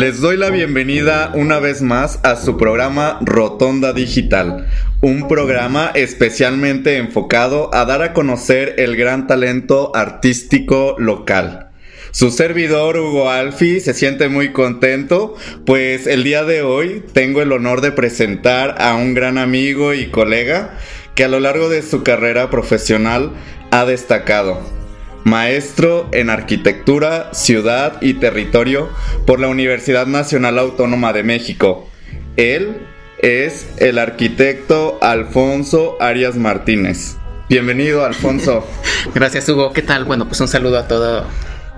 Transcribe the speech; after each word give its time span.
Les 0.00 0.18
doy 0.18 0.38
la 0.38 0.48
bienvenida 0.48 1.30
una 1.34 1.58
vez 1.58 1.82
más 1.82 2.20
a 2.22 2.36
su 2.36 2.56
programa 2.56 3.18
Rotonda 3.20 3.92
Digital, 3.92 4.66
un 5.02 5.28
programa 5.28 5.92
especialmente 5.94 6.96
enfocado 6.96 7.68
a 7.74 7.84
dar 7.84 8.00
a 8.00 8.14
conocer 8.14 8.76
el 8.78 8.96
gran 8.96 9.26
talento 9.26 9.94
artístico 9.94 10.96
local. 10.96 11.68
Su 12.12 12.30
servidor 12.30 12.96
Hugo 12.96 13.28
Alfi 13.28 13.78
se 13.80 13.92
siente 13.92 14.30
muy 14.30 14.52
contento, 14.52 15.34
pues 15.66 16.06
el 16.06 16.24
día 16.24 16.44
de 16.44 16.62
hoy 16.62 17.04
tengo 17.12 17.42
el 17.42 17.52
honor 17.52 17.82
de 17.82 17.92
presentar 17.92 18.76
a 18.78 18.94
un 18.94 19.12
gran 19.12 19.36
amigo 19.36 19.92
y 19.92 20.06
colega 20.06 20.78
que 21.14 21.24
a 21.24 21.28
lo 21.28 21.40
largo 21.40 21.68
de 21.68 21.82
su 21.82 22.02
carrera 22.02 22.48
profesional 22.48 23.32
ha 23.70 23.84
destacado 23.84 24.79
maestro 25.24 26.08
en 26.12 26.30
arquitectura, 26.30 27.32
ciudad 27.32 28.00
y 28.00 28.14
territorio 28.14 28.88
por 29.26 29.40
la 29.40 29.48
Universidad 29.48 30.06
Nacional 30.06 30.58
Autónoma 30.58 31.12
de 31.12 31.22
México. 31.22 31.88
Él 32.36 32.78
es 33.18 33.68
el 33.78 33.98
arquitecto 33.98 34.98
Alfonso 35.02 35.96
Arias 36.00 36.36
Martínez. 36.36 37.16
Bienvenido, 37.48 38.04
Alfonso. 38.04 38.66
gracias, 39.14 39.48
Hugo. 39.48 39.72
¿Qué 39.72 39.82
tal? 39.82 40.04
Bueno, 40.04 40.26
pues 40.26 40.40
un 40.40 40.48
saludo 40.48 40.78
a 40.78 40.88
todo 40.88 41.26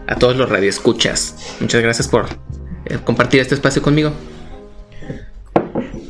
a 0.06 0.14
todos 0.16 0.36
los 0.36 0.48
radioescuchas. 0.48 1.56
Muchas 1.60 1.82
gracias 1.82 2.08
por 2.08 2.26
eh, 2.84 2.98
compartir 3.04 3.40
este 3.40 3.54
espacio 3.54 3.82
conmigo. 3.82 4.12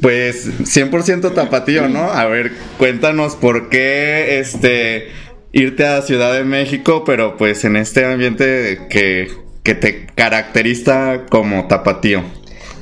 Pues 0.00 0.48
100% 0.62 1.32
tapatío, 1.32 1.88
¿no? 1.88 2.10
A 2.10 2.26
ver, 2.26 2.52
cuéntanos 2.76 3.36
por 3.36 3.68
qué 3.68 4.40
este 4.40 5.12
irte 5.52 5.86
a 5.86 6.02
Ciudad 6.02 6.32
de 6.32 6.44
México, 6.44 7.04
pero 7.04 7.36
pues 7.36 7.64
en 7.64 7.76
este 7.76 8.04
ambiente 8.04 8.86
que, 8.90 9.30
que 9.62 9.74
te 9.74 10.06
caracteriza 10.14 11.26
como 11.28 11.66
tapatío. 11.68 12.22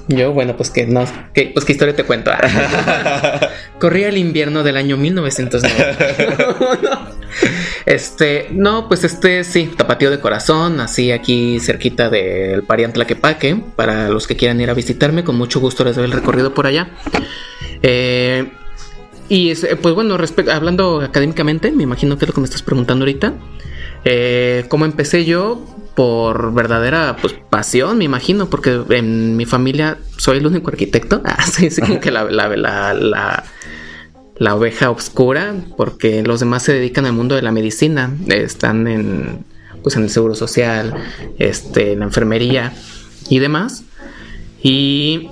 Yo, 0.08 0.32
bueno, 0.32 0.56
pues 0.56 0.70
que 0.70 0.86
no, 0.86 1.04
que, 1.32 1.52
pues 1.54 1.64
qué 1.64 1.72
historia 1.72 1.94
te 1.94 2.02
cuento. 2.02 2.32
Corría 3.78 4.08
el 4.08 4.18
invierno 4.18 4.64
del 4.64 4.76
año 4.76 4.96
1990. 4.96 7.10
Este, 7.86 8.48
no, 8.50 8.88
pues 8.88 9.04
este 9.04 9.42
sí, 9.42 9.70
tapatío 9.76 10.10
de 10.10 10.20
corazón, 10.20 10.80
así 10.80 11.12
aquí 11.12 11.58
cerquita 11.60 12.10
del 12.10 12.62
Parián 12.62 12.92
Tlaquepaque, 12.92 13.60
para 13.76 14.08
los 14.08 14.26
que 14.26 14.36
quieran 14.36 14.60
ir 14.60 14.68
a 14.68 14.74
visitarme, 14.74 15.24
con 15.24 15.36
mucho 15.36 15.60
gusto 15.60 15.84
les 15.84 15.96
doy 15.96 16.04
el 16.04 16.12
recorrido 16.12 16.54
por 16.54 16.66
allá. 16.66 16.90
Eh, 17.82 18.50
y 19.30 19.52
eh, 19.52 19.76
pues 19.80 19.94
bueno, 19.94 20.18
hablando 20.52 21.00
académicamente, 21.00 21.70
me 21.70 21.84
imagino 21.84 22.18
que 22.18 22.24
es 22.24 22.28
lo 22.28 22.34
que 22.34 22.40
me 22.40 22.46
estás 22.46 22.62
preguntando 22.62 23.04
ahorita. 23.04 23.32
Eh, 24.04 24.64
¿Cómo 24.68 24.84
empecé 24.84 25.24
yo? 25.24 25.64
Por 25.94 26.52
verdadera 26.52 27.16
pues, 27.22 27.34
pasión, 27.48 27.98
me 27.98 28.04
imagino, 28.04 28.50
porque 28.50 28.80
en 28.90 29.36
mi 29.36 29.46
familia 29.46 29.98
soy 30.16 30.38
el 30.38 30.46
único 30.48 30.70
arquitecto. 30.70 31.22
Ah, 31.24 31.46
sí, 31.46 31.70
sí, 31.70 31.80
como 31.80 32.00
que 32.00 32.10
la, 32.10 32.24
la, 32.24 32.48
la, 32.56 33.44
la, 34.36 34.54
oveja 34.56 34.90
oscura, 34.90 35.54
porque 35.76 36.24
los 36.24 36.40
demás 36.40 36.64
se 36.64 36.72
dedican 36.72 37.06
al 37.06 37.12
mundo 37.12 37.36
de 37.36 37.42
la 37.42 37.52
medicina, 37.52 38.12
están 38.26 38.88
en, 38.88 39.44
pues, 39.84 39.94
en 39.94 40.02
el 40.02 40.10
seguro 40.10 40.34
social, 40.34 40.92
este, 41.38 41.92
en 41.92 42.00
la 42.00 42.06
enfermería 42.06 42.72
y 43.28 43.38
demás. 43.38 43.84
Y 44.60 45.28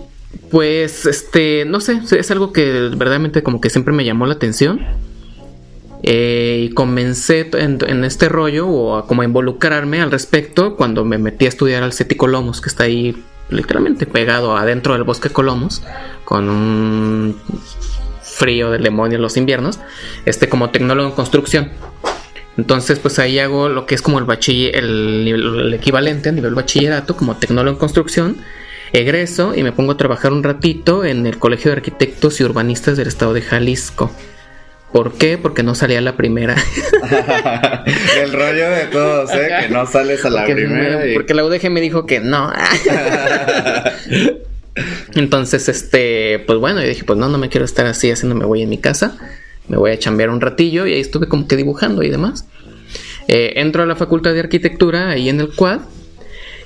pues, 0.50 1.06
este, 1.06 1.64
no 1.66 1.80
sé, 1.80 2.00
es 2.10 2.30
algo 2.30 2.52
que 2.52 2.64
verdaderamente 2.70 3.42
como 3.42 3.60
que 3.60 3.70
siempre 3.70 3.92
me 3.92 4.04
llamó 4.04 4.26
la 4.26 4.34
atención. 4.34 4.80
Eh, 6.04 6.66
y 6.66 6.74
comencé 6.74 7.50
en, 7.54 8.04
este 8.04 8.28
rollo 8.28 8.68
o 8.68 8.96
a 8.96 9.08
como 9.08 9.22
a 9.22 9.24
involucrarme 9.24 10.00
al 10.00 10.12
respecto 10.12 10.76
cuando 10.76 11.04
me 11.04 11.18
metí 11.18 11.46
a 11.46 11.48
estudiar 11.48 11.82
al 11.82 11.92
CETI 11.92 12.14
Colomos, 12.14 12.60
que 12.60 12.68
está 12.68 12.84
ahí 12.84 13.20
literalmente 13.50 14.06
pegado 14.06 14.56
adentro 14.56 14.92
del 14.92 15.02
bosque 15.02 15.30
Colomos, 15.30 15.82
con 16.24 16.48
un 16.48 17.36
frío 18.22 18.70
del 18.70 18.84
demonio 18.84 19.16
en 19.16 19.22
los 19.22 19.36
inviernos, 19.36 19.80
este 20.24 20.48
como 20.48 20.70
tecnólogo 20.70 21.08
en 21.08 21.14
construcción. 21.16 21.70
Entonces, 22.56 22.98
pues 23.00 23.18
ahí 23.18 23.38
hago 23.38 23.68
lo 23.68 23.86
que 23.86 23.94
es 23.94 24.02
como 24.02 24.18
el 24.18 24.24
bachiller, 24.24 24.76
el, 24.76 25.26
el 25.28 25.74
equivalente 25.74 26.28
a 26.28 26.32
nivel 26.32 26.54
bachillerato, 26.54 27.16
como 27.16 27.36
tecnólogo 27.36 27.74
en 27.74 27.78
construcción 27.78 28.36
Egreso 28.92 29.54
y 29.54 29.62
me 29.62 29.72
pongo 29.72 29.92
a 29.92 29.96
trabajar 29.96 30.32
un 30.32 30.42
ratito 30.42 31.04
en 31.04 31.26
el 31.26 31.38
Colegio 31.38 31.70
de 31.70 31.78
Arquitectos 31.78 32.40
y 32.40 32.44
Urbanistas 32.44 32.96
del 32.96 33.08
Estado 33.08 33.34
de 33.34 33.42
Jalisco. 33.42 34.10
¿Por 34.92 35.14
qué? 35.14 35.36
Porque 35.36 35.62
no 35.62 35.74
salía 35.74 36.00
la 36.00 36.16
primera. 36.16 36.56
el 38.22 38.32
rollo 38.32 38.70
de 38.70 38.86
todos, 38.90 39.30
¿eh? 39.34 39.50
Que 39.60 39.68
no 39.68 39.86
sales 39.86 40.24
a 40.24 40.30
la 40.30 40.46
primera. 40.46 41.02
Porque 41.12 41.34
la 41.34 41.44
UDG 41.44 41.70
me 41.70 41.82
dijo 41.82 42.06
que 42.06 42.20
no. 42.20 42.50
Entonces, 45.14 45.68
este, 45.68 46.42
pues 46.46 46.58
bueno, 46.58 46.80
yo 46.80 46.88
dije, 46.88 47.04
pues 47.04 47.18
no, 47.18 47.28
no 47.28 47.36
me 47.36 47.50
quiero 47.50 47.66
estar 47.66 47.84
así 47.86 48.10
haciendo, 48.10 48.34
me 48.34 48.46
voy 48.46 48.62
en 48.62 48.70
mi 48.70 48.78
casa. 48.78 49.18
Me 49.68 49.76
voy 49.76 49.90
a 49.90 49.98
chambear 49.98 50.30
un 50.30 50.40
ratillo 50.40 50.86
y 50.86 50.94
ahí 50.94 51.00
estuve 51.00 51.28
como 51.28 51.46
que 51.46 51.56
dibujando 51.56 52.02
y 52.02 52.08
demás. 52.08 52.46
Eh, 53.26 53.54
entro 53.56 53.82
a 53.82 53.86
la 53.86 53.96
Facultad 53.96 54.32
de 54.32 54.40
Arquitectura 54.40 55.10
ahí 55.10 55.28
en 55.28 55.40
el 55.40 55.54
Quad. 55.54 55.80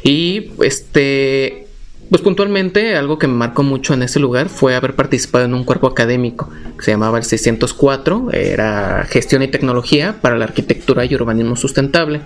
Y 0.05 0.53
este 0.63 1.67
pues 2.11 2.23
puntualmente 2.23 2.97
algo 2.97 3.19
que 3.19 3.27
me 3.27 3.35
marcó 3.35 3.63
mucho 3.63 3.95
en 3.95 4.03
ese 4.03 4.21
lugar 4.21 4.49
fue 4.49 4.75
haber 4.75 4.95
participado 4.95 5.45
en 5.45 5.55
un 5.55 5.65
cuerpo 5.65 5.87
académico 5.87 6.51
que 6.77 6.85
se 6.85 6.91
llamaba 6.91 7.19
el 7.19 7.25
604, 7.25 8.31
era 8.33 9.07
gestión 9.09 9.43
y 9.43 9.49
tecnología 9.49 10.17
para 10.21 10.37
la 10.37 10.45
arquitectura 10.45 11.05
y 11.05 11.15
urbanismo 11.15 11.57
sustentable, 11.57 12.21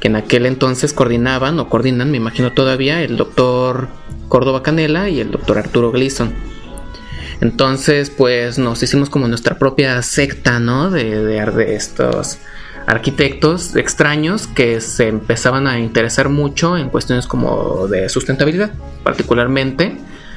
que 0.00 0.08
en 0.08 0.16
aquel 0.16 0.46
entonces 0.46 0.92
coordinaban 0.92 1.58
o 1.58 1.68
coordinan, 1.68 2.10
me 2.10 2.18
imagino 2.18 2.52
todavía, 2.52 3.02
el 3.02 3.16
doctor 3.16 3.88
Córdoba 4.28 4.62
Canela 4.62 5.08
y 5.08 5.20
el 5.20 5.30
doctor 5.30 5.58
Arturo 5.58 5.92
Gleason. 5.92 6.32
Entonces, 7.40 8.10
pues 8.10 8.58
nos 8.58 8.82
hicimos 8.82 9.10
como 9.10 9.28
nuestra 9.28 9.58
propia 9.58 10.00
secta, 10.02 10.58
¿no? 10.58 10.90
De, 10.90 11.22
de, 11.22 11.44
de 11.44 11.76
estos 11.76 12.38
arquitectos 12.86 13.74
extraños 13.76 14.46
que 14.46 14.80
se 14.80 15.08
empezaban 15.08 15.66
a 15.66 15.78
interesar 15.78 16.28
mucho 16.28 16.76
en 16.76 16.88
cuestiones 16.88 17.26
como 17.26 17.88
de 17.88 18.08
sustentabilidad, 18.08 18.72
particularmente 19.02 19.96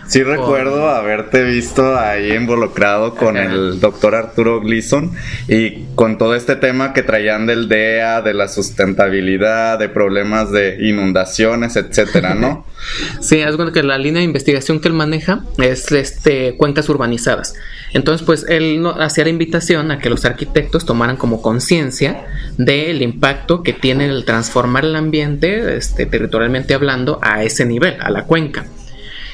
Sí 0.10 0.24
recuerdo 0.24 0.90
haberte 0.90 1.44
visto 1.44 1.96
ahí 1.96 2.34
involucrado 2.34 3.14
con 3.14 3.38
el 3.38 3.80
doctor 3.80 4.16
Arturo 4.16 4.60
Gleason 4.60 5.12
y 5.48 5.84
con 5.94 6.18
todo 6.18 6.34
este 6.34 6.56
tema 6.56 6.94
que 6.94 7.04
traían 7.04 7.46
del 7.46 7.70
DEA, 7.70 8.24
de 8.24 8.34
la 8.34 8.48
sustentabilidad, 8.48 9.78
de 9.78 9.88
problemas 9.88 10.52
de 10.52 10.78
inundaciones, 10.80 11.76
etcétera, 11.76 12.34
¿no? 12.34 12.66
sí, 13.22 13.40
es 13.40 13.56
bueno 13.56 13.72
que 13.72 13.84
la 13.84 14.00
línea 14.00 14.22
de 14.22 14.26
investigación 14.26 14.80
que 14.80 14.88
él 14.88 14.96
maneja 14.96 15.44
es 15.60 15.92
este 15.92 16.58
cuencas 16.58 16.90
urbanizadas. 16.90 17.54
Entonces, 17.94 18.26
pues 18.26 18.48
él 18.50 18.84
hacía 19.00 19.26
la 19.26 19.30
invitación 19.30 19.92
a 19.92 20.00
que 20.00 20.10
los 20.10 20.26
arquitectos 20.26 20.88
tomaran 20.88 21.18
como 21.18 21.44
conciencia 21.44 22.26
del 22.58 23.04
impacto 23.04 23.62
que 23.62 23.74
tiene 23.74 24.06
el 24.06 24.26
transformar 24.26 24.86
el 24.86 24.96
ambiente, 24.96 25.78
este, 25.78 26.08
territorialmente 26.08 26.74
hablando, 26.74 27.20
a 27.22 27.44
ese 27.44 27.64
nivel, 27.68 27.96
a 28.02 28.10
la 28.10 28.24
cuenca. 28.24 28.66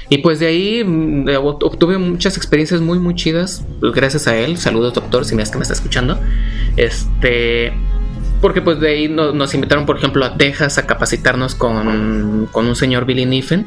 Y 0.09 0.19
pues 0.19 0.39
de 0.39 0.47
ahí 0.47 0.83
mm, 0.83 1.27
obtuve 1.43 1.97
muchas 1.97 2.37
experiencias 2.37 2.81
muy, 2.81 2.99
muy 2.99 3.15
chidas. 3.15 3.65
Gracias 3.81 4.27
a 4.27 4.35
él. 4.37 4.57
Saludos, 4.57 4.93
doctor, 4.93 5.25
si 5.25 5.35
me 5.35 5.43
es 5.43 5.51
que 5.51 5.57
me 5.57 5.63
está 5.63 5.73
escuchando. 5.73 6.19
Este. 6.77 7.73
porque 8.41 8.61
pues 8.61 8.79
de 8.79 8.89
ahí 8.89 9.07
nos 9.07 9.53
invitaron, 9.53 9.85
por 9.85 9.97
ejemplo, 9.97 10.25
a 10.25 10.37
Texas 10.37 10.77
a 10.77 10.85
capacitarnos 10.85 11.55
con, 11.55 12.47
con 12.51 12.67
un 12.67 12.75
señor 12.75 13.05
Billy 13.05 13.25
Niffen, 13.25 13.65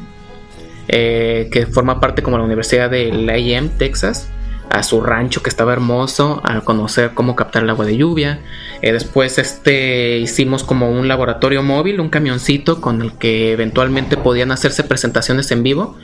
eh, 0.87 1.49
que 1.51 1.65
forma 1.65 1.99
parte 1.99 2.21
como 2.21 2.37
la 2.37 2.43
Universidad 2.43 2.89
de 2.89 3.11
la 3.11 3.37
IM, 3.37 3.69
Texas 3.69 4.29
a 4.69 4.83
su 4.83 5.01
rancho 5.01 5.41
que 5.41 5.49
estaba 5.49 5.73
hermoso, 5.73 6.41
a 6.43 6.61
conocer 6.61 7.11
cómo 7.13 7.35
captar 7.35 7.63
el 7.63 7.69
agua 7.69 7.85
de 7.85 7.97
lluvia. 7.97 8.39
Eh, 8.81 8.93
después 8.93 9.37
este, 9.37 10.19
hicimos 10.19 10.63
como 10.63 10.91
un 10.91 11.07
laboratorio 11.07 11.63
móvil, 11.63 11.99
un 11.99 12.09
camioncito 12.09 12.79
con 12.79 13.01
el 13.01 13.13
que 13.13 13.51
eventualmente 13.51 14.15
podían 14.15 14.51
hacerse 14.51 14.83
presentaciones 14.83 15.51
en 15.51 15.63
vivo, 15.63 15.97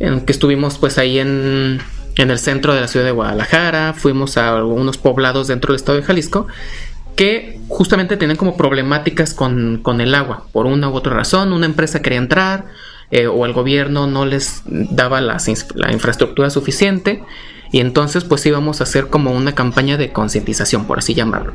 en 0.00 0.20
que 0.20 0.32
estuvimos 0.32 0.78
pues 0.78 0.98
ahí 0.98 1.18
en, 1.18 1.80
en 2.16 2.30
el 2.30 2.38
centro 2.38 2.74
de 2.74 2.80
la 2.80 2.88
ciudad 2.88 3.06
de 3.06 3.12
Guadalajara, 3.12 3.94
fuimos 3.94 4.36
a 4.36 4.56
algunos 4.56 4.98
poblados 4.98 5.48
dentro 5.48 5.72
del 5.72 5.76
estado 5.76 5.98
de 5.98 6.04
Jalisco 6.04 6.46
que 7.16 7.58
justamente 7.68 8.16
tenían 8.16 8.36
como 8.36 8.56
problemáticas 8.56 9.34
con, 9.34 9.80
con 9.82 10.00
el 10.00 10.14
agua, 10.14 10.46
por 10.52 10.66
una 10.66 10.88
u 10.88 10.94
otra 10.94 11.14
razón, 11.14 11.52
una 11.52 11.66
empresa 11.66 12.00
quería 12.00 12.18
entrar 12.18 12.66
eh, 13.10 13.26
o 13.26 13.44
el 13.46 13.52
gobierno 13.52 14.06
no 14.06 14.24
les 14.24 14.62
daba 14.66 15.20
la 15.20 15.38
infraestructura 15.90 16.50
suficiente 16.50 17.24
y 17.72 17.80
entonces 17.80 18.24
pues 18.24 18.44
íbamos 18.46 18.80
a 18.80 18.84
hacer 18.84 19.08
como 19.08 19.32
una 19.32 19.54
campaña 19.54 19.96
de 19.96 20.12
concientización, 20.12 20.86
por 20.86 20.98
así 20.98 21.14
llamarlo. 21.14 21.52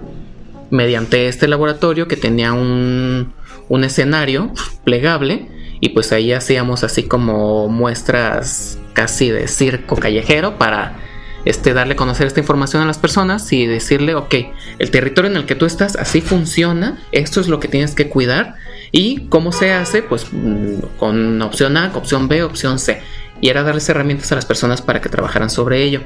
Mediante 0.70 1.28
este 1.28 1.48
laboratorio 1.48 2.08
que 2.08 2.18
tenía 2.18 2.54
un, 2.54 3.34
un 3.70 3.84
escenario 3.84 4.52
plegable 4.84 5.48
y 5.84 5.90
pues 5.90 6.14
ahí 6.14 6.32
hacíamos 6.32 6.86
así 6.86 7.04
como 7.04 7.68
muestras 7.68 8.80
casi 8.94 9.30
de 9.32 9.50
circo 9.50 9.98
callejero 9.98 10.58
para 10.58 10.96
este, 11.44 11.74
darle 11.74 11.98
conocer 11.98 12.26
esta 12.26 12.40
información 12.40 12.82
a 12.84 12.86
las 12.86 12.98
personas 12.98 13.52
y 13.52 13.66
decirle, 13.66 14.16
ok, 14.16 14.34
el 14.80 14.92
territorio 14.92 15.30
en 15.30 15.36
el 15.36 15.46
que 15.46 15.56
tú 15.56 15.66
estás 15.66 15.98
así 15.98 16.22
funciona, 16.22 17.04
esto 17.12 17.42
es 17.42 17.50
lo 17.50 17.60
que 17.60 17.68
tienes 17.68 17.96
que 17.96 18.08
cuidar 18.08 18.56
y 18.94 19.28
cómo 19.28 19.52
se 19.52 19.74
hace, 19.74 20.02
pues 20.02 20.28
mm, 20.32 20.98
con 20.98 21.42
opción 21.42 21.76
A, 21.76 21.92
opción 21.96 22.30
B, 22.30 22.44
opción 22.44 22.80
C 22.80 23.02
y 23.42 23.50
era 23.50 23.64
darles 23.64 23.90
herramientas 23.90 24.32
a 24.32 24.36
las 24.36 24.46
personas 24.46 24.82
para 24.82 25.02
que 25.02 25.10
trabajaran 25.10 25.50
sobre 25.50 25.84
ello. 25.84 26.00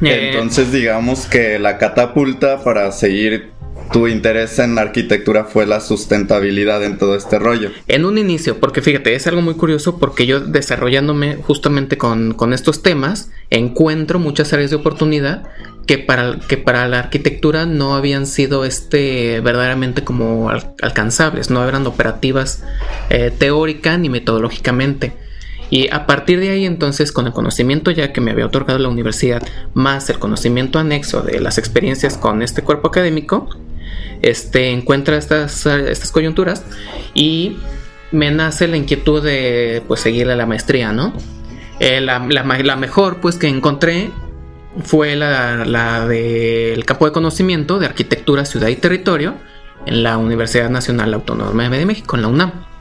Entonces 0.00 0.70
digamos 0.70 1.26
que 1.26 1.58
la 1.58 1.78
catapulta 1.78 2.62
para 2.62 2.92
seguir 2.92 3.51
tu 3.90 4.08
interés 4.08 4.58
en 4.58 4.74
la 4.74 4.82
arquitectura 4.82 5.44
fue 5.44 5.66
la 5.66 5.80
sustentabilidad 5.80 6.82
en 6.84 6.98
todo 6.98 7.16
este 7.16 7.38
rollo. 7.38 7.70
En 7.88 8.04
un 8.04 8.18
inicio, 8.18 8.58
porque 8.58 8.82
fíjate, 8.82 9.14
es 9.14 9.26
algo 9.26 9.42
muy 9.42 9.54
curioso 9.54 9.98
porque 9.98 10.26
yo 10.26 10.40
desarrollándome 10.40 11.36
justamente 11.36 11.98
con, 11.98 12.52
estos 12.52 12.82
temas, 12.82 13.30
encuentro 13.50 14.18
muchas 14.18 14.52
áreas 14.52 14.70
de 14.70 14.76
oportunidad 14.76 15.44
que 15.86 15.98
para, 15.98 16.38
que 16.38 16.56
para 16.56 16.86
la 16.88 17.00
arquitectura 17.00 17.66
no 17.66 17.94
habían 17.94 18.26
sido 18.26 18.64
este 18.64 19.40
verdaderamente 19.40 20.04
como 20.04 20.50
alcanzables, 20.50 21.50
no 21.50 21.66
eran 21.66 21.86
operativas 21.86 22.62
eh, 23.10 23.32
teórica 23.36 23.96
ni 23.98 24.08
metodológicamente. 24.08 25.12
Y 25.72 25.88
a 25.90 26.06
partir 26.06 26.38
de 26.38 26.50
ahí 26.50 26.66
entonces 26.66 27.12
con 27.12 27.26
el 27.26 27.32
conocimiento 27.32 27.90
ya 27.90 28.12
que 28.12 28.20
me 28.20 28.30
había 28.30 28.44
otorgado 28.44 28.78
la 28.78 28.90
universidad, 28.90 29.42
más 29.72 30.10
el 30.10 30.18
conocimiento 30.18 30.78
anexo 30.78 31.22
de 31.22 31.40
las 31.40 31.56
experiencias 31.56 32.18
con 32.18 32.42
este 32.42 32.60
cuerpo 32.60 32.88
académico, 32.88 33.48
este, 34.22 34.70
encuentra 34.70 35.16
estas, 35.16 35.66
estas 35.66 36.10
coyunturas 36.10 36.64
y 37.14 37.56
me 38.10 38.30
nace 38.30 38.68
la 38.68 38.76
inquietud 38.76 39.22
de 39.22 39.82
pues 39.88 40.00
seguir 40.00 40.30
a 40.30 40.36
la 40.36 40.46
maestría, 40.46 40.92
¿no? 40.92 41.12
Eh, 41.80 42.00
la, 42.00 42.20
mejor 42.20 43.20
pues 43.20 43.36
que 43.36 43.48
encontré 43.48 44.10
fue 44.84 45.16
la, 45.16 45.64
la 45.64 46.06
del 46.06 46.84
campo 46.84 47.06
de 47.06 47.12
conocimiento 47.12 47.78
de 47.78 47.86
arquitectura, 47.86 48.44
ciudad 48.44 48.68
y 48.68 48.76
territorio 48.76 49.34
en 49.86 50.02
la 50.02 50.16
Universidad 50.16 50.70
Nacional 50.70 51.12
Autónoma 51.14 51.68
de 51.68 51.86
México, 51.86 52.16
en 52.16 52.22
la 52.22 52.28
UNAM. 52.28 52.71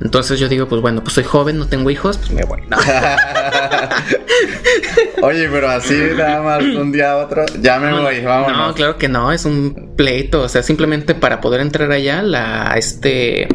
Entonces 0.00 0.38
yo 0.38 0.48
digo, 0.48 0.68
pues 0.68 0.80
bueno, 0.80 1.02
pues 1.02 1.14
soy 1.14 1.24
joven, 1.24 1.58
no 1.58 1.66
tengo 1.66 1.90
hijos, 1.90 2.18
pues 2.18 2.30
me 2.30 2.44
voy. 2.44 2.60
Oye, 5.22 5.48
pero 5.48 5.70
así 5.70 5.94
nada 6.16 6.42
más 6.42 6.62
un 6.62 6.92
día 6.92 7.12
a 7.12 7.16
otro, 7.18 7.44
ya 7.60 7.78
me 7.78 7.92
voy, 7.92 8.20
vámonos. 8.20 8.56
No, 8.56 8.74
claro 8.74 8.98
que 8.98 9.08
no, 9.08 9.32
es 9.32 9.44
un 9.44 9.94
pleito, 9.96 10.42
o 10.42 10.48
sea, 10.48 10.62
simplemente 10.62 11.14
para 11.14 11.40
poder 11.40 11.60
entrar 11.60 11.90
allá, 11.92 12.22
la, 12.22 12.74
este, 12.76 13.48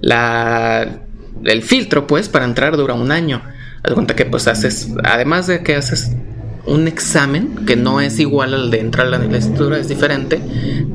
la, 0.00 1.00
el 1.44 1.62
filtro, 1.62 2.06
pues, 2.06 2.28
para 2.28 2.44
entrar 2.44 2.76
dura 2.76 2.94
un 2.94 3.12
año. 3.12 3.42
Haz 3.82 3.94
cuenta 3.94 4.16
que, 4.16 4.24
pues, 4.24 4.48
haces, 4.48 4.88
además 5.04 5.46
de 5.46 5.62
que 5.62 5.76
haces 5.76 6.10
un 6.66 6.88
examen 6.88 7.64
que 7.66 7.76
no 7.76 8.00
es 8.00 8.18
igual 8.18 8.54
al 8.54 8.70
de 8.70 8.80
entrar 8.80 9.06
a 9.06 9.10
la 9.10 9.18
licenciatura, 9.18 9.78
es 9.78 9.88
diferente. 9.88 10.40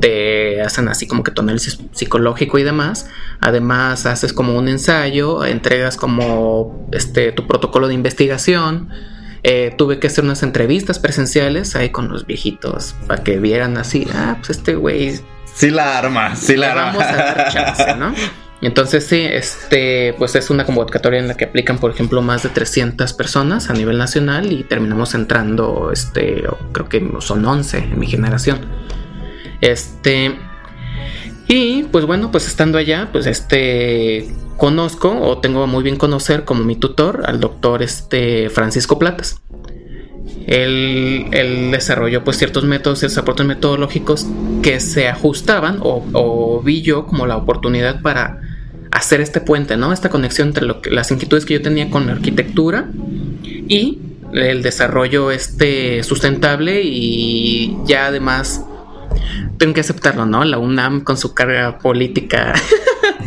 Te 0.00 0.60
hacen 0.60 0.88
así 0.88 1.06
como 1.06 1.22
que 1.22 1.30
tu 1.30 1.42
análisis 1.42 1.78
psicológico 1.92 2.58
y 2.58 2.62
demás. 2.62 3.06
Además, 3.40 4.06
haces 4.06 4.32
como 4.32 4.56
un 4.56 4.68
ensayo, 4.68 5.44
entregas 5.44 5.96
como 5.96 6.88
este 6.92 7.32
tu 7.32 7.46
protocolo 7.46 7.88
de 7.88 7.94
investigación. 7.94 8.90
Eh, 9.44 9.74
tuve 9.76 9.98
que 9.98 10.06
hacer 10.06 10.22
unas 10.24 10.42
entrevistas 10.42 10.98
presenciales 10.98 11.74
ahí 11.74 11.90
con 11.90 12.08
los 12.08 12.26
viejitos 12.26 12.94
para 13.08 13.24
que 13.24 13.40
vieran 13.40 13.76
así, 13.76 14.06
ah, 14.14 14.36
pues 14.38 14.50
este 14.50 14.76
güey. 14.76 15.18
Sí 15.54 15.70
la 15.70 15.98
arma, 15.98 16.36
sí 16.36 16.56
la 16.56 16.72
arma. 16.72 16.84
Vamos 16.92 17.02
a 17.02 17.16
dar 17.16 17.52
chance, 17.52 17.96
¿no? 17.96 18.14
Entonces 18.62 19.04
sí, 19.04 19.20
este, 19.20 20.14
pues 20.18 20.36
es 20.36 20.48
una 20.48 20.64
convocatoria 20.64 21.18
en 21.18 21.26
la 21.26 21.34
que 21.34 21.46
aplican, 21.46 21.78
por 21.78 21.90
ejemplo, 21.90 22.22
más 22.22 22.44
de 22.44 22.48
300 22.48 23.12
personas 23.12 23.68
a 23.70 23.72
nivel 23.72 23.98
nacional 23.98 24.52
y 24.52 24.62
terminamos 24.62 25.14
entrando, 25.14 25.90
este, 25.92 26.44
creo 26.70 26.88
que 26.88 27.04
son 27.18 27.44
11 27.44 27.78
en 27.78 27.98
mi 27.98 28.06
generación. 28.06 28.60
Este, 29.60 30.36
y 31.48 31.82
pues 31.90 32.04
bueno, 32.06 32.30
pues 32.30 32.46
estando 32.46 32.78
allá, 32.78 33.08
pues 33.10 33.26
este, 33.26 34.32
conozco 34.56 35.10
o 35.10 35.38
tengo 35.38 35.66
muy 35.66 35.82
bien 35.82 35.96
conocer 35.96 36.44
como 36.44 36.62
mi 36.62 36.76
tutor 36.76 37.24
al 37.26 37.40
doctor 37.40 37.82
este 37.82 38.48
Francisco 38.48 38.96
Platas. 38.96 39.42
Él, 40.46 41.70
desarrolló 41.72 42.22
pues 42.22 42.36
ciertos 42.38 42.62
métodos, 42.64 43.00
ciertos 43.00 43.18
aportes 43.18 43.44
metodológicos 43.44 44.26
que 44.62 44.78
se 44.78 45.08
ajustaban 45.08 45.78
o, 45.80 46.04
o 46.12 46.62
vi 46.62 46.82
yo 46.82 47.06
como 47.06 47.26
la 47.26 47.36
oportunidad 47.36 48.02
para 48.02 48.40
hacer 48.92 49.20
este 49.20 49.40
puente, 49.40 49.76
¿no? 49.76 49.92
Esta 49.92 50.10
conexión 50.10 50.48
entre 50.48 50.66
lo 50.66 50.80
que, 50.80 50.90
las 50.90 51.10
inquietudes 51.10 51.44
que 51.44 51.54
yo 51.54 51.62
tenía 51.62 51.90
con 51.90 52.06
la 52.06 52.12
arquitectura 52.12 52.90
y 53.68 53.98
el 54.32 54.62
desarrollo 54.62 55.30
este 55.30 56.02
sustentable 56.02 56.82
y 56.82 57.76
ya 57.86 58.06
además 58.06 58.64
tengo 59.58 59.74
que 59.74 59.80
aceptarlo, 59.80 60.26
¿no? 60.26 60.44
La 60.44 60.58
UNAM 60.58 61.02
con 61.02 61.16
su 61.16 61.34
carga 61.34 61.78
política, 61.78 62.54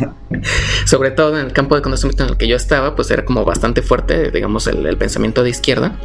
sobre 0.84 1.10
todo 1.10 1.38
en 1.38 1.46
el 1.46 1.52
campo 1.52 1.74
de 1.74 1.82
conocimiento 1.82 2.24
en 2.24 2.30
el 2.30 2.36
que 2.36 2.48
yo 2.48 2.56
estaba, 2.56 2.94
pues 2.94 3.10
era 3.10 3.24
como 3.24 3.44
bastante 3.44 3.82
fuerte, 3.82 4.30
digamos, 4.30 4.66
el, 4.66 4.96
pensamiento 4.96 5.42
de 5.42 5.50
izquierda. 5.50 5.98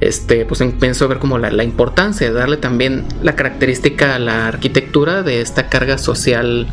Este, 0.00 0.44
pues 0.46 0.62
pienso 0.80 1.06
ver 1.06 1.18
como 1.18 1.38
la, 1.38 1.50
la, 1.50 1.64
importancia 1.64 2.26
de 2.26 2.32
darle 2.32 2.56
también 2.56 3.04
la 3.22 3.36
característica 3.36 4.16
a 4.16 4.18
la 4.18 4.48
arquitectura 4.48 5.22
de 5.22 5.40
esta 5.40 5.68
carga 5.68 5.98
social, 5.98 6.66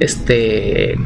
este, 0.00 0.96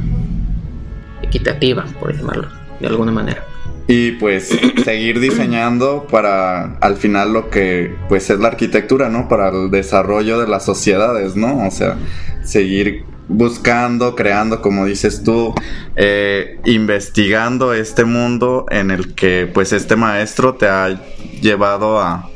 equitativa, 1.31 1.85
por 1.99 2.15
llamarlo 2.15 2.49
de 2.81 2.87
alguna 2.87 3.13
manera. 3.13 3.45
Y 3.87 4.13
pues 4.13 4.51
seguir 4.85 5.21
diseñando 5.21 6.07
para 6.11 6.77
al 6.81 6.97
final 6.97 7.33
lo 7.33 7.51
que 7.51 7.95
pues 8.09 8.29
es 8.31 8.39
la 8.39 8.49
arquitectura, 8.49 9.09
¿no? 9.09 9.29
Para 9.29 9.49
el 9.49 9.71
desarrollo 9.71 10.41
de 10.41 10.49
las 10.49 10.65
sociedades, 10.65 11.37
¿no? 11.37 11.67
O 11.67 11.71
sea, 11.71 11.97
seguir 12.45 13.05
buscando, 13.29 14.17
creando, 14.17 14.61
como 14.61 14.87
dices 14.87 15.23
tú, 15.23 15.55
eh, 15.95 16.61
investigando 16.65 17.75
este 17.75 18.05
mundo 18.05 18.67
en 18.71 18.91
el 18.91 19.15
que 19.15 19.49
pues 19.53 19.73
este 19.73 19.95
maestro 19.95 20.55
te 20.55 20.67
ha 20.67 21.01
llevado 21.41 22.01
a, 22.01 22.29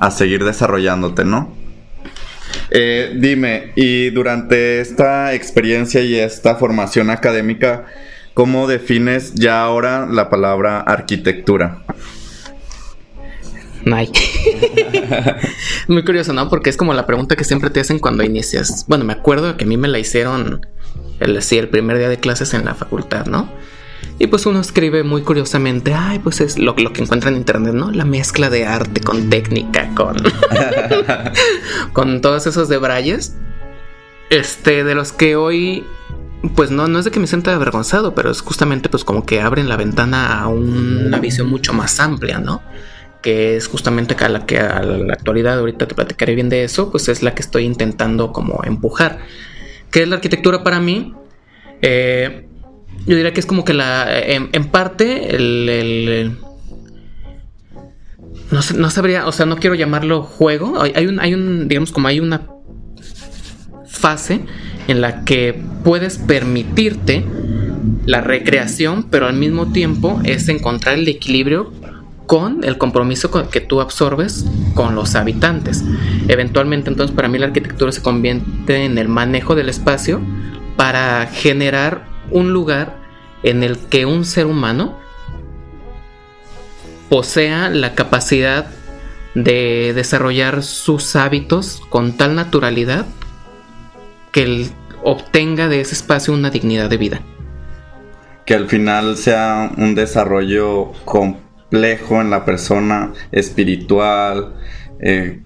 a 0.00 0.10
seguir 0.10 0.44
desarrollándote, 0.44 1.24
¿no? 1.24 1.54
Eh, 2.70 3.14
dime, 3.16 3.72
y 3.76 4.10
durante 4.10 4.80
esta 4.80 5.34
experiencia 5.34 6.02
y 6.02 6.16
esta 6.16 6.56
formación 6.56 7.10
académica, 7.10 7.86
¿Cómo 8.38 8.68
defines 8.68 9.34
ya 9.34 9.64
ahora 9.64 10.06
la 10.06 10.30
palabra 10.30 10.78
arquitectura? 10.80 11.82
Nay. 13.84 14.12
Muy 15.88 16.04
curioso, 16.04 16.32
¿no? 16.32 16.48
Porque 16.48 16.70
es 16.70 16.76
como 16.76 16.94
la 16.94 17.04
pregunta 17.04 17.34
que 17.34 17.42
siempre 17.42 17.68
te 17.70 17.80
hacen 17.80 17.98
cuando 17.98 18.22
inicias. 18.22 18.84
Bueno, 18.86 19.04
me 19.04 19.12
acuerdo 19.12 19.56
que 19.56 19.64
a 19.64 19.66
mí 19.66 19.76
me 19.76 19.88
la 19.88 19.98
hicieron 19.98 20.64
el, 21.18 21.42
sí, 21.42 21.58
el 21.58 21.68
primer 21.68 21.98
día 21.98 22.08
de 22.08 22.20
clases 22.20 22.54
en 22.54 22.64
la 22.64 22.76
facultad, 22.76 23.26
¿no? 23.26 23.50
Y 24.20 24.28
pues 24.28 24.46
uno 24.46 24.60
escribe 24.60 25.02
muy 25.02 25.22
curiosamente, 25.22 25.92
ay, 25.92 26.20
pues 26.20 26.40
es 26.40 26.60
lo, 26.60 26.76
lo 26.78 26.92
que 26.92 27.02
encuentra 27.02 27.30
en 27.30 27.38
internet, 27.38 27.74
¿no? 27.74 27.90
La 27.90 28.04
mezcla 28.04 28.50
de 28.50 28.66
arte 28.66 29.00
con 29.00 29.30
técnica, 29.30 29.92
con, 29.96 30.16
con 31.92 32.20
todos 32.20 32.46
esos 32.46 32.68
debrayes. 32.68 33.34
Este, 34.30 34.84
de 34.84 34.94
los 34.94 35.10
que 35.10 35.34
hoy 35.34 35.84
pues 36.54 36.70
no, 36.70 36.86
no 36.88 36.98
es 36.98 37.04
de 37.04 37.10
que 37.10 37.20
me 37.20 37.26
sienta 37.26 37.54
avergonzado, 37.54 38.14
pero 38.14 38.30
es 38.30 38.40
justamente 38.40 38.88
pues 38.88 39.04
como 39.04 39.24
que 39.24 39.40
abren 39.40 39.68
la 39.68 39.76
ventana 39.76 40.40
a 40.40 40.48
una 40.48 41.18
visión 41.18 41.48
mucho 41.48 41.72
más 41.72 41.98
amplia, 42.00 42.38
¿no? 42.38 42.62
que 43.22 43.56
es 43.56 43.66
justamente 43.66 44.16
a 44.18 44.28
la 44.28 44.46
que 44.46 44.58
a 44.58 44.82
la 44.82 45.12
actualidad, 45.12 45.58
ahorita 45.58 45.88
te 45.88 45.94
platicaré 45.94 46.34
bien 46.34 46.48
de 46.48 46.64
eso, 46.64 46.90
pues 46.90 47.08
es 47.08 47.22
la 47.22 47.34
que 47.34 47.42
estoy 47.42 47.64
intentando 47.64 48.32
como 48.32 48.62
empujar. 48.64 49.18
¿Qué 49.90 50.02
es 50.02 50.08
la 50.08 50.16
arquitectura 50.16 50.62
para 50.62 50.80
mí? 50.80 51.14
Eh, 51.82 52.46
yo 53.06 53.16
diría 53.16 53.32
que 53.32 53.40
es 53.40 53.46
como 53.46 53.64
que 53.64 53.74
la, 53.74 54.06
en, 54.20 54.50
parte, 54.70 55.34
el, 55.34 56.38
no, 58.50 58.60
no, 58.76 58.90
sabría, 58.90 59.26
o 59.26 59.32
sea, 59.32 59.46
no 59.46 59.56
quiero 59.56 59.74
llamarlo 59.74 60.22
juego. 60.22 60.80
Hay, 60.80 61.06
un, 61.06 61.20
hay 61.20 61.34
un, 61.34 61.68
digamos, 61.68 61.92
como 61.92 62.08
hay 62.08 62.20
una 62.20 62.46
fase 63.86 64.42
en 64.88 65.00
la 65.00 65.24
que 65.24 65.62
puedes 65.84 66.18
permitirte 66.18 67.24
la 68.06 68.20
recreación, 68.20 69.04
pero 69.04 69.26
al 69.26 69.34
mismo 69.34 69.70
tiempo 69.70 70.20
es 70.24 70.48
encontrar 70.48 70.96
el 70.96 71.06
equilibrio 71.06 71.72
con 72.26 72.64
el 72.64 72.76
compromiso 72.76 73.30
que 73.48 73.60
tú 73.60 73.80
absorbes 73.80 74.44
con 74.74 74.94
los 74.94 75.14
habitantes. 75.14 75.84
Eventualmente 76.28 76.90
entonces 76.90 77.14
para 77.14 77.28
mí 77.28 77.38
la 77.38 77.46
arquitectura 77.46 77.92
se 77.92 78.02
convierte 78.02 78.84
en 78.84 78.98
el 78.98 79.08
manejo 79.08 79.54
del 79.54 79.68
espacio 79.68 80.20
para 80.76 81.26
generar 81.26 82.06
un 82.30 82.52
lugar 82.52 82.98
en 83.42 83.62
el 83.62 83.78
que 83.78 84.04
un 84.04 84.24
ser 84.24 84.46
humano 84.46 84.98
posea 87.08 87.70
la 87.70 87.94
capacidad 87.94 88.66
de 89.34 89.92
desarrollar 89.94 90.62
sus 90.62 91.16
hábitos 91.16 91.80
con 91.88 92.16
tal 92.16 92.34
naturalidad 92.34 93.06
que 94.32 94.42
él 94.42 94.70
obtenga 95.02 95.68
de 95.68 95.80
ese 95.80 95.94
espacio 95.94 96.34
una 96.34 96.50
dignidad 96.50 96.90
de 96.90 96.96
vida. 96.96 97.20
Que 98.44 98.54
al 98.54 98.68
final 98.68 99.16
sea 99.16 99.70
un 99.76 99.94
desarrollo 99.94 100.92
complejo 101.04 102.20
en 102.20 102.30
la 102.30 102.44
persona 102.44 103.12
espiritual. 103.30 104.54
Eh. 105.00 105.40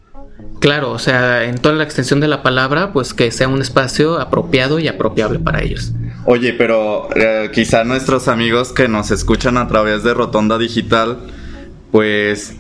Claro, 0.60 0.92
o 0.92 0.98
sea, 0.98 1.44
en 1.44 1.58
toda 1.58 1.74
la 1.74 1.84
extensión 1.84 2.20
de 2.20 2.28
la 2.28 2.42
palabra, 2.42 2.92
pues 2.92 3.14
que 3.14 3.30
sea 3.32 3.48
un 3.48 3.60
espacio 3.60 4.20
apropiado 4.20 4.78
y 4.78 4.88
apropiable 4.88 5.38
para 5.38 5.62
ellos. 5.62 5.92
Oye, 6.24 6.52
pero 6.52 7.08
eh, 7.16 7.50
quizá 7.52 7.82
nuestros 7.82 8.28
amigos 8.28 8.72
que 8.72 8.86
nos 8.86 9.10
escuchan 9.10 9.56
a 9.56 9.66
través 9.66 10.04
de 10.04 10.14
Rotonda 10.14 10.58
Digital, 10.58 11.18
pues 11.90 12.54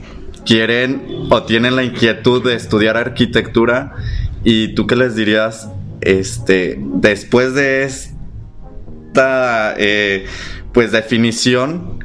quieren 0.44 1.26
o 1.30 1.44
tienen 1.44 1.76
la 1.76 1.84
inquietud 1.84 2.44
de 2.44 2.54
estudiar 2.54 2.96
arquitectura 2.96 3.94
y 4.42 4.74
tú 4.74 4.88
qué 4.88 4.96
les 4.96 5.14
dirías, 5.14 5.68
este, 6.02 6.78
después 6.78 7.54
de 7.54 7.84
esta, 7.84 9.74
eh, 9.76 10.26
pues 10.72 10.92
definición, 10.92 12.04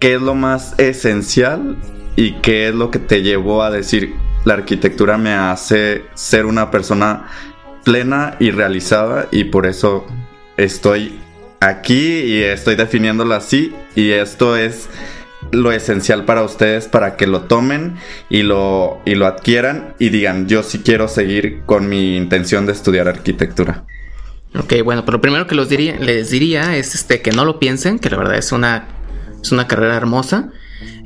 ¿qué 0.00 0.14
es 0.14 0.20
lo 0.20 0.34
más 0.34 0.74
esencial 0.78 1.76
y 2.16 2.34
qué 2.40 2.68
es 2.68 2.74
lo 2.74 2.90
que 2.90 2.98
te 2.98 3.22
llevó 3.22 3.62
a 3.62 3.70
decir 3.70 4.14
la 4.44 4.54
arquitectura 4.54 5.18
me 5.18 5.32
hace 5.34 6.04
ser 6.14 6.46
una 6.46 6.70
persona 6.70 7.26
plena 7.84 8.36
y 8.38 8.50
realizada 8.50 9.28
y 9.30 9.44
por 9.44 9.66
eso 9.66 10.06
estoy 10.56 11.18
aquí 11.60 12.20
y 12.20 12.42
estoy 12.42 12.76
definiéndolo 12.76 13.34
así 13.34 13.74
y 13.94 14.10
esto 14.10 14.56
es 14.56 14.88
lo 15.50 15.72
esencial 15.72 16.24
para 16.24 16.42
ustedes 16.42 16.88
para 16.88 17.16
que 17.16 17.26
lo 17.26 17.42
tomen 17.42 17.96
y 18.28 18.42
lo, 18.42 19.00
y 19.04 19.14
lo 19.14 19.26
adquieran 19.26 19.94
y 19.98 20.10
digan 20.10 20.48
yo 20.48 20.62
sí 20.62 20.80
quiero 20.80 21.08
seguir 21.08 21.62
con 21.66 21.88
mi 21.88 22.16
intención 22.16 22.66
de 22.66 22.72
estudiar 22.72 23.08
arquitectura. 23.08 23.84
Ok, 24.54 24.74
bueno, 24.82 25.04
pero 25.04 25.18
lo 25.18 25.20
primero 25.20 25.46
que 25.46 25.54
los 25.54 25.68
diría, 25.68 25.96
les 25.98 26.30
diría 26.30 26.76
es 26.76 26.94
este, 26.94 27.20
que 27.20 27.32
no 27.32 27.44
lo 27.44 27.58
piensen, 27.58 27.98
que 27.98 28.08
la 28.08 28.16
verdad 28.16 28.36
es 28.36 28.52
una 28.52 28.88
es 29.42 29.52
una 29.52 29.68
carrera 29.68 29.96
hermosa, 29.96 30.50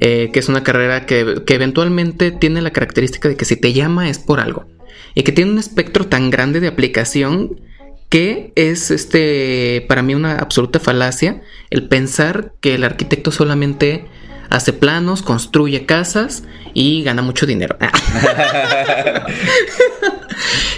eh, 0.01 0.31
que 0.33 0.39
es 0.39 0.49
una 0.49 0.63
carrera 0.63 1.07
que, 1.07 1.43
eventualmente 1.49 2.31
tiene 2.31 2.63
la 2.63 2.71
característica 2.71 3.29
de 3.29 3.37
que 3.37 3.45
si 3.45 3.57
te 3.57 3.73
llama 3.73 4.09
es 4.09 4.19
por 4.19 4.41
algo. 4.41 4.67
Y 5.15 5.23
que 5.23 5.33
tiene 5.33 5.53
un 5.53 5.59
espectro 5.59 6.07
tan 6.07 6.31
grande 6.31 6.61
de 6.61 6.69
aplicación 6.69 7.61
que 8.09 8.53
es 8.57 8.91
este 8.91 9.85
para 9.89 10.03
mí 10.03 10.15
una 10.15 10.37
absoluta 10.37 10.79
falacia 10.79 11.43
el 11.71 11.89
pensar 11.89 12.53
que 12.61 12.75
el 12.75 12.85
arquitecto 12.85 13.31
solamente 13.31 14.05
hace 14.53 14.73
planos, 14.73 15.23
construye 15.23 15.87
casas 15.87 16.45
y 16.75 17.03
gana 17.03 17.23
mucho 17.23 17.47
dinero. 17.47 17.77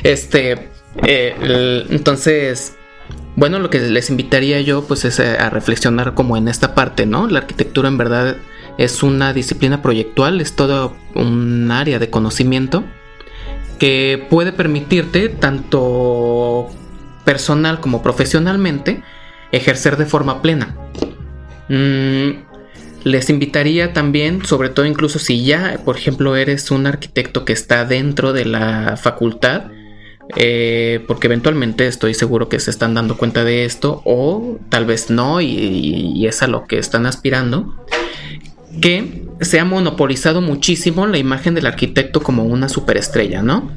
este, 0.02 0.70
eh, 1.02 1.84
entonces, 1.90 2.76
bueno, 3.36 3.58
lo 3.58 3.70
que 3.70 3.80
les 3.80 4.10
invitaría 4.10 4.60
yo 4.60 4.84
pues 4.84 5.04
es 5.04 5.20
a 5.20 5.50
reflexionar 5.50 6.14
como 6.14 6.36
en 6.36 6.48
esta 6.48 6.74
parte, 6.74 7.04
¿no? 7.04 7.28
La 7.28 7.40
arquitectura 7.40 7.88
en 7.88 7.98
verdad 7.98 8.36
es 8.78 9.02
una 9.02 9.32
disciplina 9.32 9.82
proyectual, 9.82 10.40
es 10.40 10.54
todo 10.54 10.96
un 11.14 11.70
área 11.70 11.98
de 11.98 12.10
conocimiento 12.10 12.84
que 13.78 14.24
puede 14.30 14.52
permitirte 14.52 15.28
tanto 15.28 16.70
personal 17.24 17.80
como 17.80 18.02
profesionalmente 18.02 19.02
ejercer 19.52 19.96
de 19.96 20.06
forma 20.06 20.42
plena. 20.42 20.76
Mm, 21.68 22.53
les 23.04 23.28
invitaría 23.28 23.92
también, 23.92 24.44
sobre 24.44 24.70
todo 24.70 24.86
incluso 24.86 25.18
si 25.18 25.44
ya, 25.44 25.78
por 25.84 25.96
ejemplo, 25.96 26.36
eres 26.36 26.70
un 26.70 26.86
arquitecto 26.86 27.44
que 27.44 27.52
está 27.52 27.84
dentro 27.84 28.32
de 28.32 28.46
la 28.46 28.96
facultad, 28.96 29.70
eh, 30.36 31.04
porque 31.06 31.26
eventualmente 31.26 31.86
estoy 31.86 32.14
seguro 32.14 32.48
que 32.48 32.58
se 32.58 32.70
están 32.70 32.94
dando 32.94 33.18
cuenta 33.18 33.44
de 33.44 33.66
esto 33.66 34.00
o 34.06 34.58
tal 34.70 34.86
vez 34.86 35.10
no 35.10 35.42
y, 35.42 36.26
es 36.26 36.42
a 36.42 36.46
lo 36.46 36.64
que 36.64 36.78
están 36.78 37.04
aspirando 37.04 37.74
que 38.80 39.24
se 39.40 39.60
ha 39.60 39.64
monopolizado 39.64 40.40
muchísimo 40.40 41.06
la 41.06 41.18
imagen 41.18 41.54
del 41.54 41.66
arquitecto 41.66 42.22
como 42.22 42.44
una 42.44 42.68
superestrella, 42.68 43.42
¿no? 43.42 43.70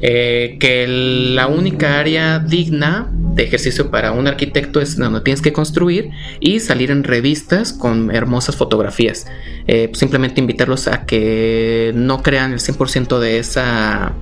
Eh, 0.00 0.56
que 0.60 0.86
la 1.34 1.46
única 1.46 1.98
área 1.98 2.38
digna 2.38 3.10
de 3.12 3.44
ejercicio 3.44 3.90
para 3.90 4.12
un 4.12 4.26
arquitecto 4.26 4.80
es 4.80 4.96
donde 4.96 5.20
tienes 5.20 5.42
que 5.42 5.52
construir 5.52 6.10
y 6.40 6.60
salir 6.60 6.90
en 6.90 7.04
revistas 7.04 7.72
con 7.72 8.14
hermosas 8.14 8.56
fotografías. 8.56 9.26
Eh, 9.66 9.90
simplemente 9.94 10.40
invitarlos 10.40 10.88
a 10.88 11.04
que 11.04 11.92
no 11.94 12.22
crean 12.22 12.52
el 12.52 12.58
100% 12.60 13.18
de 13.18 13.38
esa 13.38 14.14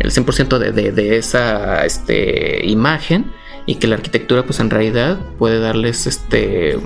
el 0.00 0.10
100% 0.10 0.58
de, 0.58 1.18
esa 1.18 1.84
este, 1.84 2.66
imagen 2.66 3.30
y 3.66 3.74
que 3.74 3.86
la 3.86 3.96
arquitectura 3.96 4.44
pues 4.44 4.58
en 4.58 4.70
realidad 4.70 5.18
puede 5.38 5.60
darles 5.60 6.06
este 6.06 6.78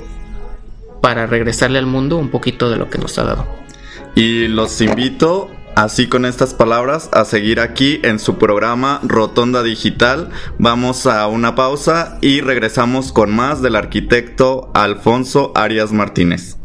para 1.05 1.27
regresarle 1.27 1.79
al 1.79 1.85
mundo 1.85 2.17
un 2.17 2.31
poquito 2.31 2.71
de 2.71 2.79
lo 2.79 2.89
que 2.89 2.97
nos 2.97 3.19
ha 3.19 3.25
dado. 3.25 3.47
Y 4.15 4.49
los 4.49 4.81
invito 4.81 5.51
así 5.77 6.07
con 6.07 6.25
estas 6.25 6.55
palabras 6.55 7.11
a 7.13 7.27
seguir 7.27 7.61
aquí 7.61 8.01
en 8.03 8.19
su 8.19 8.39
programa 8.39 9.01
Rotonda 9.03 9.63
Digital. 9.63 10.31
Vamos 10.59 11.07
a 11.07 11.27
una 11.27 11.55
pausa 11.55 12.17
y 12.23 12.41
regresamos 12.41 13.13
con 13.13 13.37
más 13.37 13.61
del 13.61 13.77
arquitecto 13.77 14.71
Alfonso 14.73 15.53
Arias 15.55 15.93
Martínez. 15.93 16.57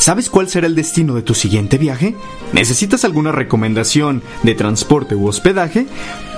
¿Sabes 0.00 0.30
cuál 0.30 0.48
será 0.48 0.66
el 0.66 0.74
destino 0.74 1.14
de 1.14 1.20
tu 1.20 1.34
siguiente 1.34 1.76
viaje? 1.76 2.16
¿Necesitas 2.54 3.04
alguna 3.04 3.32
recomendación 3.32 4.22
de 4.42 4.54
transporte 4.54 5.14
u 5.14 5.26
hospedaje? 5.26 5.88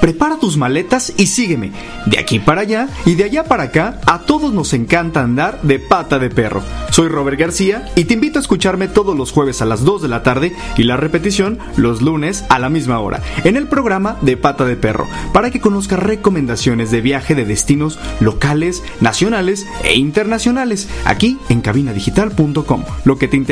Prepara 0.00 0.37
tus 0.37 0.57
maletas 0.57 1.12
y 1.16 1.28
sígueme. 1.28 1.71
De 2.07 2.19
aquí 2.19 2.40
para 2.40 2.62
allá 2.62 2.88
y 3.07 3.14
de 3.14 3.23
allá 3.23 3.45
para 3.45 3.62
acá, 3.62 4.00
a 4.04 4.23
todos 4.23 4.52
nos 4.52 4.73
encanta 4.73 5.23
andar 5.23 5.62
de 5.62 5.78
pata 5.78 6.19
de 6.19 6.28
perro. 6.28 6.61
Soy 6.90 7.07
Robert 7.07 7.38
García 7.38 7.88
y 7.95 8.04
te 8.04 8.14
invito 8.14 8.40
a 8.40 8.42
escucharme 8.42 8.88
todos 8.88 9.16
los 9.16 9.31
jueves 9.31 9.62
a 9.62 9.64
las 9.64 9.85
2 9.85 10.02
de 10.02 10.09
la 10.09 10.25
tarde 10.25 10.57
y 10.76 10.83
la 10.83 10.97
repetición 10.97 11.61
los 11.76 12.02
lunes 12.02 12.45
a 12.49 12.59
la 12.59 12.69
misma 12.69 12.99
hora 12.99 13.23
en 13.45 13.57
el 13.57 13.69
programa 13.69 14.16
de 14.23 14.37
pata 14.37 14.64
de 14.64 14.75
perro 14.75 15.07
para 15.33 15.52
que 15.52 15.61
conozcas 15.61 16.00
recomendaciones 16.00 16.90
de 16.90 17.00
viaje 17.00 17.37
de 17.37 17.45
destinos 17.45 18.00
locales, 18.19 18.83
nacionales 19.00 19.69
e 19.85 19.95
internacionales 19.95 20.88
aquí 21.04 21.38
en 21.49 21.61
cabinadigital.com. 21.61 22.85
Lo 23.04 23.19
que 23.19 23.28
te 23.28 23.37
interesa 23.37 23.51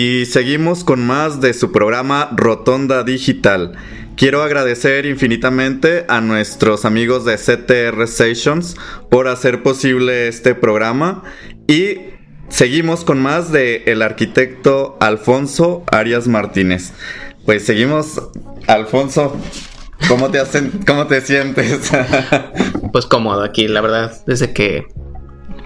Y 0.00 0.26
seguimos 0.26 0.84
con 0.84 1.04
más 1.04 1.40
de 1.40 1.52
su 1.52 1.72
programa 1.72 2.28
Rotonda 2.36 3.02
Digital. 3.02 3.72
Quiero 4.16 4.44
agradecer 4.44 5.06
infinitamente 5.06 6.04
a 6.06 6.20
nuestros 6.20 6.84
amigos 6.84 7.24
de 7.24 7.34
CTR 7.34 8.06
Sessions 8.06 8.76
por 9.10 9.26
hacer 9.26 9.64
posible 9.64 10.28
este 10.28 10.54
programa 10.54 11.24
y 11.66 11.96
seguimos 12.48 13.02
con 13.02 13.20
más 13.20 13.50
de 13.50 13.82
el 13.86 14.02
arquitecto 14.02 14.96
Alfonso 15.00 15.82
Arias 15.90 16.28
Martínez. 16.28 16.92
Pues 17.44 17.66
seguimos, 17.66 18.22
Alfonso, 18.68 19.36
¿cómo 20.06 20.30
te 20.30 20.38
hacen, 20.38 20.70
cómo 20.86 21.08
te 21.08 21.22
sientes? 21.22 21.90
pues 22.92 23.04
cómodo 23.06 23.42
aquí, 23.42 23.66
la 23.66 23.80
verdad, 23.80 24.22
desde 24.28 24.52
que 24.52 24.86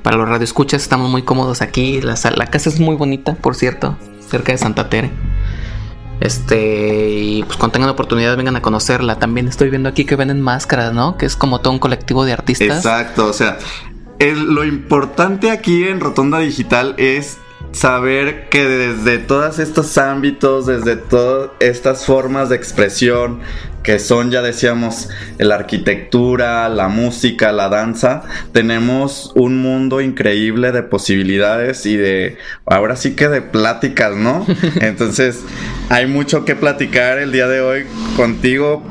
para 0.03 0.17
los 0.17 0.29
radioescuchas 0.29 0.83
estamos 0.83 1.11
muy 1.11 1.23
cómodos 1.23 1.63
aquí, 1.63 2.01
la, 2.01 2.15
casa 2.15 2.69
es 2.69 2.81
muy 2.81 2.97
bonita, 2.97 3.35
por 3.35 3.55
cierto 3.55 3.97
cerca 4.33 4.53
de 4.53 4.59
Santa 4.59 4.89
Tere. 4.89 5.11
Este, 6.21 7.11
y 7.11 7.43
pues 7.43 7.57
cuando 7.57 7.73
tengan 7.73 7.91
oportunidad 7.91 8.37
vengan 8.37 8.57
a 8.57 8.63
conocerla. 8.63 9.19
También 9.19 9.49
estoy 9.49 9.71
viendo 9.71 9.89
aquí 9.89 10.05
que 10.05 10.17
venden 10.17 10.41
máscaras, 10.41 10.93
¿no? 10.95 11.17
Que 11.19 11.27
es 11.27 11.37
como 11.37 11.61
todo 11.61 11.73
un 11.73 11.79
colectivo 11.79 12.25
de 12.25 12.33
artistas. 12.33 12.79
Exacto, 12.79 13.27
o 13.27 13.33
sea, 13.33 13.59
lo 14.21 14.65
importante 14.65 15.51
aquí 15.51 15.85
en 15.85 16.01
Rotonda 16.01 16.39
Digital 16.39 16.95
es 16.97 17.39
saber 17.73 18.49
que 18.49 18.67
desde 18.67 19.19
todos 19.19 19.59
estos 19.59 19.99
ámbitos, 19.99 20.67
desde 20.67 20.97
todas 20.97 21.51
estas 21.61 22.07
formas 22.07 22.49
de 22.49 22.57
expresión, 22.57 23.41
que 23.83 23.99
son, 23.99 24.31
ya 24.31 24.43
decíamos, 24.43 25.09
la 25.39 25.57
arquitectura, 25.57 26.69
la 26.69 26.89
música, 26.89 27.53
la 27.53 27.69
danza, 27.69 28.23
tenemos 28.53 29.33
un 29.35 29.59
mundo 29.59 30.01
increíble 30.01 30.73
de 30.73 30.83
posibilidades 30.83 31.85
y 31.87 31.97
de, 31.97 32.39
ahora 32.67 32.97
sí 32.97 33.15
que 33.15 33.29
de 33.29 33.43
pláticas, 33.43 34.17
¿no? 34.17 34.47
Entonces, 34.81 35.41
hay 35.89 36.07
mucho 36.07 36.45
que 36.45 36.55
platicar 36.55 37.19
el 37.19 37.33
día 37.33 37.49
de 37.49 37.61
hoy 37.61 37.85
contigo. 38.17 38.83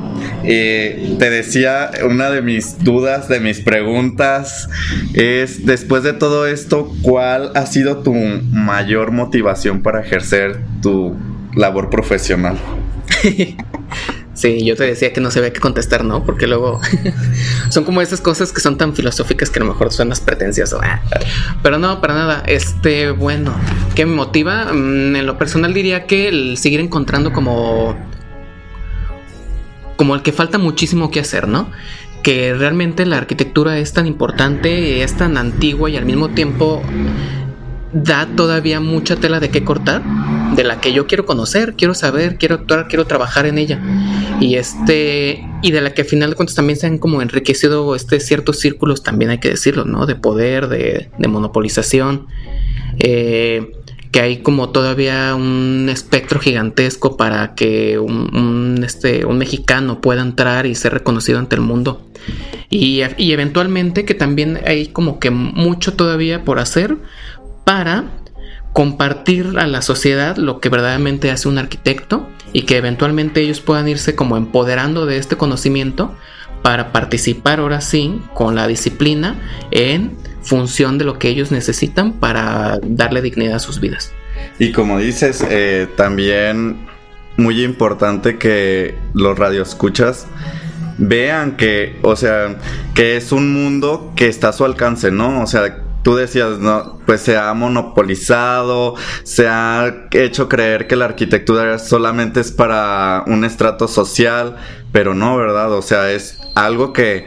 Eh, 0.43 1.15
te 1.19 1.29
decía, 1.29 1.91
una 2.03 2.29
de 2.29 2.41
mis 2.41 2.83
dudas, 2.83 3.27
de 3.27 3.39
mis 3.39 3.59
preguntas, 3.59 4.69
es, 5.13 5.65
después 5.65 6.03
de 6.03 6.13
todo 6.13 6.47
esto, 6.47 6.91
¿cuál 7.01 7.51
ha 7.55 7.65
sido 7.65 7.97
tu 7.97 8.13
mayor 8.13 9.11
motivación 9.11 9.81
para 9.81 10.01
ejercer 10.01 10.59
tu 10.81 11.15
labor 11.55 11.89
profesional? 11.89 12.57
Sí, 14.41 14.65
yo 14.65 14.75
te 14.75 14.85
decía 14.85 15.13
que 15.13 15.21
no 15.21 15.29
se 15.29 15.39
ve 15.39 15.53
qué 15.53 15.59
contestar, 15.59 16.03
¿no? 16.03 16.25
Porque 16.25 16.47
luego 16.47 16.81
son 17.69 17.83
como 17.83 18.01
esas 18.01 18.21
cosas 18.21 18.51
que 18.51 18.59
son 18.59 18.75
tan 18.75 18.95
filosóficas 18.95 19.51
que 19.51 19.59
a 19.59 19.63
lo 19.63 19.71
mejor 19.71 19.93
suenas 19.93 20.19
pretencias. 20.19 20.73
Ah. 20.81 20.99
Pero 21.61 21.77
no, 21.77 22.01
para 22.01 22.15
nada. 22.15 22.43
Este, 22.47 23.11
bueno, 23.11 23.53
¿qué 23.93 24.07
me 24.07 24.15
motiva? 24.15 24.73
Mm, 24.73 25.15
en 25.15 25.25
lo 25.27 25.37
personal 25.37 25.75
diría 25.75 26.07
que 26.07 26.27
el 26.27 26.57
seguir 26.57 26.79
encontrando 26.79 27.31
como 27.31 27.95
como 29.95 30.15
el 30.15 30.23
que 30.23 30.31
falta 30.31 30.57
muchísimo 30.57 31.11
que 31.11 31.19
hacer, 31.19 31.47
¿no? 31.47 31.69
Que 32.23 32.55
realmente 32.55 33.05
la 33.05 33.17
arquitectura 33.17 33.77
es 33.77 33.93
tan 33.93 34.07
importante, 34.07 35.03
es 35.03 35.15
tan 35.15 35.37
antigua 35.37 35.87
y 35.91 35.97
al 35.97 36.05
mismo 36.05 36.29
tiempo 36.29 36.81
da 37.93 38.27
todavía 38.35 38.79
mucha 38.79 39.15
tela 39.15 39.39
de 39.39 39.49
qué 39.49 39.63
cortar, 39.63 40.01
de 40.55 40.63
la 40.63 40.79
que 40.79 40.93
yo 40.93 41.07
quiero 41.07 41.25
conocer, 41.25 41.75
quiero 41.75 41.93
saber, 41.93 42.37
quiero 42.37 42.55
actuar, 42.55 42.87
quiero 42.87 43.05
trabajar 43.05 43.45
en 43.45 43.57
ella. 43.57 43.81
Y 44.39 44.55
este, 44.55 45.45
y 45.61 45.71
de 45.71 45.81
la 45.81 45.93
que 45.93 46.03
al 46.03 46.07
final 46.07 46.29
de 46.31 46.35
cuentas 46.35 46.55
también 46.55 46.77
se 46.77 46.87
han 46.87 46.97
como 46.97 47.21
enriquecido 47.21 47.95
este 47.95 48.19
ciertos 48.19 48.59
círculos, 48.59 49.03
también 49.03 49.31
hay 49.31 49.39
que 49.39 49.49
decirlo, 49.49 49.85
¿no? 49.85 50.05
De 50.05 50.15
poder, 50.15 50.67
de, 50.67 51.09
monopolización. 51.27 52.27
Eh, 52.99 53.71
que 54.11 54.19
hay 54.19 54.37
como 54.39 54.71
todavía 54.71 55.35
un 55.35 55.87
espectro 55.89 56.39
gigantesco 56.41 57.15
para 57.15 57.55
que 57.55 57.97
un, 57.97 58.83
este, 58.85 59.25
un 59.25 59.37
mexicano 59.37 60.01
pueda 60.01 60.21
entrar 60.21 60.65
y 60.65 60.75
ser 60.75 60.93
reconocido 60.93 61.39
ante 61.39 61.55
el 61.55 61.61
mundo. 61.61 62.05
Y, 62.69 63.01
y, 63.17 63.31
eventualmente 63.31 64.05
que 64.05 64.13
también 64.13 64.59
hay 64.65 64.87
como 64.87 65.19
que 65.19 65.31
mucho 65.31 65.93
todavía 65.93 66.43
por 66.43 66.59
hacer 66.59 66.97
para 67.63 68.05
compartir 68.73 69.57
a 69.57 69.67
la 69.67 69.81
sociedad 69.81 70.37
lo 70.37 70.59
que 70.59 70.69
verdaderamente 70.69 71.31
hace 71.31 71.49
un 71.49 71.57
arquitecto 71.57 72.27
y 72.53 72.63
que 72.63 72.77
eventualmente 72.77 73.41
ellos 73.41 73.59
puedan 73.59 73.87
irse 73.87 74.15
como 74.15 74.37
empoderando 74.37 75.05
de 75.05 75.17
este 75.17 75.35
conocimiento 75.37 76.15
para 76.61 76.91
participar 76.91 77.59
ahora 77.59 77.81
sí 77.81 78.21
con 78.33 78.55
la 78.55 78.67
disciplina 78.67 79.35
en 79.71 80.15
función 80.41 80.97
de 80.97 81.05
lo 81.05 81.19
que 81.19 81.29
ellos 81.29 81.51
necesitan 81.51 82.13
para 82.13 82.79
darle 82.83 83.21
dignidad 83.21 83.55
a 83.55 83.59
sus 83.59 83.79
vidas. 83.79 84.11
Y 84.59 84.71
como 84.71 84.99
dices, 84.99 85.45
eh, 85.49 85.87
también 85.95 86.87
muy 87.37 87.63
importante 87.63 88.37
que 88.37 88.95
los 89.13 89.37
radioescuchas 89.37 90.27
vean 90.97 91.57
que, 91.57 91.97
o 92.03 92.15
sea, 92.15 92.57
que 92.93 93.17
es 93.17 93.31
un 93.31 93.53
mundo 93.53 94.13
que 94.15 94.27
está 94.27 94.49
a 94.49 94.53
su 94.53 94.65
alcance, 94.65 95.11
¿no? 95.11 95.41
O 95.41 95.47
sea, 95.47 95.80
tú 96.03 96.15
decías, 96.15 96.59
no, 96.59 96.99
pues 97.05 97.21
se 97.21 97.37
ha 97.37 97.53
monopolizado, 97.53 98.95
se 99.23 99.47
ha 99.47 100.07
hecho 100.11 100.49
creer 100.49 100.87
que 100.87 100.95
la 100.95 101.05
arquitectura 101.05 101.77
solamente 101.79 102.39
es 102.39 102.51
para 102.51 103.23
un 103.27 103.45
estrato 103.45 103.87
social, 103.87 104.57
pero 104.91 105.13
no, 105.13 105.37
¿verdad? 105.37 105.71
O 105.73 105.81
sea, 105.81 106.11
es 106.11 106.39
algo 106.55 106.93
que 106.93 107.25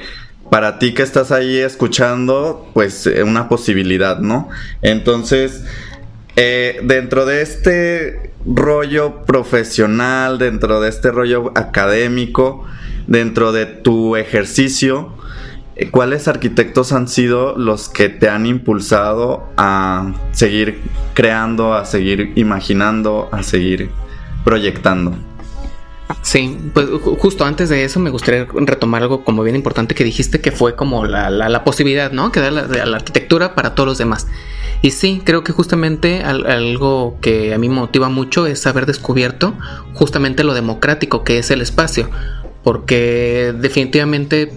para 0.50 0.78
ti 0.78 0.94
que 0.94 1.02
estás 1.02 1.32
ahí 1.32 1.58
escuchando, 1.58 2.68
pues 2.74 3.06
es 3.06 3.24
una 3.24 3.48
posibilidad, 3.48 4.18
¿no? 4.18 4.48
Entonces, 4.82 5.64
eh, 6.37 6.80
dentro 6.82 7.26
de 7.26 7.42
este 7.42 8.32
rollo 8.46 9.22
profesional, 9.24 10.38
dentro 10.38 10.80
de 10.80 10.88
este 10.90 11.10
rollo 11.10 11.52
académico, 11.54 12.64
dentro 13.06 13.52
de 13.52 13.66
tu 13.66 14.16
ejercicio, 14.16 15.12
eh, 15.12 15.23
¿cuáles 15.90 16.28
arquitectos 16.28 16.92
han 16.92 17.08
sido 17.08 17.56
los 17.56 17.88
que 17.88 18.08
te 18.08 18.28
han 18.28 18.46
impulsado 18.46 19.48
a 19.56 20.12
seguir 20.32 20.80
creando, 21.14 21.74
a 21.74 21.84
seguir 21.84 22.32
imaginando, 22.37 23.28
a 23.32 23.42
seguir 23.42 23.90
proyectando? 24.44 25.16
Sí, 26.22 26.58
pues 26.72 26.87
justo 27.18 27.44
antes 27.44 27.68
de 27.68 27.84
eso 27.84 27.98
me 27.98 28.10
gustaría 28.10 28.46
retomar 28.52 29.02
algo 29.02 29.24
como 29.24 29.42
bien 29.42 29.56
importante 29.56 29.94
que 29.94 30.04
dijiste 30.04 30.40
que 30.40 30.52
fue 30.52 30.76
como 30.76 31.06
la, 31.06 31.64
posibilidad, 31.64 32.12
¿no? 32.12 32.30
Que 32.30 32.40
da 32.40 32.50
la, 32.50 32.66
la, 32.66 32.96
arquitectura 32.96 33.54
para 33.54 33.74
todos 33.74 33.88
los 33.88 33.98
demás. 33.98 34.26
Y 34.82 34.90
sí, 34.90 35.22
creo 35.24 35.44
que 35.44 35.52
justamente 35.52 36.22
algo 36.22 37.16
que 37.20 37.54
a 37.54 37.58
mí 37.58 37.68
me 37.68 37.76
motiva 37.76 38.10
mucho 38.10 38.46
es 38.46 38.66
haber 38.66 38.87
descubierto 38.87 39.54
justamente 39.94 40.44
lo 40.44 40.54
democrático 40.54 41.24
que 41.24 41.38
es 41.38 41.50
el 41.50 41.62
espacio. 41.62 42.10
Porque 42.62 43.54
definitivamente 43.58 44.52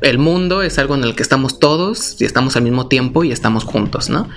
el 0.00 0.18
mundo 0.18 0.62
es 0.62 0.78
algo 0.78 0.94
en 0.94 1.04
el 1.04 1.14
que 1.14 1.22
estamos 1.22 1.58
todos 1.58 2.20
y 2.20 2.24
estamos 2.24 2.56
al 2.56 2.62
mismo 2.62 2.86
tiempo 2.88 3.24
y 3.24 3.32
estamos 3.32 3.64
juntos, 3.64 4.08
¿no? 4.08 4.28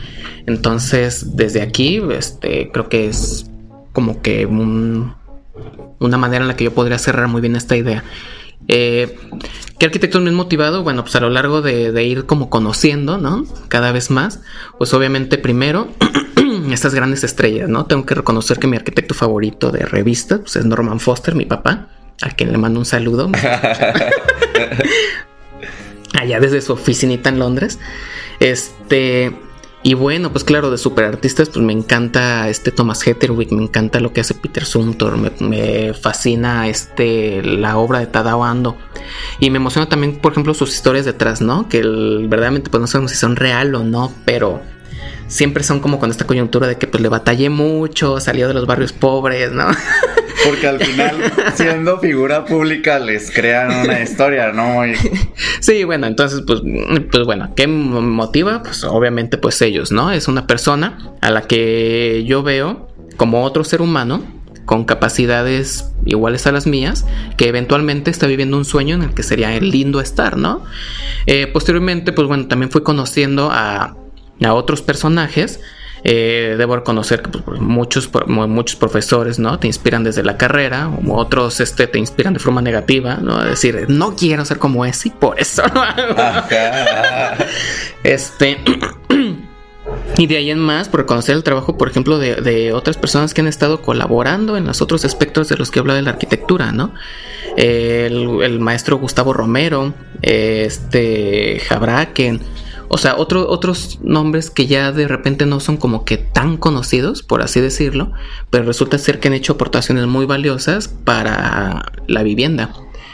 Entonces, 0.47 1.35
desde 1.35 1.61
aquí, 1.61 2.01
este, 2.11 2.71
creo 2.71 2.89
que 2.89 3.07
es 3.07 3.45
como 3.93 4.21
que 4.21 4.45
una 4.45 6.17
manera 6.17 6.43
en 6.43 6.47
la 6.47 6.55
que 6.55 6.63
yo 6.63 6.73
podría 6.73 6.97
cerrar 6.97 7.27
muy 7.27 7.41
bien 7.41 7.55
esta 7.55 7.75
idea. 7.75 8.03
Eh, 8.67 9.17
¿Qué 9.77 9.85
arquitectos 9.85 10.21
me 10.21 10.29
han 10.29 10.35
motivado? 10.35 10.83
Bueno, 10.83 11.03
pues 11.03 11.15
a 11.15 11.19
lo 11.19 11.29
largo 11.29 11.61
de, 11.61 12.03
ir 12.03 12.25
como 12.25 12.49
conociendo, 12.49 13.17
¿no? 13.17 13.45
Cada 13.67 13.91
vez 13.91 14.11
más. 14.11 14.41
Pues 14.77 14.93
obviamente 14.93 15.37
primero, 15.37 15.89
estas 16.71 16.95
grandes 16.95 17.23
estrellas, 17.23 17.69
¿no? 17.69 17.85
Tengo 17.85 18.05
que 18.05 18.15
reconocer 18.15 18.59
que 18.59 18.67
mi 18.67 18.77
arquitecto 18.77 19.13
favorito 19.13 19.71
de 19.71 19.85
revista 19.85 20.39
pues 20.39 20.55
es 20.55 20.65
Norman 20.65 20.99
Foster, 20.99 21.35
mi 21.35 21.45
papá, 21.45 21.89
a 22.21 22.29
quien 22.29 22.51
le 22.51 22.57
mando 22.57 22.79
un 22.79 22.85
saludo. 22.85 23.29
allá 26.19 26.39
desde 26.39 26.61
su 26.61 26.73
oficinita 26.73 27.29
en 27.29 27.39
Londres. 27.39 27.79
Este. 28.39 29.35
Y 29.83 29.95
bueno, 29.95 30.31
pues 30.31 30.43
claro, 30.43 30.69
de 30.69 30.77
superartistas, 30.77 31.49
pues 31.49 31.65
me 31.65 31.73
encanta 31.73 32.47
este 32.49 32.71
Thomas 32.71 33.05
Hetterwick, 33.05 33.51
me 33.51 33.63
encanta 33.63 33.99
lo 33.99 34.13
que 34.13 34.21
hace 34.21 34.35
Peter 34.35 34.63
Sumter, 34.63 35.13
me, 35.39 35.95
fascina 35.95 36.67
este 36.67 37.41
la 37.41 37.79
obra 37.79 37.97
de 37.97 38.05
Tadao 38.05 38.43
Ando. 38.43 38.77
Y 39.39 39.49
me 39.49 39.57
emociona 39.57 39.89
también, 39.89 40.17
por 40.17 40.33
ejemplo, 40.33 40.53
sus 40.53 40.71
historias 40.71 41.05
detrás, 41.05 41.41
¿no? 41.41 41.67
Que 41.67 41.81
verdaderamente 41.81 42.69
pues 42.69 42.79
no 42.79 42.85
sabemos 42.85 43.09
si 43.09 43.17
son 43.17 43.35
real 43.35 43.73
o 43.73 43.83
no, 43.83 44.13
pero 44.23 44.61
siempre 45.31 45.63
son 45.63 45.79
como 45.79 45.97
con 45.97 46.11
esta 46.11 46.27
coyuntura 46.27 46.67
de 46.67 46.77
que 46.77 46.87
pues 46.87 47.01
le 47.01 47.07
batallé 47.07 47.49
mucho, 47.49 48.19
salió 48.19 48.49
de 48.49 48.53
los 48.53 48.67
barrios 48.67 48.91
pobres, 48.91 49.51
¿no? 49.51 49.65
Porque 50.45 50.67
al 50.67 50.79
final, 50.79 51.15
siendo 51.55 51.99
figura 51.99 52.43
pública, 52.43 52.99
les 52.99 53.31
crean 53.31 53.85
una 53.85 54.01
historia, 54.01 54.51
¿no? 54.51 54.81
Sí, 55.61 55.85
bueno, 55.85 56.07
entonces, 56.07 56.41
pues, 56.45 56.61
pues 57.11 57.23
bueno, 57.23 57.53
¿qué 57.55 57.67
motiva? 57.67 58.61
Pues 58.61 58.83
obviamente, 58.83 59.37
pues 59.37 59.61
ellos, 59.61 59.91
¿no? 59.91 60.11
Es 60.11 60.27
una 60.27 60.47
persona 60.47 60.97
a 61.21 61.31
la 61.31 61.43
que 61.43 62.25
yo 62.25 62.43
veo 62.43 62.89
como 63.15 63.43
otro 63.43 63.63
ser 63.63 63.81
humano 63.81 64.23
con 64.65 64.83
capacidades 64.83 65.91
iguales 66.05 66.45
a 66.45 66.51
las 66.51 66.67
mías, 66.67 67.05
que 67.37 67.47
eventualmente 67.47 68.11
está 68.11 68.27
viviendo 68.27 68.57
un 68.57 68.65
sueño 68.65 68.95
en 68.95 69.03
el 69.03 69.13
que 69.13 69.23
sería 69.23 69.51
lindo 69.59 70.01
estar, 70.01 70.37
¿no? 70.37 70.63
Eh, 71.25 71.47
posteriormente, 71.47 72.11
pues 72.11 72.27
bueno, 72.27 72.47
también 72.47 72.69
fui 72.71 72.81
conociendo 72.81 73.49
a, 73.51 73.95
a 74.43 74.53
otros 74.53 74.81
personajes 74.81 75.59
eh, 76.03 76.55
debo 76.57 76.75
reconocer 76.75 77.21
que 77.21 77.29
pues, 77.29 77.61
muchos, 77.61 78.09
muchos 78.27 78.75
profesores 78.75 79.37
¿no? 79.37 79.59
te 79.59 79.67
inspiran 79.67 80.03
desde 80.03 80.23
la 80.23 80.35
carrera, 80.35 80.89
otros 81.07 81.59
este, 81.59 81.85
te 81.85 81.99
inspiran 81.99 82.33
de 82.33 82.39
forma 82.39 82.61
negativa, 82.61 83.17
¿no? 83.21 83.43
Decir, 83.43 83.85
no 83.87 84.15
quiero 84.15 84.43
ser 84.43 84.57
como 84.57 84.83
ese 84.83 85.09
y 85.09 85.11
por 85.11 85.39
eso 85.39 85.61
lo 85.67 85.83
este. 88.03 88.57
Y 90.17 90.27
de 90.27 90.37
ahí 90.37 90.51
en 90.51 90.59
más, 90.59 90.89
por 90.89 91.01
reconocer 91.01 91.35
el 91.35 91.43
trabajo, 91.43 91.77
por 91.77 91.89
ejemplo, 91.89 92.17
de, 92.17 92.71
otras 92.71 92.97
personas 92.97 93.33
que 93.33 93.41
han 93.41 93.47
estado 93.47 93.81
colaborando 93.81 94.55
en 94.55 94.65
los 94.65 94.81
otros 94.81 95.03
aspectos 95.05 95.49
de 95.49 95.57
los 95.57 95.71
que 95.71 95.79
habla 95.79 95.95
de 95.95 96.01
la 96.01 96.11
arquitectura, 96.11 96.71
¿no? 96.71 96.93
El, 97.57 98.41
el 98.41 98.59
maestro 98.59 98.99
Gustavo 98.99 99.33
Romero, 99.33 99.93
este 100.21 101.61
Jabraken, 101.67 102.41
o 102.93 102.97
sea, 102.97 103.15
otros 103.15 103.99
nombres 104.03 104.49
que 104.49 104.67
ya 104.67 104.91
de 104.91 105.07
repente 105.07 105.45
no 105.45 105.61
son 105.61 105.77
como 105.77 106.03
que 106.03 106.17
tan 106.17 106.57
conocidos, 106.57 107.23
por 107.23 107.41
así 107.41 107.61
decirlo, 107.61 108.11
pero 108.49 108.65
resulta 108.65 108.97
ser 108.97 109.21
que 109.21 109.29
han 109.29 109.33
hecho 109.33 109.53
aportaciones 109.53 110.07
muy 110.07 110.25
valiosas 110.25 110.89
para 110.89 111.85
la 112.07 112.23
vivienda. 112.23 112.73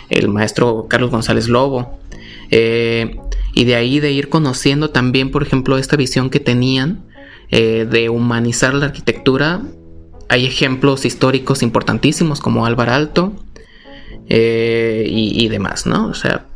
El 0.09 0.29
maestro 0.29 0.87
Carlos 0.89 1.11
González 1.11 1.47
Lobo. 1.47 1.99
Eh, 2.49 3.19
y 3.53 3.65
de 3.65 3.75
ahí 3.75 3.99
de 3.99 4.11
ir 4.11 4.29
conociendo 4.29 4.89
también, 4.89 5.29
por 5.29 5.43
ejemplo, 5.43 5.77
esta 5.77 5.95
visión 5.95 6.31
que 6.31 6.39
tenían 6.39 7.05
eh, 7.51 7.85
de 7.87 8.09
humanizar 8.09 8.73
la 8.73 8.87
arquitectura. 8.87 9.61
Hay 10.27 10.47
ejemplos 10.47 11.05
históricos 11.05 11.61
importantísimos 11.61 12.39
como 12.39 12.65
Álvaro 12.65 12.93
Alto 12.93 13.33
eh, 14.27 15.05
y, 15.07 15.45
y 15.45 15.49
demás, 15.49 15.85
¿no? 15.85 16.07
O 16.07 16.15
sea, 16.15 16.47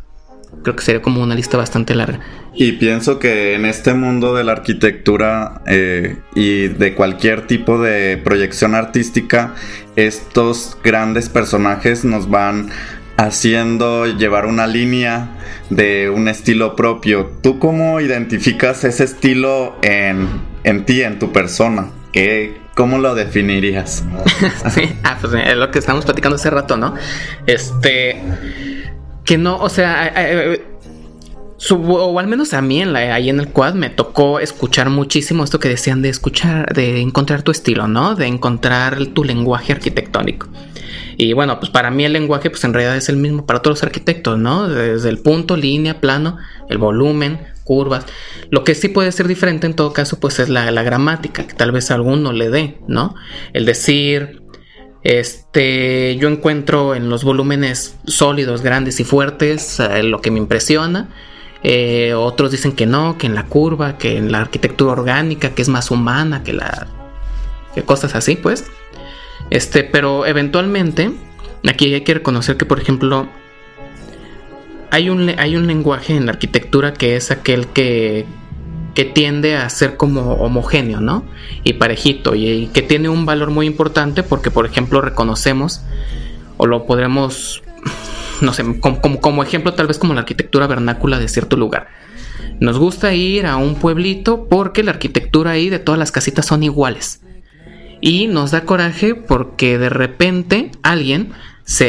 creo 0.64 0.76
que 0.76 0.84
sería 0.84 1.02
como 1.02 1.22
una 1.22 1.36
lista 1.36 1.58
bastante 1.58 1.96
larga. 1.96 2.20
Y 2.54 2.74
pienso 2.74 3.18
que 3.18 3.56
en 3.56 3.66
este 3.66 3.94
mundo 3.94 4.36
de 4.36 4.44
la 4.44 4.52
arquitectura 4.52 5.62
eh, 5.68 6.18
y 6.36 6.68
de 6.68 6.94
cualquier 6.96 7.48
tipo 7.48 7.82
de 7.82 8.18
proyección 8.18 8.76
artística, 8.76 9.56
estos 9.96 10.78
grandes 10.84 11.30
personajes 11.30 12.04
nos 12.04 12.30
van 12.30 12.70
haciendo 13.18 14.06
llevar 14.06 14.46
una 14.46 14.68
línea 14.68 15.30
de 15.70 16.10
un 16.10 16.28
estilo 16.28 16.76
propio. 16.76 17.32
¿Tú 17.42 17.60
cómo 17.60 18.02
identificas 18.02 18.84
ese 18.84 19.06
estilo 19.06 19.78
en, 19.82 20.28
en 20.64 20.86
ti, 20.86 21.02
en 21.04 21.20
tu 21.20 21.32
persona? 21.32 21.88
¿Qué, 22.12 22.60
¿Cómo 22.76 22.98
lo 22.98 23.16
definirías? 23.16 24.04
sí, 24.72 24.94
ah, 25.04 25.18
pues 25.22 25.34
es 25.34 25.56
lo 25.56 25.72
que 25.72 25.80
estamos 25.80 26.04
platicando 26.04 26.36
hace 26.36 26.50
rato, 26.50 26.78
¿no? 26.78 26.96
Este 27.48 28.22
que 29.26 29.38
no, 29.38 29.58
o 29.58 29.70
sea, 29.70 30.14
o 31.70 32.20
al 32.20 32.28
menos 32.28 32.54
a 32.54 32.62
mí 32.62 32.82
en 32.82 32.94
la, 32.94 33.14
ahí 33.14 33.30
en 33.30 33.40
el 33.40 33.50
quad 33.50 33.76
me 33.76 33.90
tocó 33.90 34.40
escuchar 34.40 34.90
muchísimo 34.90 35.44
esto 35.44 35.60
que 35.60 35.70
decían 35.70 36.02
de 36.02 36.10
escuchar, 36.10 36.74
de 36.74 37.02
encontrar 37.02 37.44
tu 37.44 37.52
estilo, 37.52 37.88
¿no? 37.88 38.16
De 38.16 38.26
encontrar 38.26 39.06
tu 39.08 39.24
lenguaje 39.24 39.74
arquitectónico. 39.74 40.48
Y 41.18 41.34
bueno, 41.34 41.60
pues 41.60 41.70
para 41.70 41.92
mí 41.92 42.04
el 42.04 42.14
lenguaje 42.14 42.50
pues 42.50 42.64
en 42.64 42.74
realidad 42.74 42.98
es 42.98 43.10
el 43.10 43.18
mismo 43.18 43.46
para 43.46 43.62
todos 43.62 43.78
los 43.78 43.84
arquitectos, 43.84 44.40
¿no? 44.40 44.68
Desde 44.68 45.10
el 45.10 45.20
punto, 45.20 45.56
línea, 45.56 46.00
plano, 46.00 46.38
el 46.68 46.80
volumen, 46.80 47.40
curvas. 47.64 48.06
Lo 48.50 48.64
que 48.64 48.74
sí 48.74 48.88
puede 48.88 49.12
ser 49.12 49.28
diferente 49.28 49.68
en 49.68 49.76
todo 49.76 49.94
caso 49.94 50.20
pues 50.20 50.40
es 50.40 50.50
la, 50.50 50.72
la 50.72 50.82
gramática, 50.82 51.46
que 51.46 51.54
tal 51.54 51.72
vez 51.72 51.92
a 51.92 51.96
alguno 51.96 52.34
le 52.34 52.50
dé, 52.50 52.80
¿no? 52.88 53.14
El 53.54 53.66
decir, 53.66 54.41
este, 55.04 56.16
yo 56.18 56.28
encuentro 56.28 56.94
en 56.94 57.10
los 57.10 57.24
volúmenes 57.24 57.96
sólidos, 58.06 58.62
grandes 58.62 59.00
y 59.00 59.04
fuertes 59.04 59.80
eh, 59.80 60.04
lo 60.04 60.22
que 60.22 60.32
me 60.32 60.38
impresiona. 60.38 61.10
Eh, 61.64 62.14
otros 62.16 62.52
dicen 62.52 62.72
que 62.72 62.86
no, 62.86 63.18
que 63.18 63.28
en 63.28 63.36
la 63.36 63.46
curva, 63.46 63.98
que 63.98 64.18
en 64.18 64.32
la 64.32 64.42
arquitectura 64.42 64.94
orgánica, 64.94 65.52
que 65.52 65.62
es 65.62 65.70
más 65.70 65.92
humana, 65.92 66.44
que 66.44 66.54
la. 66.54 66.88
que 67.74 67.84
cosas 67.84 68.16
así, 68.16 68.36
pues. 68.36 68.66
Este, 69.50 69.84
pero 69.84 70.26
eventualmente, 70.26 71.12
aquí 71.68 71.94
hay 71.94 72.02
que 72.02 72.16
reconocer 72.16 72.58
que, 72.58 72.66
por 72.66 72.80
ejemplo, 72.80 73.28
hay 74.92 75.10
un, 75.10 75.30
hay 75.38 75.56
un 75.56 75.68
lenguaje 75.68 76.16
en 76.16 76.26
la 76.26 76.34
arquitectura 76.34 76.94
que 76.94 77.16
es 77.16 77.32
aquel 77.32 77.68
que, 77.68 78.26
que 78.94 79.06
tiende 79.06 79.56
a 79.56 79.70
ser 79.70 79.98
como 79.98 80.34
homogéneo, 80.34 81.00
¿no? 81.00 81.24
Y 81.64 81.74
parejito, 81.74 82.36
y, 82.36 82.68
que 82.68 82.82
tiene 82.82 83.10
un 83.10 83.26
valor 83.26 83.52
muy 83.52 83.66
importante 83.66 84.24
porque, 84.24 84.52
por 84.52 84.66
ejemplo, 84.66 85.02
reconocemos, 85.02 85.82
o 86.58 86.66
lo 86.66 86.86
podremos, 86.86 87.64
no 88.42 88.54
sé, 88.54 88.64
como, 88.80 89.44
ejemplo 89.44 89.74
tal 89.74 89.88
vez 89.88 89.98
como 89.98 90.14
la 90.14 90.22
arquitectura 90.22 90.68
vernácula 90.68 91.20
de 91.20 91.28
cierto 91.28 91.56
lugar. 91.56 91.88
Nos 92.60 92.78
gusta 92.78 93.14
ir 93.14 93.46
a 93.46 93.58
un 93.58 93.76
pueblito 93.76 94.48
porque 94.48 94.84
la 94.84 94.92
arquitectura 94.92 95.52
ahí 95.52 95.70
de 95.70 95.80
todas 95.80 95.98
las 95.98 96.12
casitas 96.12 96.46
son 96.46 96.64
iguales. 96.64 97.22
Y 98.02 98.28
nos 98.28 98.52
da 98.52 98.66
coraje 98.66 99.16
porque 99.16 99.78
de 99.78 99.90
repente 99.90 100.72
alguien, 100.84 101.32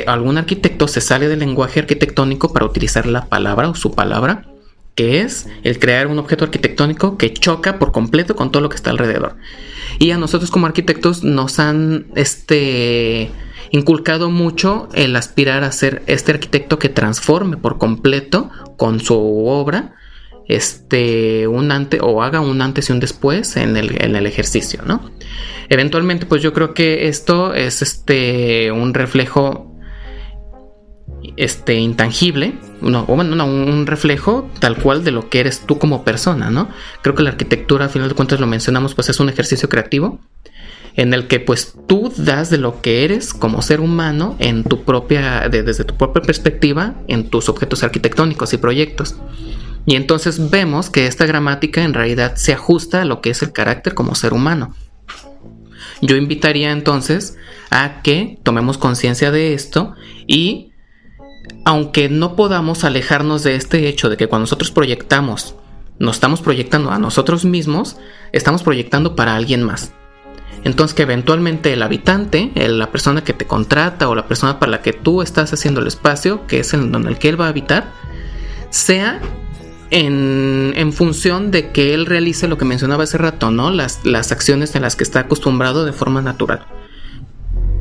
algún 0.06 0.38
arquitecto 0.38 0.88
se 0.88 1.00
sale 1.00 1.28
del 1.28 1.40
lenguaje 1.40 1.80
arquitectónico 1.80 2.52
para 2.52 2.66
utilizar 2.66 3.06
la 3.06 3.26
palabra 3.26 3.68
o 3.68 3.74
su 3.74 3.92
palabra 3.92 4.51
que 4.94 5.20
es 5.20 5.48
el 5.62 5.78
crear 5.78 6.06
un 6.06 6.18
objeto 6.18 6.44
arquitectónico 6.44 7.16
que 7.16 7.32
choca 7.32 7.78
por 7.78 7.92
completo 7.92 8.36
con 8.36 8.50
todo 8.50 8.62
lo 8.62 8.68
que 8.68 8.76
está 8.76 8.90
alrededor. 8.90 9.36
Y 9.98 10.10
a 10.10 10.18
nosotros 10.18 10.50
como 10.50 10.66
arquitectos 10.66 11.24
nos 11.24 11.58
han 11.58 12.06
este, 12.14 13.30
inculcado 13.70 14.30
mucho 14.30 14.88
el 14.94 15.16
aspirar 15.16 15.64
a 15.64 15.72
ser 15.72 16.02
este 16.06 16.32
arquitecto 16.32 16.78
que 16.78 16.88
transforme 16.88 17.56
por 17.56 17.78
completo 17.78 18.50
con 18.76 19.00
su 19.00 19.46
obra 19.46 19.94
este 20.48 21.46
un 21.46 21.70
o 22.00 22.22
haga 22.22 22.40
un 22.40 22.60
antes 22.60 22.88
y 22.88 22.92
un 22.92 23.00
después 23.00 23.56
en 23.56 23.76
el, 23.76 24.02
en 24.02 24.16
el 24.16 24.26
ejercicio, 24.26 24.80
¿no? 24.84 25.10
Eventualmente, 25.68 26.26
pues 26.26 26.42
yo 26.42 26.52
creo 26.52 26.74
que 26.74 27.08
esto 27.08 27.54
es 27.54 27.80
este 27.80 28.72
un 28.72 28.92
reflejo 28.92 29.71
este, 31.36 31.74
intangible, 31.74 32.54
no, 32.80 33.04
bueno, 33.06 33.44
un 33.44 33.86
reflejo 33.86 34.50
tal 34.58 34.76
cual 34.76 35.04
de 35.04 35.12
lo 35.12 35.28
que 35.28 35.40
eres 35.40 35.60
tú 35.66 35.78
como 35.78 36.04
persona, 36.04 36.50
¿no? 36.50 36.68
Creo 37.02 37.14
que 37.14 37.22
la 37.22 37.30
arquitectura, 37.30 37.86
a 37.86 37.88
final 37.88 38.08
de 38.08 38.14
cuentas 38.14 38.40
lo 38.40 38.46
mencionamos, 38.46 38.94
pues 38.94 39.08
es 39.08 39.20
un 39.20 39.28
ejercicio 39.28 39.68
creativo 39.68 40.20
en 40.94 41.14
el 41.14 41.26
que 41.26 41.40
pues 41.40 41.74
tú 41.86 42.12
das 42.16 42.50
de 42.50 42.58
lo 42.58 42.80
que 42.82 43.04
eres 43.04 43.32
como 43.32 43.62
ser 43.62 43.80
humano 43.80 44.36
en 44.38 44.64
tu 44.64 44.84
propia, 44.84 45.48
desde 45.48 45.84
tu 45.84 45.96
propia 45.96 46.22
perspectiva, 46.22 46.94
en 47.08 47.30
tus 47.30 47.48
objetos 47.48 47.82
arquitectónicos 47.82 48.52
y 48.52 48.58
proyectos. 48.58 49.16
Y 49.86 49.96
entonces 49.96 50.50
vemos 50.50 50.90
que 50.90 51.06
esta 51.06 51.26
gramática 51.26 51.82
en 51.82 51.94
realidad 51.94 52.36
se 52.36 52.52
ajusta 52.52 53.02
a 53.02 53.04
lo 53.04 53.20
que 53.20 53.30
es 53.30 53.42
el 53.42 53.52
carácter 53.52 53.94
como 53.94 54.14
ser 54.14 54.32
humano. 54.32 54.74
Yo 56.00 56.16
invitaría 56.16 56.72
entonces 56.72 57.36
a 57.70 58.02
que 58.02 58.38
tomemos 58.42 58.76
conciencia 58.76 59.30
de 59.30 59.54
esto 59.54 59.94
y 60.26 60.71
aunque 61.64 62.08
no 62.08 62.36
podamos 62.36 62.84
alejarnos 62.84 63.42
de 63.42 63.54
este 63.54 63.88
hecho 63.88 64.08
de 64.08 64.16
que 64.16 64.26
cuando 64.26 64.44
nosotros 64.44 64.70
proyectamos, 64.70 65.54
nos 65.98 66.16
estamos 66.16 66.40
proyectando 66.40 66.90
a 66.90 66.98
nosotros 66.98 67.44
mismos, 67.44 67.96
estamos 68.32 68.62
proyectando 68.62 69.14
para 69.14 69.36
alguien 69.36 69.62
más. 69.62 69.92
Entonces 70.64 70.94
que 70.94 71.02
eventualmente 71.02 71.72
el 71.72 71.82
habitante, 71.82 72.52
la 72.54 72.90
persona 72.90 73.24
que 73.24 73.32
te 73.32 73.46
contrata 73.46 74.08
o 74.08 74.14
la 74.14 74.28
persona 74.28 74.58
para 74.58 74.70
la 74.70 74.82
que 74.82 74.92
tú 74.92 75.22
estás 75.22 75.52
haciendo 75.52 75.80
el 75.80 75.88
espacio, 75.88 76.46
que 76.46 76.60
es 76.60 76.72
en 76.72 76.92
donde 76.92 77.10
el 77.10 77.18
que 77.18 77.28
él 77.28 77.40
va 77.40 77.46
a 77.46 77.50
habitar, 77.50 77.92
sea 78.70 79.20
en, 79.90 80.92
función 80.92 81.50
de 81.50 81.70
que 81.70 81.94
él 81.94 82.06
realice 82.06 82.48
lo 82.48 82.58
que 82.58 82.64
mencionaba 82.64 83.04
hace 83.04 83.18
rato, 83.18 83.50
¿no? 83.50 83.70
Las, 83.70 84.00
acciones 84.32 84.74
en 84.74 84.82
las 84.82 84.96
que 84.96 85.04
está 85.04 85.20
acostumbrado 85.20 85.84
de 85.84 85.92
forma 85.92 86.22
natural 86.22 86.64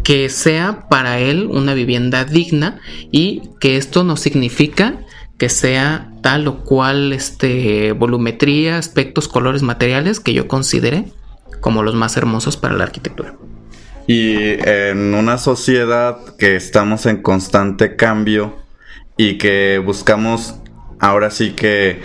que 0.03 0.29
sea 0.29 0.87
para 0.89 1.19
él 1.19 1.47
una 1.49 1.73
vivienda 1.73 2.25
digna 2.25 2.79
y 3.11 3.43
que 3.59 3.77
esto 3.77 4.03
no 4.03 4.17
significa 4.17 4.99
que 5.37 5.49
sea 5.49 6.11
tal 6.21 6.47
o 6.47 6.63
cual 6.63 7.13
este, 7.13 7.93
volumetría, 7.93 8.77
aspectos, 8.77 9.27
colores, 9.27 9.63
materiales 9.63 10.19
que 10.19 10.33
yo 10.33 10.47
considere 10.47 11.05
como 11.61 11.83
los 11.83 11.95
más 11.95 12.15
hermosos 12.17 12.57
para 12.57 12.75
la 12.75 12.83
arquitectura. 12.83 13.35
Y 14.07 14.35
en 14.67 15.13
una 15.13 15.37
sociedad 15.37 16.35
que 16.37 16.55
estamos 16.55 17.05
en 17.05 17.21
constante 17.21 17.95
cambio 17.95 18.57
y 19.17 19.37
que 19.37 19.81
buscamos 19.83 20.55
ahora 20.99 21.31
sí 21.31 21.51
que 21.51 22.01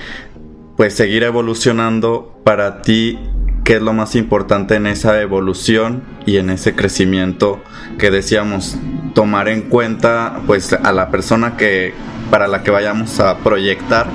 pues 0.76 0.94
seguir 0.94 1.22
evolucionando 1.22 2.40
para 2.44 2.82
ti 2.82 3.18
qué 3.64 3.76
es 3.76 3.82
lo 3.82 3.92
más 3.92 4.14
importante 4.14 4.76
en 4.76 4.86
esa 4.86 5.20
evolución 5.20 6.04
y 6.26 6.36
en 6.36 6.50
ese 6.50 6.74
crecimiento 6.74 7.62
que 7.98 8.10
decíamos 8.10 8.76
tomar 9.14 9.48
en 9.48 9.62
cuenta 9.62 10.40
pues 10.46 10.72
a 10.72 10.92
la 10.92 11.10
persona 11.10 11.56
que 11.56 11.94
para 12.30 12.48
la 12.48 12.62
que 12.62 12.70
vayamos 12.70 13.20
a 13.20 13.38
proyectar 13.38 14.08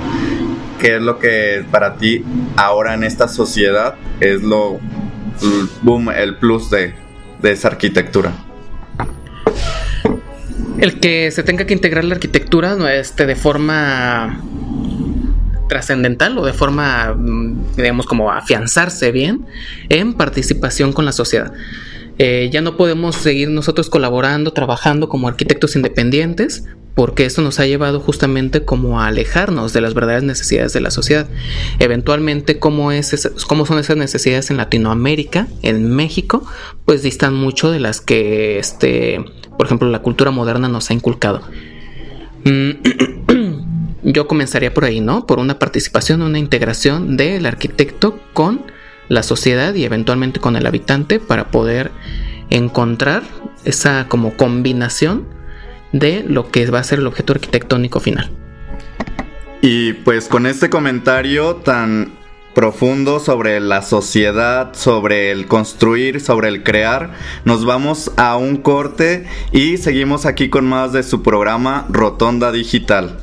qué 0.78 0.96
es 0.96 1.02
lo 1.02 1.18
que 1.18 1.64
para 1.70 1.96
ti 1.96 2.24
ahora 2.56 2.94
en 2.94 3.04
esta 3.04 3.28
sociedad 3.28 3.94
es 4.20 4.42
lo 4.42 4.78
boom 5.82 6.10
el 6.10 6.36
plus 6.36 6.70
de, 6.70 6.94
de 7.40 7.52
esa 7.52 7.68
arquitectura 7.68 8.32
el 10.78 10.98
que 10.98 11.30
se 11.30 11.42
tenga 11.42 11.64
que 11.64 11.74
integrar 11.74 12.04
la 12.04 12.14
arquitectura 12.14 12.76
este, 12.92 13.26
de 13.26 13.36
forma 13.36 14.40
trascendental 15.68 16.36
o 16.38 16.44
de 16.44 16.52
forma, 16.52 17.14
mm, 17.16 17.76
digamos, 17.76 18.04
como 18.04 18.30
afianzarse 18.30 19.12
bien 19.12 19.46
en 19.88 20.14
participación 20.14 20.92
con 20.92 21.04
la 21.04 21.12
sociedad. 21.12 21.52
Eh, 22.18 22.50
ya 22.52 22.60
no 22.60 22.76
podemos 22.76 23.16
seguir 23.16 23.48
nosotros 23.48 23.88
colaborando, 23.88 24.52
trabajando 24.52 25.08
como 25.08 25.28
arquitectos 25.28 25.76
independientes, 25.76 26.64
porque 26.94 27.24
esto 27.24 27.40
nos 27.40 27.58
ha 27.58 27.66
llevado 27.66 28.00
justamente 28.00 28.64
como 28.64 29.00
a 29.00 29.06
alejarnos 29.06 29.72
de 29.72 29.80
las 29.80 29.94
verdaderas 29.94 30.24
necesidades 30.24 30.72
de 30.72 30.80
la 30.80 30.90
sociedad. 30.90 31.26
Eventualmente, 31.78 32.58
¿cómo, 32.58 32.92
es 32.92 33.30
cómo 33.48 33.64
son 33.64 33.78
esas 33.78 33.96
necesidades 33.96 34.50
en 34.50 34.58
Latinoamérica, 34.58 35.48
en 35.62 35.90
México? 35.90 36.44
Pues 36.84 37.02
distan 37.02 37.34
mucho 37.34 37.70
de 37.70 37.80
las 37.80 38.00
que, 38.00 38.58
este, 38.58 39.24
por 39.56 39.66
ejemplo, 39.66 39.88
la 39.88 40.00
cultura 40.00 40.30
moderna 40.30 40.68
nos 40.68 40.90
ha 40.90 40.94
inculcado. 40.94 41.40
Mm, 42.44 42.70
yo 44.02 44.28
comenzaría 44.28 44.74
por 44.74 44.84
ahí, 44.84 45.00
¿no? 45.00 45.26
Por 45.26 45.38
una 45.38 45.58
participación, 45.58 46.20
una 46.20 46.38
integración 46.38 47.16
del 47.16 47.46
arquitecto 47.46 48.18
con 48.34 48.71
la 49.12 49.22
sociedad 49.22 49.74
y 49.74 49.84
eventualmente 49.84 50.40
con 50.40 50.56
el 50.56 50.64
habitante 50.64 51.20
para 51.20 51.50
poder 51.50 51.90
encontrar 52.48 53.22
esa 53.62 54.08
como 54.08 54.38
combinación 54.38 55.26
de 55.92 56.24
lo 56.26 56.50
que 56.50 56.64
va 56.70 56.78
a 56.78 56.82
ser 56.82 57.00
el 57.00 57.06
objeto 57.06 57.34
arquitectónico 57.34 58.00
final. 58.00 58.30
Y 59.60 59.92
pues 59.92 60.28
con 60.28 60.46
este 60.46 60.70
comentario 60.70 61.56
tan 61.56 62.12
profundo 62.54 63.20
sobre 63.20 63.60
la 63.60 63.82
sociedad, 63.82 64.72
sobre 64.72 65.30
el 65.30 65.46
construir, 65.46 66.22
sobre 66.22 66.48
el 66.48 66.62
crear, 66.62 67.12
nos 67.44 67.66
vamos 67.66 68.12
a 68.16 68.38
un 68.38 68.56
corte 68.56 69.26
y 69.52 69.76
seguimos 69.76 70.24
aquí 70.24 70.48
con 70.48 70.64
más 70.64 70.94
de 70.94 71.02
su 71.02 71.22
programa 71.22 71.84
Rotonda 71.90 72.50
Digital. 72.50 73.18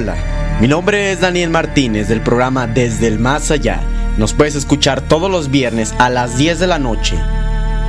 Hola, 0.00 0.14
mi 0.60 0.68
nombre 0.68 1.10
es 1.10 1.22
Daniel 1.22 1.50
Martínez 1.50 2.06
del 2.06 2.20
programa 2.20 2.68
Desde 2.68 3.08
el 3.08 3.18
Más 3.18 3.50
Allá. 3.50 3.80
Nos 4.16 4.32
puedes 4.32 4.54
escuchar 4.54 5.00
todos 5.00 5.28
los 5.28 5.50
viernes 5.50 5.92
a 5.98 6.08
las 6.08 6.38
10 6.38 6.60
de 6.60 6.68
la 6.68 6.78
noche. 6.78 7.18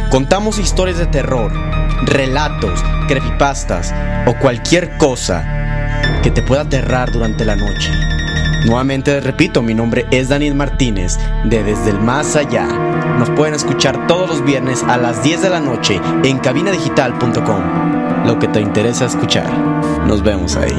Contamos 0.09 0.57
historias 0.57 0.97
de 0.97 1.05
terror, 1.05 1.51
relatos, 2.05 2.83
creepypastas 3.07 3.93
o 4.25 4.33
cualquier 4.39 4.97
cosa 4.97 6.17
que 6.23 6.31
te 6.31 6.41
pueda 6.41 6.61
aterrar 6.61 7.11
durante 7.11 7.45
la 7.45 7.55
noche. 7.55 7.91
Nuevamente 8.65 9.19
repito, 9.19 9.61
mi 9.61 9.75
nombre 9.75 10.07
es 10.09 10.29
Daniel 10.29 10.55
Martínez 10.55 11.19
de 11.45 11.63
Desde 11.63 11.91
el 11.91 11.99
Más 11.99 12.35
Allá. 12.35 12.65
Nos 13.19 13.29
pueden 13.29 13.53
escuchar 13.53 14.07
todos 14.07 14.27
los 14.27 14.43
viernes 14.43 14.81
a 14.81 14.97
las 14.97 15.21
10 15.21 15.43
de 15.43 15.49
la 15.51 15.59
noche 15.59 16.01
en 16.23 16.39
cabinadigital.com. 16.39 18.25
Lo 18.25 18.39
que 18.39 18.47
te 18.47 18.61
interesa 18.61 19.05
escuchar. 19.05 19.47
Nos 20.07 20.23
vemos 20.23 20.55
ahí. 20.55 20.73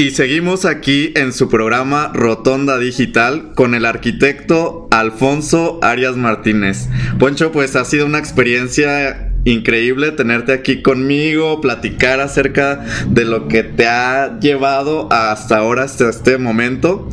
Y 0.00 0.12
seguimos 0.12 0.64
aquí 0.64 1.12
en 1.14 1.34
su 1.34 1.50
programa 1.50 2.10
Rotonda 2.14 2.78
Digital 2.78 3.52
con 3.54 3.74
el 3.74 3.84
arquitecto 3.84 4.88
Alfonso 4.90 5.78
Arias 5.82 6.16
Martínez. 6.16 6.88
Poncho, 7.18 7.52
pues 7.52 7.76
ha 7.76 7.84
sido 7.84 8.06
una 8.06 8.18
experiencia 8.18 9.30
increíble 9.44 10.10
tenerte 10.12 10.54
aquí 10.54 10.80
conmigo, 10.80 11.60
platicar 11.60 12.20
acerca 12.20 12.82
de 13.08 13.26
lo 13.26 13.46
que 13.46 13.62
te 13.62 13.88
ha 13.88 14.40
llevado 14.40 15.06
hasta 15.12 15.58
ahora, 15.58 15.82
hasta 15.82 16.08
este 16.08 16.38
momento. 16.38 17.06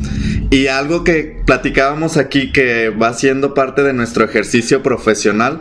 Y 0.50 0.68
algo 0.68 1.04
que 1.04 1.42
platicábamos 1.44 2.16
aquí 2.16 2.52
que 2.52 2.88
va 2.88 3.12
siendo 3.12 3.52
parte 3.52 3.82
de 3.82 3.92
nuestro 3.92 4.24
ejercicio 4.24 4.82
profesional 4.82 5.60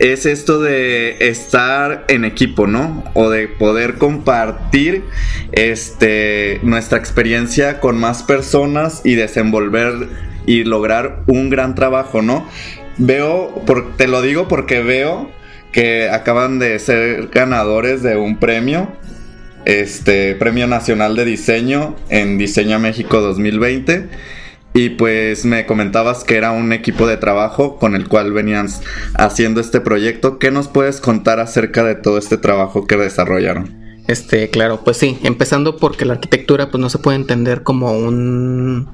es 0.00 0.24
esto 0.24 0.60
de 0.60 1.28
estar 1.28 2.06
en 2.08 2.24
equipo, 2.24 2.66
¿no? 2.66 3.04
O 3.12 3.28
de 3.28 3.48
poder 3.48 3.96
compartir 3.96 5.04
este, 5.52 6.58
nuestra 6.62 6.98
experiencia 6.98 7.80
con 7.80 7.98
más 7.98 8.22
personas 8.22 9.02
y 9.04 9.14
desenvolver 9.14 10.08
y 10.46 10.64
lograr 10.64 11.20
un 11.26 11.50
gran 11.50 11.74
trabajo, 11.74 12.22
¿no? 12.22 12.48
Veo, 12.96 13.62
te 13.98 14.08
lo 14.08 14.22
digo 14.22 14.48
porque 14.48 14.82
veo 14.82 15.30
que 15.70 16.08
acaban 16.08 16.58
de 16.58 16.78
ser 16.78 17.28
ganadores 17.28 18.02
de 18.02 18.16
un 18.16 18.38
premio, 18.38 18.90
este 19.66 20.34
Premio 20.34 20.66
Nacional 20.66 21.14
de 21.14 21.26
Diseño 21.26 21.94
en 22.08 22.38
Diseño 22.38 22.78
México 22.78 23.20
2020 23.20 24.08
y 24.72 24.90
pues 24.90 25.44
me 25.44 25.66
comentabas 25.66 26.24
que 26.24 26.36
era 26.36 26.52
un 26.52 26.72
equipo 26.72 27.06
de 27.06 27.16
trabajo 27.16 27.76
con 27.78 27.96
el 27.96 28.08
cual 28.08 28.32
venían 28.32 28.68
haciendo 29.14 29.60
este 29.60 29.80
proyecto. 29.80 30.38
¿Qué 30.38 30.50
nos 30.50 30.68
puedes 30.68 31.00
contar 31.00 31.40
acerca 31.40 31.82
de 31.82 31.96
todo 31.96 32.18
este 32.18 32.36
trabajo 32.36 32.86
que 32.86 32.96
desarrollaron? 32.96 33.80
Este, 34.06 34.48
claro, 34.50 34.82
pues 34.84 34.96
sí, 34.96 35.18
empezando 35.22 35.76
porque 35.76 36.04
la 36.04 36.14
arquitectura 36.14 36.70
pues 36.70 36.80
no 36.80 36.90
se 36.90 36.98
puede 36.98 37.16
entender 37.16 37.62
como 37.62 37.92
un 37.92 38.88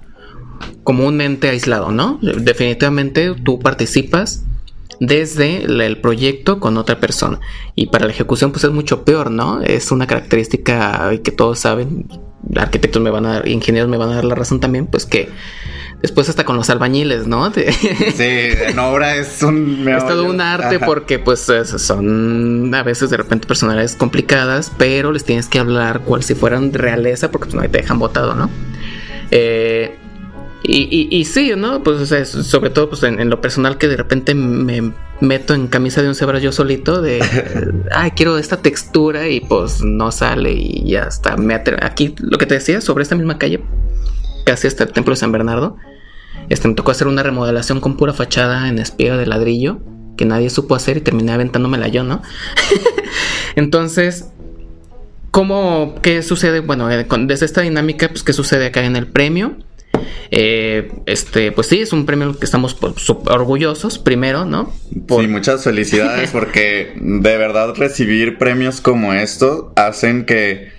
como 0.85 1.07
un 1.07 1.21
ente 1.21 1.51
aislado, 1.51 1.91
¿no? 1.91 2.19
Definitivamente 2.23 3.35
tú 3.45 3.59
participas 3.59 4.45
desde 5.01 5.65
el 5.65 6.01
proyecto 6.01 6.61
con 6.61 6.77
otra 6.77 6.99
persona 6.99 7.41
y 7.75 7.87
para 7.87 8.07
la 8.07 8.13
ejecución 8.13 8.53
pues 8.53 8.65
es 8.65 8.71
mucho 8.71 9.05
peor, 9.05 9.31
¿no? 9.31 9.63
Es 9.63 9.93
una 9.93 10.07
característica 10.07 11.11
que 11.23 11.33
todos 11.33 11.59
saben, 11.59 12.09
arquitectos 12.57 13.03
me 13.03 13.11
van 13.11 13.27
a 13.27 13.35
dar, 13.35 13.49
ingenieros 13.49 13.91
me 13.91 13.97
van 13.97 14.11
a 14.11 14.17
dar 14.17 14.25
la 14.25 14.35
razón 14.35 14.61
también, 14.61 14.87
pues 14.87 15.07
que 15.07 15.29
después 16.03 16.29
hasta 16.29 16.45
con 16.45 16.57
los 16.57 16.71
albañiles, 16.71 17.27
¿no? 17.27 17.53
sí, 17.55 17.65
en 18.19 18.79
obra 18.79 19.17
es 19.17 19.43
un... 19.43 19.87
Es 19.89 20.07
todo 20.07 20.25
un 20.25 20.41
arte 20.41 20.79
porque 20.79 21.19
pues 21.19 21.41
son 21.41 22.75
a 22.75 22.83
veces 22.83 23.11
de 23.11 23.17
repente 23.17 23.47
personalidades 23.47 23.97
complicadas, 23.97 24.73
pero 24.77 25.13
les 25.13 25.25
tienes 25.25 25.49
que 25.49 25.59
hablar 25.59 26.01
cual 26.01 26.23
si 26.23 26.35
fueran 26.35 26.73
realeza 26.73 27.31
porque 27.31 27.47
pues 27.47 27.55
no 27.55 27.69
te 27.69 27.79
dejan 27.79 27.99
botado, 27.99 28.35
¿no? 28.35 28.51
Eh, 29.31 29.99
y, 30.63 31.09
y, 31.11 31.25
sí, 31.25 31.53
¿no? 31.57 31.83
Pues 31.83 32.09
sobre 32.29 32.71
todo 32.71 32.89
pues, 32.89 33.03
en, 33.05 33.31
lo 33.31 33.41
personal 33.41 33.79
que 33.79 33.89
de 33.89 33.97
repente 33.97 34.35
me 34.35 34.93
meto 35.21 35.55
en 35.55 35.69
camisa 35.69 36.03
de 36.03 36.09
un 36.09 36.15
cebra 36.15 36.39
yo 36.39 36.51
solito 36.51 37.01
de, 37.01 37.23
ay, 37.93 38.11
quiero 38.13 38.37
esta 38.37 38.57
textura 38.59 39.29
y 39.29 39.41
pues 39.41 39.83
no 39.83 40.11
sale 40.11 40.53
y 40.53 40.91
ya 40.91 41.03
está. 41.03 41.37
Me 41.37 41.55
Aquí 41.55 42.15
lo 42.19 42.39
que 42.39 42.47
te 42.47 42.55
decía 42.55 42.81
sobre 42.81 43.03
esta 43.03 43.15
misma 43.15 43.39
calle, 43.39 43.63
casi 44.45 44.67
hasta 44.67 44.85
el 44.85 44.93
templo 44.93 45.13
de 45.13 45.17
San 45.17 45.31
Bernardo, 45.31 45.77
este, 46.49 46.69
me 46.69 46.75
tocó 46.75 46.91
hacer 46.91 47.07
una 47.07 47.23
remodelación 47.23 47.81
con 47.81 47.97
pura 47.97 48.13
fachada 48.13 48.69
en 48.69 48.79
espiga 48.79 49.17
de 49.17 49.27
ladrillo 49.27 49.81
que 50.17 50.25
nadie 50.25 50.51
supo 50.51 50.75
hacer 50.75 50.97
y 50.97 51.01
terminé 51.01 51.33
aventándomela 51.33 51.89
yo, 51.89 52.03
¿no? 52.03 52.23
Entonces, 53.57 54.31
¿cómo, 55.31 55.95
qué 56.03 56.23
sucede? 56.23 56.61
Bueno, 56.61 56.91
eh, 56.91 57.07
desde 57.21 57.47
esta 57.47 57.61
dinámica, 57.61 58.09
pues, 58.09 58.23
¿qué 58.23 58.33
sucede 58.33 58.67
acá 58.67 58.85
en 58.85 58.97
el 58.97 59.07
premio? 59.07 59.57
Eh, 60.31 60.91
este, 61.07 61.53
pues 61.53 61.67
sí, 61.69 61.81
es 61.81 61.93
un 61.93 62.07
premio 62.07 62.39
que 62.39 62.45
estamos 62.45 62.77
orgullosos, 63.27 63.99
primero, 63.99 64.45
¿no? 64.45 64.73
Sí, 64.91 65.27
muchas 65.29 65.65
felicidades 65.65 66.31
porque 66.33 66.93
de 66.97 67.37
verdad 67.37 67.75
recibir 67.77 68.39
premios 68.39 68.81
como 68.81 69.13
estos 69.13 69.67
hacen 69.77 70.25
que, 70.27 70.73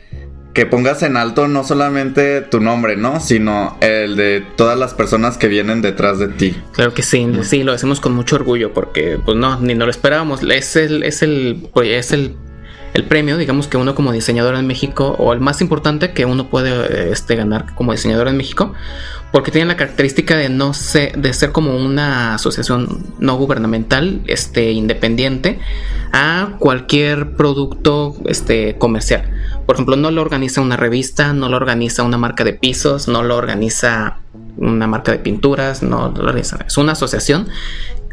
que 0.54 0.66
pongas 0.66 1.04
en 1.04 1.18
alto 1.18 1.48
no 1.48 1.64
solamente 1.64 2.42
tu 2.42 2.60
nombre, 2.60 2.98
¿no? 2.98 3.20
Sino 3.20 3.78
el 3.82 4.16
de 4.16 4.44
todas 4.56 4.78
las 4.78 4.94
personas 4.94 5.38
que 5.38 5.48
vienen 5.48 5.82
detrás 5.82 6.20
de 6.20 6.30
ti. 6.30 6.56
Claro 6.74 6.94
que 6.94 7.04
sí, 7.04 7.28
sí, 7.44 7.64
lo 7.64 7.74
hacemos 7.74 8.00
con 8.00 8.14
mucho 8.14 8.36
orgullo 8.36 8.74
porque, 8.74 9.20
pues 9.24 9.38
no, 9.38 9.60
ni 9.60 9.76
no 9.76 9.86
lo 9.86 9.92
esperábamos. 9.92 10.42
Es 10.44 10.76
el, 10.76 11.04
es 11.04 11.22
el, 11.22 11.70
pues, 11.74 11.90
es 11.90 12.12
el 12.12 12.36
el 12.98 13.04
premio, 13.04 13.38
digamos 13.38 13.68
que 13.68 13.78
uno 13.78 13.94
como 13.94 14.12
diseñador 14.12 14.56
en 14.56 14.66
México, 14.66 15.16
o 15.20 15.32
el 15.32 15.40
más 15.40 15.62
importante 15.62 16.14
que 16.14 16.26
uno 16.26 16.50
puede 16.50 17.12
este, 17.12 17.36
ganar 17.36 17.76
como 17.76 17.92
diseñador 17.92 18.28
en 18.28 18.38
México, 18.38 18.74
porque 19.32 19.52
tiene 19.52 19.68
la 19.68 19.78
característica 19.78 20.36
de 20.36 20.50
no 20.50 20.74
ser, 20.74 21.16
de 21.16 21.32
ser 21.34 21.52
como 21.52 21.78
una 21.78 22.34
asociación 22.34 23.06
no 23.20 23.38
gubernamental, 23.38 24.22
este, 24.26 24.72
independiente 24.72 25.60
a 26.12 26.56
cualquier 26.58 27.36
producto 27.36 28.16
este, 28.26 28.80
comercial. 28.80 29.30
Por 29.68 29.76
ejemplo, 29.76 29.96
no 29.96 30.10
lo 30.10 30.24
organiza 30.24 30.62
una 30.62 30.76
revista, 30.76 31.34
no 31.34 31.50
lo 31.50 31.58
organiza 31.58 32.02
una 32.02 32.18
marca 32.18 32.44
de 32.44 32.54
pisos, 32.54 33.08
no 33.08 33.22
lo 33.22 33.36
organiza 33.36 34.22
una 34.58 34.88
marca 34.88 35.12
de 35.12 35.20
pinturas, 35.20 35.84
no 35.84 36.12
lo 36.16 36.24
organiza. 36.24 36.58
Es 36.66 36.78
una 36.78 36.94
asociación 36.94 37.48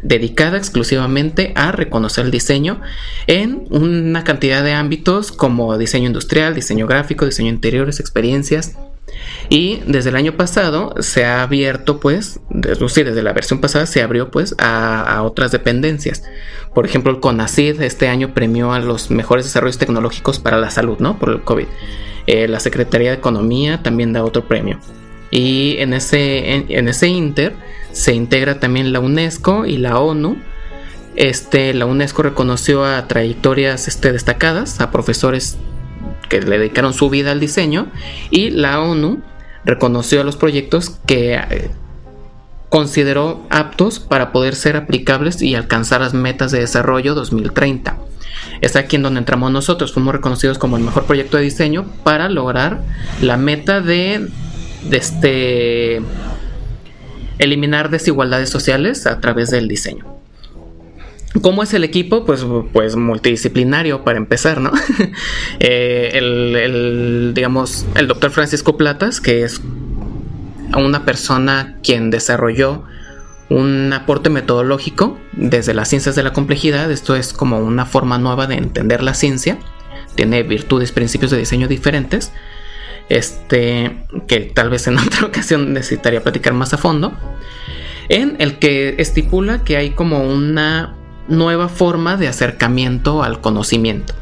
dedicada 0.03 0.57
exclusivamente 0.57 1.51
a 1.55 1.71
reconocer 1.71 2.25
el 2.25 2.31
diseño 2.31 2.81
en 3.27 3.65
una 3.69 4.23
cantidad 4.23 4.63
de 4.63 4.73
ámbitos 4.73 5.31
como 5.31 5.77
diseño 5.77 6.07
industrial, 6.07 6.55
diseño 6.55 6.87
gráfico, 6.87 7.25
diseño 7.25 7.49
interiores, 7.49 7.99
experiencias. 7.99 8.75
Y 9.49 9.81
desde 9.85 10.09
el 10.09 10.15
año 10.15 10.35
pasado 10.35 10.95
se 10.99 11.25
ha 11.25 11.43
abierto, 11.43 11.99
pues, 11.99 12.39
desde, 12.49 13.03
desde 13.03 13.23
la 13.23 13.33
versión 13.33 13.61
pasada 13.61 13.85
se 13.85 14.01
abrió, 14.01 14.31
pues, 14.31 14.55
a, 14.57 15.21
otras 15.23 15.51
dependencias. 15.51 16.23
Por 16.73 16.85
ejemplo, 16.85 17.11
el 17.11 17.19
CONACID 17.19 17.81
este 17.81 18.07
año 18.07 18.33
premió 18.33 18.73
a 18.73 18.79
los 18.79 19.11
mejores 19.11 19.45
desarrollos 19.45 19.77
tecnológicos 19.77 20.39
para 20.39 20.57
la 20.57 20.71
salud, 20.71 20.97
¿no? 20.99 21.19
Por 21.19 21.29
el 21.29 21.41
COVID. 21.41 21.67
Eh, 22.27 22.47
la 22.47 22.59
Secretaría 22.59 23.11
de 23.11 23.17
Economía 23.17 23.83
también 23.83 24.11
da 24.13 24.23
otro 24.23 24.47
premio. 24.47 24.79
Y 25.31 25.75
en 25.77 25.93
ese, 25.93 26.65
en 26.69 26.87
ese 26.87 27.07
inter 27.07 27.55
se 27.95 28.13
integra 28.13 28.59
también 28.59 28.91
la 28.91 28.99
UNESCO 28.99 29.65
y 29.65 29.77
la 29.77 29.99
ONU. 29.99 30.35
Este, 31.15 31.73
la 31.73 31.85
UNESCO 31.85 32.23
reconoció 32.23 32.83
a 32.83 33.07
trayectorias 33.07 33.87
este, 33.87 34.11
destacadas, 34.11 34.81
a 34.81 34.91
profesores 34.91 35.57
que 36.27 36.41
le 36.41 36.57
dedicaron 36.57 36.93
su 36.93 37.09
vida 37.09 37.31
al 37.31 37.39
diseño, 37.39 37.87
y 38.31 38.49
la 38.49 38.81
ONU 38.81 39.21
reconoció 39.63 40.19
a 40.19 40.23
los 40.25 40.35
proyectos 40.35 40.97
que 41.07 41.35
eh, 41.35 41.71
consideró 42.67 43.47
aptos 43.49 44.01
para 44.01 44.33
poder 44.33 44.55
ser 44.55 44.75
aplicables 44.75 45.41
y 45.41 45.55
alcanzar 45.55 46.01
las 46.01 46.13
metas 46.13 46.51
de 46.51 46.59
desarrollo 46.59 47.15
2030. 47.15 47.97
Es 48.59 48.75
aquí 48.75 48.97
en 48.97 49.03
donde 49.03 49.19
entramos 49.19 49.53
nosotros, 49.53 49.93
fuimos 49.93 50.13
reconocidos 50.13 50.57
como 50.57 50.75
el 50.75 50.83
mejor 50.83 51.05
proyecto 51.05 51.37
de 51.37 51.43
diseño 51.43 51.85
para 52.03 52.27
lograr 52.27 52.81
la 53.21 53.37
meta 53.37 53.79
de, 53.79 54.27
de 54.83 54.97
este 54.97 56.01
eliminar 57.39 57.89
desigualdades 57.89 58.49
sociales 58.49 59.05
a 59.07 59.19
través 59.19 59.49
del 59.49 59.67
diseño. 59.67 60.05
¿Cómo 61.41 61.63
es 61.63 61.73
el 61.73 61.83
equipo? 61.83 62.25
Pues, 62.25 62.45
pues 62.71 62.95
multidisciplinario 62.95 64.03
para 64.03 64.17
empezar, 64.17 64.61
¿no? 64.61 64.71
Eh, 65.59 66.11
el, 66.13 67.33
digamos, 67.33 67.85
el 67.95 68.07
doctor 68.07 68.31
Francisco 68.31 68.77
Platas, 68.77 69.21
que 69.21 69.43
es 69.43 69.61
una 70.75 71.05
persona 71.05 71.77
quien 71.83 72.09
desarrolló 72.11 72.83
un 73.49 73.93
aporte 73.93 74.29
metodológico 74.29 75.17
desde 75.33 75.73
las 75.73 75.89
ciencias 75.89 76.15
de 76.15 76.23
la 76.23 76.33
complejidad. 76.33 76.91
Esto 76.91 77.15
es 77.15 77.33
como 77.33 77.59
una 77.59 77.85
forma 77.85 78.17
nueva 78.17 78.47
de 78.47 78.55
entender 78.55 79.03
la 79.03 79.13
ciencia. 79.13 79.57
Tiene 80.15 80.43
virtudes, 80.43 80.91
principios 80.91 81.31
de 81.31 81.37
diseño 81.37 81.67
diferentes 81.67 82.31
este, 83.09 84.05
que 84.27 84.39
tal 84.41 84.69
vez 84.69 84.87
en 84.87 84.97
otra 84.99 85.27
ocasión 85.27 85.73
necesitaría 85.73 86.23
platicar 86.23 86.53
más 86.53 86.73
a 86.73 86.77
fondo, 86.77 87.13
en 88.09 88.35
el 88.39 88.59
que 88.59 88.95
estipula 88.99 89.63
que 89.63 89.77
hay 89.77 89.91
como 89.91 90.23
una 90.23 90.95
nueva 91.27 91.69
forma 91.69 92.17
de 92.17 92.27
acercamiento 92.27 93.23
al 93.23 93.41
conocimiento 93.41 94.13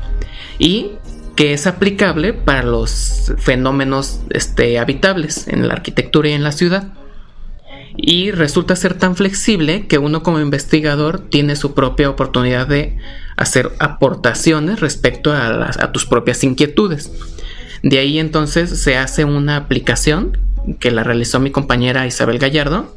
y 0.58 0.91
que 1.36 1.54
es 1.54 1.67
aplicable 1.67 2.34
para 2.34 2.63
los 2.63 3.34
fenómenos 3.38 4.22
este, 4.30 4.78
habitables 4.80 5.48
en 5.48 5.67
la 5.67 5.74
arquitectura 5.74 6.30
y 6.30 6.34
en 6.34 6.43
la 6.43 6.52
ciudad. 6.52 6.93
Y 7.96 8.32
resulta 8.32 8.76
ser 8.76 8.96
tan 8.96 9.15
flexible 9.15 9.88
que 9.88 10.00
uno 10.00 10.24
como 10.24 10.39
investigador 10.39 11.19
tiene 11.19 11.56
su 11.56 11.74
propia 11.74 12.10
oportunidad 12.10 12.67
de 12.67 12.98
hacer 13.36 13.72
aportaciones 13.80 14.80
respecto 14.80 15.32
a, 15.32 15.69
a 15.69 15.91
tus 15.91 16.06
propias 16.06 16.43
inquietudes. 16.43 17.12
De 17.84 18.00
ahí 18.00 18.17
entonces 18.17 18.82
se 18.82 18.98
hace 18.98 19.26
una 19.26 19.58
aplicación 19.58 20.38
que 20.80 20.89
la 20.89 21.04
realizó 21.04 21.41
mi 21.41 21.52
compañera 21.52 22.08
Isabel 22.08 22.39
Gallardo, 22.39 22.96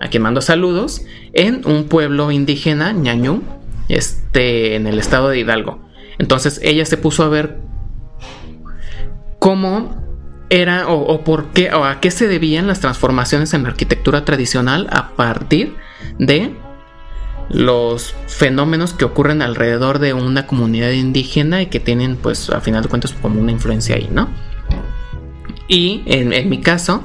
a 0.00 0.08
quien 0.08 0.22
mando 0.22 0.40
saludos, 0.40 1.02
en 1.34 1.60
un 1.66 1.84
pueblo 1.84 2.30
indígena, 2.30 2.92
ñañú, 2.92 3.42
este, 3.88 4.76
en 4.76 4.86
el 4.86 4.98
estado 4.98 5.28
de 5.28 5.38
Hidalgo. 5.38 5.78
Entonces 6.18 6.58
ella 6.62 6.86
se 6.86 6.96
puso 6.96 7.22
a 7.22 7.28
ver 7.28 7.58
cómo 9.38 10.02
era 10.48 10.88
o, 10.88 11.00
o, 11.00 11.22
por 11.22 11.48
qué 11.48 11.70
o 11.72 11.84
a 11.84 12.00
qué 12.00 12.10
se 12.10 12.26
debían 12.26 12.66
las 12.66 12.80
transformaciones 12.80 13.52
en 13.52 13.64
la 13.64 13.70
arquitectura 13.70 14.24
tradicional 14.24 14.88
a 14.90 15.10
partir 15.16 15.74
de 16.18 16.54
los 17.48 18.14
fenómenos 18.26 18.92
que 18.94 19.04
ocurren 19.04 19.42
alrededor 19.42 19.98
de 19.98 20.14
una 20.14 20.46
comunidad 20.46 20.90
indígena 20.90 21.62
y 21.62 21.66
que 21.66 21.80
tienen 21.80 22.16
pues 22.16 22.50
a 22.50 22.60
final 22.60 22.82
de 22.82 22.88
cuentas 22.88 23.14
como 23.20 23.40
una 23.40 23.52
influencia 23.52 23.96
ahí, 23.96 24.08
¿no? 24.10 24.28
Y 25.66 26.02
en, 26.06 26.48
mi 26.48 26.60
caso 26.60 27.04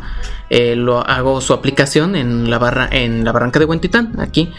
eh, 0.50 0.76
lo 0.76 1.00
hago 1.00 1.40
su 1.40 1.54
aplicación 1.54 2.16
en 2.16 2.50
la, 2.50 2.58
barra, 2.58 2.90
en 2.92 3.24
la 3.24 3.32
barranca 3.32 3.60
de 3.60 3.66
Huentitán, 3.66 4.14
aquí 4.20 4.52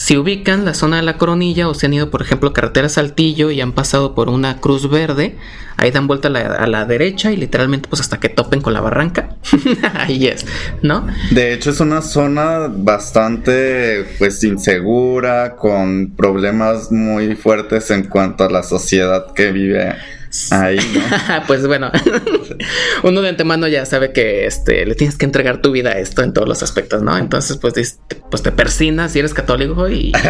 si 0.00 0.16
ubican 0.16 0.64
la 0.64 0.72
zona 0.72 0.96
de 0.96 1.02
la 1.02 1.18
coronilla 1.18 1.68
o 1.68 1.74
se 1.74 1.84
han 1.84 1.92
ido, 1.92 2.08
por 2.08 2.22
ejemplo, 2.22 2.54
carretera 2.54 2.88
Saltillo 2.88 3.50
y 3.50 3.60
han 3.60 3.72
pasado 3.72 4.14
por 4.14 4.30
una 4.30 4.56
cruz 4.56 4.88
verde, 4.88 5.36
ahí 5.76 5.90
dan 5.90 6.06
vuelta 6.06 6.28
a 6.28 6.66
la, 6.66 6.84
derecha 6.86 7.32
y 7.32 7.36
literalmente 7.36 7.86
pues 7.86 8.00
hasta 8.00 8.18
que 8.18 8.30
topen 8.30 8.62
con 8.62 8.72
la 8.72 8.80
barranca. 8.80 9.36
ahí 9.94 10.26
es, 10.26 10.46
¿no? 10.80 11.06
De 11.32 11.52
hecho 11.52 11.68
es 11.68 11.80
una 11.80 12.00
zona 12.00 12.68
bastante 12.74 14.06
pues 14.18 14.42
insegura, 14.42 15.56
con 15.56 16.12
problemas 16.16 16.90
muy 16.90 17.36
fuertes 17.36 17.90
en 17.90 18.04
cuanto 18.04 18.44
a 18.44 18.50
la 18.50 18.62
sociedad 18.62 19.34
que 19.34 19.52
vive 19.52 19.96
Ahí, 20.50 20.78
pues 21.46 21.66
bueno, 21.66 21.90
uno 23.02 23.20
de 23.20 23.28
antemano 23.28 23.66
ya 23.68 23.84
sabe 23.84 24.12
que 24.12 24.46
este, 24.46 24.86
le 24.86 24.94
tienes 24.94 25.16
que 25.16 25.24
entregar 25.24 25.60
tu 25.60 25.72
vida 25.72 25.90
a 25.90 25.98
esto 25.98 26.22
en 26.22 26.32
todos 26.32 26.48
los 26.48 26.62
aspectos, 26.62 27.02
¿no? 27.02 27.16
Entonces, 27.18 27.56
pues, 27.56 27.74
te, 27.74 27.84
pues 28.30 28.42
te 28.42 28.52
persinas 28.52 29.12
si 29.12 29.18
eres 29.18 29.34
católico 29.34 29.88
y... 29.88 30.12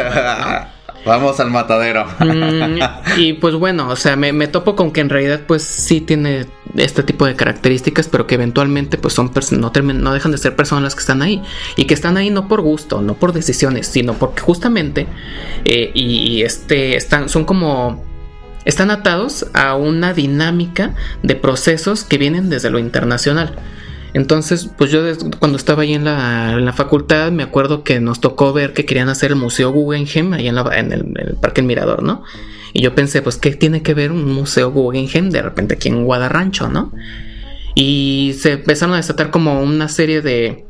Vamos 1.05 1.41
al 1.41 1.51
matadero. 1.51 2.07
Mm, 2.19 2.79
y 3.17 3.33
pues 3.35 3.55
bueno, 3.55 3.89
o 3.89 3.97
sea, 3.97 4.17
me, 4.17 4.47
topo 4.49 4.77
con 4.77 4.93
que 4.93 5.01
en 5.01 5.09
realidad 5.09 5.41
pues 5.47 5.63
sí 5.63 6.01
tiene 6.01 6.47
este 6.77 7.03
tipo 7.03 7.25
de 7.25 7.35
características, 7.35 8.09
pero 8.09 8.27
que 8.27 8.35
eventualmente 8.35 8.99
pues 8.99 9.15
son 9.15 9.31
no, 9.53 9.73
no 9.73 10.13
dejan 10.13 10.33
de 10.33 10.39
ser 10.39 10.57
personas 10.57 10.95
que 10.95 11.01
están 11.01 11.23
ahí. 11.23 11.43
Y 11.77 11.87
que 11.87 11.95
están 11.95 12.17
ahí 12.17 12.31
no 12.31 12.49
por 12.49 12.61
gusto, 12.61 13.01
no 13.01 13.15
por 13.15 13.33
decisiones, 13.33 13.87
sino 13.87 14.15
porque 14.15 14.43
justamente 14.43 15.07
eh, 15.65 15.91
y, 15.95 16.43
este 16.43 16.97
están, 16.97 17.29
son 17.29 17.45
como 17.45 18.05
están 18.65 18.91
atados 18.91 19.47
a 19.55 19.75
una 19.75 20.13
dinámica 20.13 20.95
de 21.23 21.35
procesos 21.35 22.05
que 22.05 22.19
vienen 22.19 22.51
desde 22.51 22.71
lo 22.71 22.79
internacional. 22.79 23.57
Entonces, 24.13 24.69
pues 24.77 24.91
yo 24.91 25.03
cuando 25.39 25.57
estaba 25.57 25.83
ahí 25.83 25.95
en 25.95 26.05
la, 26.05 26.73
facultad 26.75 27.31
me 27.31 27.43
acuerdo 27.43 27.85
que 27.85 28.01
nos 28.01 28.21
tocó 28.21 28.53
ver 28.53 28.73
que 28.73 28.85
querían 28.85 29.09
hacer 29.09 29.31
el 29.31 29.37
Museo 29.37 29.71
Guggenheim 29.71 30.33
ahí 30.33 30.49
en, 30.49 30.93
el, 30.93 31.37
Parque 31.41 31.61
El 31.61 31.69
Mirador, 31.69 32.03
¿no? 32.03 32.25
Y 32.73 32.83
yo 32.83 32.95
pensé, 32.95 33.23
pues, 33.23 33.37
¿qué 33.37 33.55
tiene 33.55 33.83
que 33.83 33.95
ver 33.95 34.13
un 34.13 34.33
Museo 34.33 34.71
Guggenheim 34.71 35.31
de 35.31 35.43
repente 35.43 35.75
aquí 35.75 35.89
en 35.89 36.05
Guadarrancho, 36.05 36.69
¿no? 36.69 36.93
Y 37.75 38.35
se 38.39 38.53
empezaron 38.53 38.95
a 38.95 38.99
desatar 38.99 39.31
como 39.31 39.63
una 39.63 39.89
serie 39.89 40.23
de, 40.23 40.65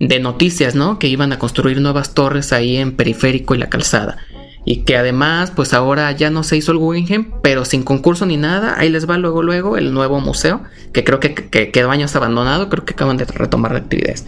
de 0.00 0.18
noticias, 0.18 0.74
¿no? 0.74 0.98
Que 0.98 1.08
iban 1.08 1.32
a 1.32 1.38
construir 1.38 1.80
nuevas 1.80 2.14
torres 2.14 2.52
ahí 2.52 2.78
en 2.78 2.96
Periférico 2.96 3.54
y 3.54 3.58
la 3.58 3.68
Calzada 3.68 4.18
y 4.66 4.78
que 4.78 4.96
además 4.96 5.52
pues 5.54 5.72
ahora 5.72 6.10
ya 6.12 6.28
no 6.28 6.42
se 6.42 6.56
hizo 6.56 6.72
el 6.72 6.78
Guggenheim, 6.78 7.30
pero 7.40 7.64
sin 7.64 7.84
concurso 7.84 8.26
ni 8.26 8.36
nada, 8.36 8.74
ahí 8.76 8.90
les 8.90 9.08
va 9.08 9.16
luego 9.16 9.42
luego 9.42 9.78
el 9.78 9.94
nuevo 9.94 10.20
museo, 10.20 10.60
que 10.92 11.04
creo 11.04 11.20
que, 11.20 11.34
quedó 11.70 11.90
años 11.90 12.14
abandonado, 12.16 12.68
creo 12.68 12.84
que 12.84 12.92
acaban 12.92 13.16
de 13.16 13.24
retomar 13.24 13.74
actividades. 13.74 14.26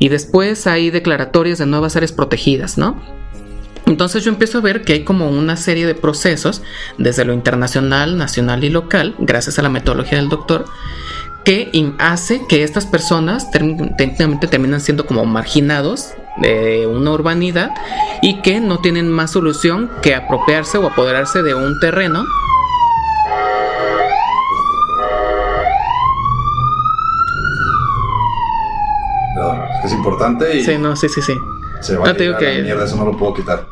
Y 0.00 0.08
después 0.08 0.66
hay 0.66 0.90
declaratorias 0.90 1.58
de 1.58 1.66
nuevas 1.66 1.94
áreas 1.94 2.10
protegidas, 2.10 2.76
¿no? 2.76 3.00
Entonces 3.86 4.24
yo 4.24 4.32
empiezo 4.32 4.58
a 4.58 4.62
ver 4.62 4.82
que 4.82 4.94
hay 4.94 5.04
como 5.04 5.30
una 5.30 5.56
serie 5.56 5.86
de 5.86 5.94
procesos 5.94 6.62
desde 6.98 7.24
lo 7.24 7.32
internacional, 7.32 8.18
nacional 8.18 8.64
y 8.64 8.68
local, 8.68 9.14
gracias 9.20 9.60
a 9.60 9.62
la 9.62 9.68
metodología 9.68 10.18
del 10.18 10.28
doctor, 10.28 10.64
que 11.44 11.70
hace 11.98 12.46
que 12.48 12.64
estas 12.64 12.86
personas 12.86 13.50
técnicamente 13.52 14.48
terminan 14.48 14.80
siendo 14.80 15.06
como 15.06 15.24
marginados 15.24 16.14
de 16.36 16.86
una 16.86 17.12
urbanidad 17.12 17.74
y 18.22 18.40
que 18.40 18.60
no 18.60 18.78
tienen 18.78 19.08
más 19.08 19.32
solución 19.32 19.90
que 20.02 20.14
apropiarse 20.14 20.78
o 20.78 20.86
apoderarse 20.86 21.42
de 21.42 21.54
un 21.54 21.78
terreno 21.80 22.24
es 29.84 29.92
importante. 29.92 30.62
Sí, 30.62 30.78
no, 30.78 30.96
sí, 30.96 31.08
sí, 31.08 31.22
sí. 31.22 31.34
Se 31.80 31.96
va 31.96 32.06
no, 32.06 32.10
a 32.12 32.14
te 32.14 32.24
digo 32.24 32.38
que... 32.38 32.58
La 32.58 32.62
mierda, 32.62 32.84
eso 32.84 32.96
no 32.96 33.04
lo 33.04 33.16
puedo 33.16 33.34
quitar. 33.34 33.66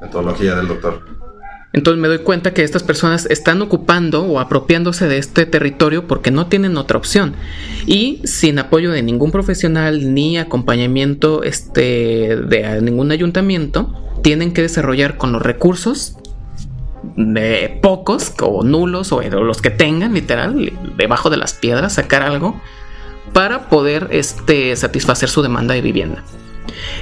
Metodología 0.00 0.54
del 0.56 0.68
doctor. 0.68 1.17
Entonces 1.78 2.00
me 2.00 2.08
doy 2.08 2.18
cuenta 2.18 2.52
que 2.54 2.64
estas 2.64 2.82
personas 2.82 3.26
están 3.26 3.62
ocupando 3.62 4.24
o 4.24 4.40
apropiándose 4.40 5.06
de 5.06 5.18
este 5.18 5.46
territorio 5.46 6.08
porque 6.08 6.32
no 6.32 6.48
tienen 6.48 6.76
otra 6.76 6.98
opción. 6.98 7.36
Y 7.86 8.20
sin 8.24 8.58
apoyo 8.58 8.90
de 8.90 9.00
ningún 9.00 9.30
profesional 9.30 10.12
ni 10.12 10.38
acompañamiento 10.38 11.44
este, 11.44 12.34
de 12.34 12.82
ningún 12.82 13.12
ayuntamiento, 13.12 13.94
tienen 14.24 14.52
que 14.52 14.62
desarrollar 14.62 15.18
con 15.18 15.30
los 15.30 15.40
recursos 15.40 16.16
de 17.14 17.78
pocos 17.80 18.34
o 18.42 18.64
nulos 18.64 19.12
o 19.12 19.22
los 19.22 19.62
que 19.62 19.70
tengan, 19.70 20.14
literal, 20.14 20.72
debajo 20.96 21.30
de 21.30 21.36
las 21.36 21.54
piedras, 21.54 21.92
sacar 21.92 22.22
algo 22.22 22.60
para 23.32 23.68
poder 23.68 24.08
este, 24.10 24.74
satisfacer 24.74 25.28
su 25.28 25.42
demanda 25.42 25.74
de 25.74 25.82
vivienda. 25.82 26.24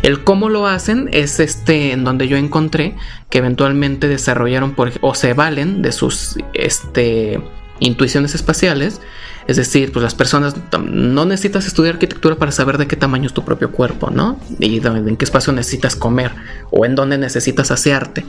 El 0.03 0.25
cómo 0.25 0.49
lo 0.49 0.67
hacen 0.67 1.09
es 1.13 1.41
este 1.41 1.93
en 1.93 2.05
donde 2.05 2.29
yo 2.29 2.37
encontré 2.37 2.95
que 3.31 3.39
eventualmente 3.39 4.09
desarrollaron 4.09 4.75
por, 4.75 4.93
o 5.01 5.15
se 5.15 5.35
valen 5.35 5.83
de 5.83 5.93
sus 5.93 6.37
este, 6.55 7.41
intuiciones 7.81 8.35
espaciales. 8.35 9.01
Es 9.47 9.57
decir, 9.57 9.93
pues 9.93 10.03
las 10.03 10.15
personas 10.15 10.57
no 10.81 11.25
necesitas 11.25 11.67
estudiar 11.67 11.95
arquitectura 11.95 12.35
para 12.35 12.51
saber 12.51 12.79
de 12.79 12.89
qué 12.89 12.97
tamaño 12.97 13.27
es 13.27 13.33
tu 13.33 13.45
propio 13.45 13.71
cuerpo, 13.71 14.11
¿no? 14.11 14.41
Y 14.59 14.85
en 14.85 15.17
qué 15.17 15.25
espacio 15.25 15.53
necesitas 15.53 15.95
comer 15.95 16.33
o 16.71 16.85
en 16.85 16.97
dónde 16.97 17.17
necesitas 17.17 17.71
asearte. 17.71 18.25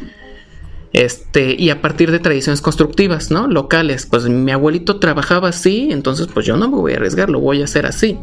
Este, 0.94 1.56
y 1.58 1.70
a 1.70 1.82
partir 1.82 2.12
de 2.12 2.20
tradiciones 2.20 2.62
constructivas, 2.62 3.32
¿no? 3.32 3.48
Locales. 3.48 4.06
Pues 4.06 4.26
mi 4.30 4.52
abuelito 4.52 5.00
trabajaba 5.00 5.50
así, 5.50 5.90
entonces 5.92 6.28
pues 6.32 6.46
yo 6.46 6.56
no 6.56 6.70
me 6.70 6.78
voy 6.78 6.94
a 6.94 6.96
arriesgar, 6.98 7.30
lo 7.30 7.40
voy 7.40 7.62
a 7.62 7.66
hacer 7.66 7.86
así. 7.86 8.18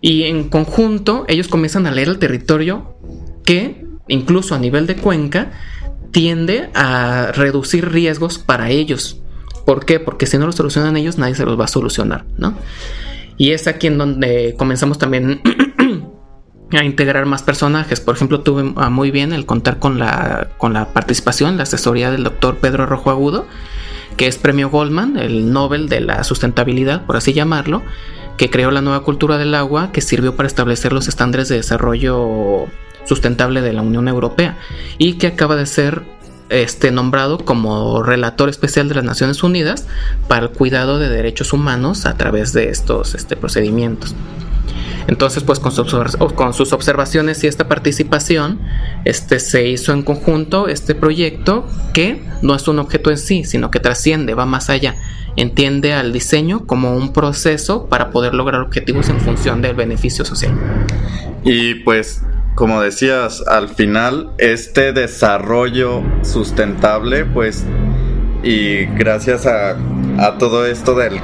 Y 0.00 0.24
en 0.24 0.48
conjunto 0.48 1.24
ellos 1.28 1.48
comienzan 1.48 1.86
a 1.86 1.90
leer 1.90 2.08
el 2.08 2.18
territorio 2.18 2.96
que, 3.44 3.84
incluso 4.08 4.54
a 4.54 4.58
nivel 4.58 4.86
de 4.86 4.96
cuenca, 4.96 5.52
tiende 6.10 6.70
a 6.74 7.32
reducir 7.34 7.90
riesgos 7.90 8.38
para 8.38 8.70
ellos. 8.70 9.20
¿Por 9.64 9.84
qué? 9.84 10.00
Porque 10.00 10.26
si 10.26 10.38
no 10.38 10.46
lo 10.46 10.52
solucionan 10.52 10.96
ellos, 10.96 11.18
nadie 11.18 11.34
se 11.34 11.44
los 11.44 11.58
va 11.58 11.64
a 11.64 11.68
solucionar, 11.68 12.24
¿no? 12.38 12.54
Y 13.36 13.50
es 13.50 13.66
aquí 13.66 13.88
en 13.88 13.98
donde 13.98 14.54
comenzamos 14.56 14.98
también 14.98 15.42
a 16.72 16.84
integrar 16.84 17.26
más 17.26 17.42
personajes. 17.42 18.00
Por 18.00 18.14
ejemplo, 18.14 18.40
tuve 18.40 18.62
muy 18.62 19.10
bien 19.10 19.32
el 19.32 19.44
contar 19.44 19.78
con 19.78 19.98
la, 19.98 20.48
con 20.58 20.72
la 20.72 20.92
participación, 20.92 21.56
la 21.56 21.64
asesoría 21.64 22.10
del 22.10 22.24
doctor 22.24 22.58
Pedro 22.58 22.86
Rojo 22.86 23.10
Agudo, 23.10 23.46
que 24.16 24.26
es 24.26 24.38
premio 24.38 24.70
Goldman, 24.70 25.18
el 25.18 25.52
Nobel 25.52 25.88
de 25.88 26.00
la 26.00 26.24
sustentabilidad, 26.24 27.04
por 27.04 27.16
así 27.16 27.32
llamarlo, 27.32 27.82
que 28.36 28.50
creó 28.50 28.70
la 28.70 28.82
nueva 28.82 29.02
cultura 29.02 29.38
del 29.38 29.54
agua 29.54 29.92
que 29.92 30.00
sirvió 30.00 30.36
para 30.36 30.46
establecer 30.46 30.92
los 30.92 31.08
estándares 31.08 31.48
de 31.48 31.56
desarrollo 31.56 32.66
sustentable 33.04 33.62
de 33.62 33.72
la 33.72 33.82
Unión 33.82 34.08
Europea 34.08 34.58
y 34.98 35.14
que 35.14 35.28
acaba 35.28 35.56
de 35.56 35.66
ser 35.66 36.02
este 36.48 36.92
nombrado 36.92 37.38
como 37.38 38.02
relator 38.02 38.48
especial 38.48 38.88
de 38.88 38.94
las 38.96 39.04
Naciones 39.04 39.42
Unidas 39.42 39.86
para 40.28 40.46
el 40.46 40.52
cuidado 40.52 40.98
de 40.98 41.08
derechos 41.08 41.52
humanos 41.52 42.06
a 42.06 42.16
través 42.16 42.52
de 42.52 42.68
estos 42.70 43.14
este, 43.14 43.36
procedimientos. 43.36 44.14
Entonces, 45.08 45.44
pues 45.44 45.60
con 45.60 45.70
sus, 45.72 46.16
con 46.16 46.52
sus 46.52 46.72
observaciones 46.72 47.42
y 47.44 47.46
esta 47.46 47.68
participación, 47.68 48.60
este 49.04 49.38
se 49.38 49.68
hizo 49.68 49.92
en 49.92 50.02
conjunto 50.02 50.66
este 50.66 50.94
proyecto 50.96 51.66
que 51.92 52.24
no 52.42 52.54
es 52.54 52.66
un 52.66 52.80
objeto 52.80 53.10
en 53.10 53.18
sí, 53.18 53.44
sino 53.44 53.70
que 53.70 53.78
trasciende, 53.78 54.34
va 54.34 54.46
más 54.46 54.68
allá. 54.68 54.96
Entiende 55.36 55.92
al 55.92 56.12
diseño 56.12 56.66
como 56.66 56.96
un 56.96 57.12
proceso 57.12 57.86
para 57.86 58.10
poder 58.10 58.34
lograr 58.34 58.62
objetivos 58.62 59.08
en 59.08 59.20
función 59.20 59.62
del 59.62 59.76
beneficio 59.76 60.24
social. 60.24 60.52
Y 61.44 61.74
pues, 61.76 62.22
como 62.54 62.80
decías, 62.80 63.44
al 63.46 63.68
final 63.68 64.30
este 64.38 64.92
desarrollo 64.92 66.02
sustentable, 66.22 67.24
pues, 67.26 67.64
y 68.42 68.86
gracias 68.86 69.46
a, 69.46 69.76
a 70.18 70.38
todo 70.38 70.66
esto 70.66 70.94
del, 70.94 71.20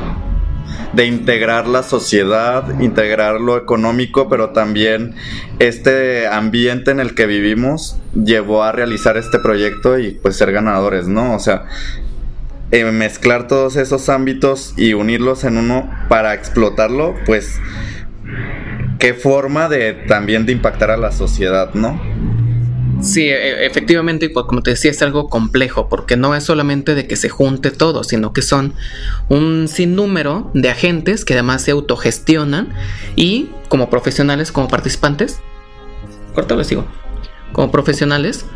de 0.93 1.07
integrar 1.07 1.67
la 1.67 1.83
sociedad, 1.83 2.81
integrar 2.81 3.41
lo 3.41 3.57
económico, 3.57 4.29
pero 4.29 4.51
también 4.51 5.15
este 5.59 6.27
ambiente 6.27 6.91
en 6.91 7.01
el 7.01 7.15
que 7.15 7.27
vivimos 7.27 7.97
llevó 8.15 8.63
a 8.63 8.73
realizar 8.73 9.17
este 9.17 9.39
proyecto 9.39 9.99
y 9.99 10.13
pues 10.13 10.37
ser 10.37 10.53
ganadores, 10.53 11.09
¿no? 11.09 11.35
O 11.35 11.39
sea, 11.39 11.65
eh, 12.73 12.85
mezclar 12.91 13.47
todos 13.47 13.77
esos 13.77 14.09
ámbitos 14.09 14.75
y 14.77 14.95
unirlos 14.95 15.45
en 15.45 15.59
uno 15.59 15.91
para 16.09 16.35
explotarlo, 16.35 17.15
pues 17.27 17.61
qué 18.99 19.15
forma 19.15 19.69
de 19.69 19.93
también 19.93 20.47
de 20.47 20.53
impactar 20.53 20.91
a 20.91 20.97
la 20.97 21.13
sociedad, 21.13 21.75
¿no? 21.75 22.01
Sí, 23.03 23.29
e- 23.29 23.67
efectivamente, 23.67 24.31
pues, 24.31 24.47
como 24.47 24.63
te 24.63 24.71
decía, 24.71 24.91
es 24.91 25.03
algo 25.03 25.29
complejo, 25.29 25.89
porque 25.89 26.17
no 26.17 26.35
es 26.37 26.45
solamente 26.45 26.95
de 26.95 27.07
que 27.07 27.17
se 27.17 27.29
junte 27.29 27.73
todo, 27.73 28.05
sino 28.05 28.33
que 28.33 28.43
son 28.43 28.75
un 29.29 29.67
sinnúmero 29.69 30.51
de 30.55 30.71
agentes 30.71 31.25
que 31.25 31.35
además 31.35 31.63
se 31.63 31.73
autogestionan 31.73 32.69
y 33.17 33.51
como 33.69 33.91
profesionales, 33.91 34.53
como 34.53 34.69
participantes, 34.69 35.41
corto 36.35 36.57
les 36.57 36.69
digo, 36.69 36.87
como 37.53 37.73
profesionales, 37.73 38.47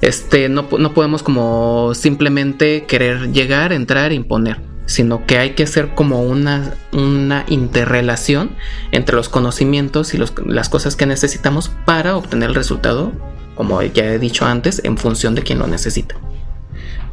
este, 0.00 0.48
no, 0.48 0.68
no 0.78 0.94
podemos 0.94 1.22
como 1.22 1.92
simplemente 1.94 2.84
querer 2.86 3.32
llegar, 3.32 3.72
entrar 3.72 4.12
e 4.12 4.14
imponer, 4.14 4.58
sino 4.86 5.26
que 5.26 5.38
hay 5.38 5.50
que 5.50 5.62
hacer 5.64 5.90
como 5.94 6.22
una, 6.22 6.74
una 6.92 7.44
interrelación 7.48 8.50
entre 8.92 9.14
los 9.16 9.28
conocimientos 9.28 10.14
y 10.14 10.18
los- 10.18 10.34
las 10.46 10.68
cosas 10.68 10.96
que 10.96 11.06
necesitamos 11.06 11.70
para 11.84 12.16
obtener 12.16 12.48
el 12.50 12.54
resultado, 12.54 13.12
como 13.54 13.82
ya 13.82 14.04
he 14.06 14.18
dicho 14.18 14.46
antes, 14.46 14.80
en 14.84 14.96
función 14.96 15.34
de 15.34 15.42
quien 15.42 15.58
lo 15.58 15.66
necesita. 15.66 16.14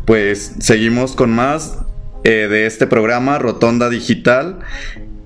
Pues 0.06 0.54
seguimos 0.60 1.12
con 1.14 1.32
más 1.32 1.80
eh, 2.24 2.48
de 2.50 2.66
este 2.66 2.88
programa 2.88 3.38
Rotonda 3.38 3.90
Digital, 3.90 4.60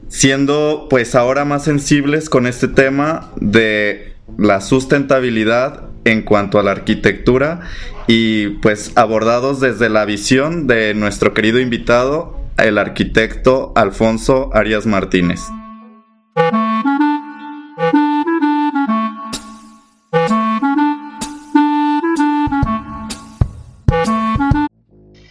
siendo 0.10 0.88
pues 0.90 1.16
ahora 1.16 1.46
más 1.46 1.64
sensibles 1.64 2.30
con 2.30 2.48
este 2.48 2.68
tema 2.68 3.32
de 3.38 4.14
la 4.38 4.60
sustentabilidad 4.62 5.91
en 6.06 6.24
cuanto 6.24 6.60
a 6.60 6.64
la 6.64 6.72
arquitectura 6.72 7.62
y 8.08 8.50
pues 8.60 8.92
abordados 8.96 9.60
desde 9.60 9.90
la 9.90 10.06
visión 10.06 10.68
de 10.68 10.94
nuestro 10.94 11.34
querido 11.34 11.60
invitado, 11.60 12.40
el 12.58 12.78
arquitecto 12.78 13.74
Alfonso 13.76 14.50
Arias 14.54 14.86
Martínez. 14.86 15.42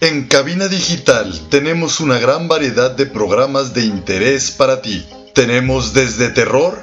En 0.01 0.27
Cabina 0.29 0.69
Digital 0.69 1.39
tenemos 1.51 2.01
una 2.01 2.19
gran 2.19 2.49
variedad 2.49 2.91
de 2.91 3.07
programas 3.07 3.75
de 3.75 3.85
interés 3.85 4.51
para 4.51 4.83
ti. 4.83 5.07
Tenemos 5.35 5.95
desde 5.95 6.31
terror, 6.31 6.83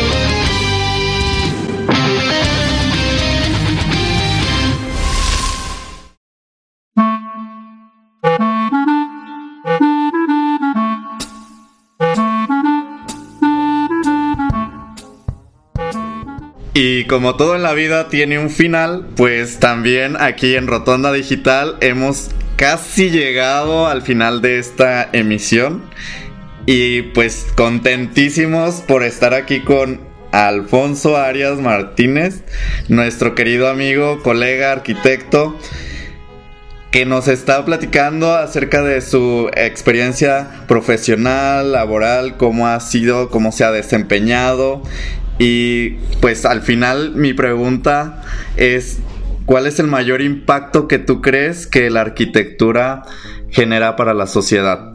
Como 17.11 17.35
todo 17.35 17.57
en 17.57 17.61
la 17.61 17.73
vida 17.73 18.07
tiene 18.07 18.39
un 18.39 18.49
final, 18.49 19.05
pues 19.17 19.59
también 19.59 20.15
aquí 20.17 20.55
en 20.55 20.65
Rotonda 20.65 21.11
Digital 21.11 21.75
hemos 21.81 22.29
casi 22.55 23.09
llegado 23.09 23.85
al 23.87 24.01
final 24.01 24.41
de 24.41 24.59
esta 24.59 25.09
emisión. 25.11 25.83
Y 26.65 27.01
pues 27.01 27.47
contentísimos 27.57 28.75
por 28.75 29.03
estar 29.03 29.33
aquí 29.33 29.59
con 29.59 29.99
Alfonso 30.31 31.17
Arias 31.17 31.59
Martínez, 31.59 32.43
nuestro 32.87 33.35
querido 33.35 33.67
amigo, 33.67 34.23
colega, 34.23 34.71
arquitecto, 34.71 35.59
que 36.91 37.05
nos 37.05 37.27
está 37.27 37.65
platicando 37.65 38.33
acerca 38.33 38.83
de 38.83 39.01
su 39.01 39.51
experiencia 39.53 40.63
profesional, 40.69 41.73
laboral, 41.73 42.37
cómo 42.37 42.69
ha 42.69 42.79
sido, 42.79 43.29
cómo 43.29 43.51
se 43.51 43.65
ha 43.65 43.71
desempeñado. 43.71 44.81
Y 45.43 45.97
pues 46.21 46.45
al 46.45 46.61
final 46.61 47.15
mi 47.15 47.33
pregunta 47.33 48.21
es, 48.57 48.99
¿cuál 49.45 49.65
es 49.65 49.79
el 49.79 49.87
mayor 49.87 50.21
impacto 50.21 50.87
que 50.87 50.99
tú 50.99 51.19
crees 51.19 51.65
que 51.65 51.89
la 51.89 52.01
arquitectura 52.01 53.01
genera 53.49 53.95
para 53.95 54.13
la 54.13 54.27
sociedad? 54.27 54.93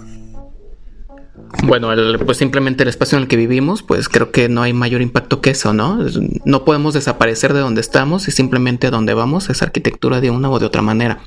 Bueno, 1.64 1.88
pues 2.24 2.38
simplemente 2.38 2.84
el 2.84 2.88
espacio 2.88 3.18
en 3.18 3.22
el 3.22 3.28
que 3.28 3.36
vivimos, 3.36 3.82
pues 3.82 4.09
creo 4.09 4.30
que 4.30 4.49
no 4.49 4.62
hay 4.62 4.72
mayor 4.72 5.03
impacto 5.03 5.40
que 5.40 5.51
eso, 5.51 5.72
¿no? 5.74 5.99
No 6.44 6.64
podemos 6.64 6.94
desaparecer 6.94 7.53
de 7.53 7.59
donde 7.59 7.80
estamos 7.80 8.28
y 8.28 8.30
simplemente 8.30 8.86
a 8.86 8.90
donde 8.92 9.14
vamos 9.14 9.51
es 9.51 9.62
arquitectura 9.62 10.20
de 10.20 10.30
una 10.30 10.49
o 10.49 10.61
de 10.61 10.66
otra 10.66 10.80
manera. 10.80 11.18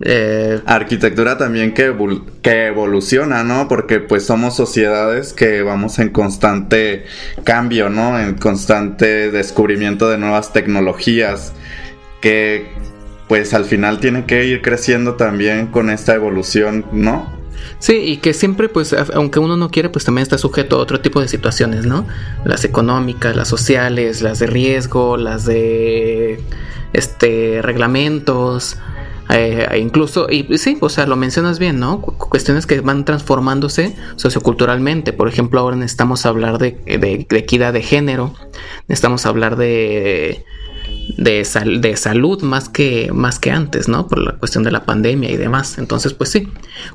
Eh, 0.00 0.60
arquitectura 0.64 1.38
también 1.38 1.74
que, 1.74 1.92
que, 2.40 2.66
evoluciona, 2.66 3.42
¿no? 3.42 3.66
Porque 3.66 3.98
pues 3.98 4.24
somos 4.24 4.54
sociedades 4.54 5.32
que 5.32 5.62
vamos 5.62 5.98
en 5.98 6.10
constante 6.10 7.04
cambio, 7.42 7.90
¿no? 7.90 8.18
En 8.18 8.34
constante 8.34 9.30
descubrimiento 9.32 10.08
de 10.08 10.18
nuevas 10.18 10.52
tecnologías 10.52 11.52
que 12.20 12.68
pues 13.26 13.52
al 13.54 13.64
final 13.64 13.98
tiene 13.98 14.24
que 14.24 14.46
ir 14.46 14.62
creciendo 14.62 15.14
también 15.14 15.66
con 15.66 15.90
esta 15.90 16.14
evolución, 16.14 16.86
¿no? 16.92 17.38
Sí, 17.80 17.96
y 17.96 18.16
que 18.18 18.34
siempre, 18.34 18.68
pues, 18.68 18.94
aunque 19.14 19.38
uno 19.38 19.56
no 19.56 19.70
quiere, 19.70 19.88
pues 19.88 20.04
también 20.04 20.22
está 20.22 20.38
sujeto 20.38 20.76
a 20.76 20.78
otro 20.78 21.00
tipo 21.00 21.20
de 21.20 21.28
situaciones, 21.28 21.86
¿no? 21.86 22.06
Las 22.44 22.64
económicas, 22.64 23.36
las 23.36 23.48
sociales, 23.48 24.22
las 24.22 24.38
de 24.38 24.46
riesgo, 24.46 25.16
las 25.16 25.44
de 25.44 26.40
este 26.92 27.60
reglamentos, 27.62 28.78
eh, 29.30 29.78
incluso, 29.78 30.28
y 30.30 30.56
sí, 30.56 30.78
o 30.80 30.88
sea, 30.88 31.06
lo 31.06 31.16
mencionas 31.16 31.58
bien, 31.58 31.78
¿no? 31.78 32.00
cuestiones 32.00 32.66
que 32.66 32.80
van 32.80 33.04
transformándose 33.04 33.94
socioculturalmente. 34.16 35.12
Por 35.12 35.28
ejemplo, 35.28 35.60
ahora 35.60 35.76
necesitamos 35.76 36.24
hablar 36.24 36.58
de, 36.58 36.78
equidad 36.86 37.72
de 37.72 37.82
género, 37.82 38.34
necesitamos 38.86 39.26
hablar 39.26 39.56
de, 39.56 40.44
de, 41.18 41.96
salud 41.96 42.42
más 42.42 42.70
que, 42.70 43.10
más 43.12 43.38
que 43.38 43.50
antes, 43.50 43.88
¿no? 43.88 44.08
Por 44.08 44.18
la 44.18 44.32
cuestión 44.32 44.64
de 44.64 44.70
la 44.70 44.86
pandemia 44.86 45.30
y 45.30 45.36
demás. 45.36 45.78
Entonces, 45.78 46.14
pues 46.14 46.30
sí. 46.30 46.48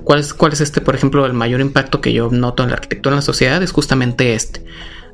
¿Cuál 0.04 0.20
es, 0.20 0.34
¿Cuál 0.34 0.54
es 0.54 0.62
este, 0.62 0.82
por 0.82 0.96
ejemplo, 0.96 1.26
el 1.28 1.34
mayor 1.34 1.62
impacto 1.62 2.02
que 2.02 2.14
yo 2.14 2.30
noto 2.32 2.64
en 2.64 2.70
la 2.70 2.76
arquitectura 2.76 3.14
en 3.14 3.18
la 3.18 3.22
sociedad? 3.22 3.62
Es 3.62 3.72
justamente 3.72 4.34
este. 4.34 4.66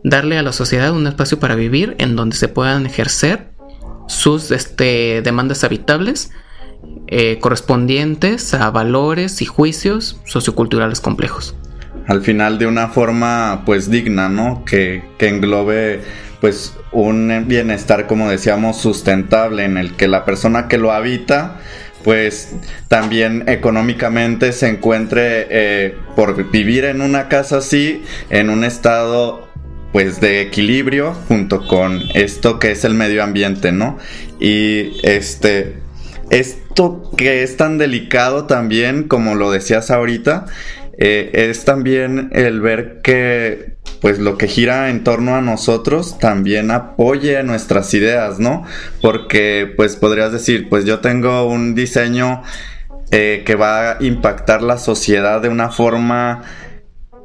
Darle 0.06 0.38
a 0.38 0.44
la 0.44 0.54
sociedad 0.54 0.94
un 0.94 1.06
espacio 1.06 1.40
para 1.40 1.56
vivir 1.56 1.96
en 2.00 2.16
donde 2.16 2.38
se 2.38 2.48
puedan 2.48 2.86
ejercer 2.86 3.52
sus 4.08 4.52
este, 4.52 5.22
demandas 5.22 5.66
habitables 5.66 6.32
eh, 7.08 7.40
correspondientes 7.40 8.54
a 8.54 8.70
valores 8.72 9.42
y 9.42 9.46
juicios 9.46 10.20
socioculturales 10.26 11.02
complejos. 11.02 11.56
Al 12.08 12.22
final 12.22 12.58
de 12.58 12.68
una 12.68 12.90
forma 12.90 13.64
pues 13.66 13.90
digna, 13.90 14.30
¿no? 14.30 14.64
Que, 14.66 15.04
que 15.18 15.28
englobe 15.28 16.02
pues 16.42 16.76
un 16.92 17.46
bienestar, 17.48 18.08
como 18.08 18.30
decíamos, 18.30 18.78
sustentable 18.78 19.66
en 19.66 19.78
el 19.78 19.96
que 19.96 20.08
la 20.08 20.26
persona 20.26 20.68
que 20.68 20.78
lo 20.78 20.92
habita 20.92 21.60
pues 22.04 22.56
también 22.88 23.44
económicamente 23.48 24.54
se 24.54 24.70
encuentre 24.70 25.48
eh, 25.50 25.98
por 26.16 26.50
vivir 26.50 26.86
en 26.86 27.02
una 27.02 27.28
casa 27.28 27.58
así, 27.58 28.04
en 28.30 28.50
un 28.50 28.64
estado 28.64 29.48
pues 29.92 30.22
de 30.22 30.42
equilibrio 30.42 31.14
junto 31.28 31.68
con 31.68 32.02
esto 32.14 32.60
que 32.60 32.72
es 32.72 32.86
el 32.86 32.94
medio 32.94 33.24
ambiente, 33.24 33.72
¿no? 33.72 33.98
Y 34.40 34.98
este 35.04 35.78
esto 36.30 37.12
que 37.18 37.44
es 37.44 37.58
tan 37.58 37.78
delicado 37.78 38.46
también, 38.46 39.08
como 39.08 39.36
lo 39.36 39.52
decías 39.52 39.92
ahorita, 39.92 40.46
eh, 40.98 41.32
es 41.50 41.64
también 41.66 42.30
el 42.34 42.60
ver 42.60 43.00
que 43.02 43.78
pues 44.02 44.20
lo 44.20 44.38
que 44.38 44.48
gira 44.48 44.90
en 44.90 45.04
torno 45.04 45.36
a 45.36 45.42
nosotros 45.42 46.20
también 46.20 46.72
apoye 46.72 47.42
nuestras 47.44 47.94
ideas, 47.94 48.40
¿no? 48.40 48.66
Porque 49.02 49.72
pues 49.76 49.96
podrías 49.96 50.32
decir, 50.32 50.70
pues 50.70 50.86
yo 50.86 51.00
tengo 51.00 51.46
un 51.46 51.76
diseño 51.76 52.44
eh, 53.12 53.44
que 53.46 53.56
va 53.56 53.92
a 53.92 53.98
impactar 54.02 54.62
la 54.62 54.78
sociedad 54.78 55.42
de 55.42 55.50
una 55.50 55.70
forma 55.70 56.44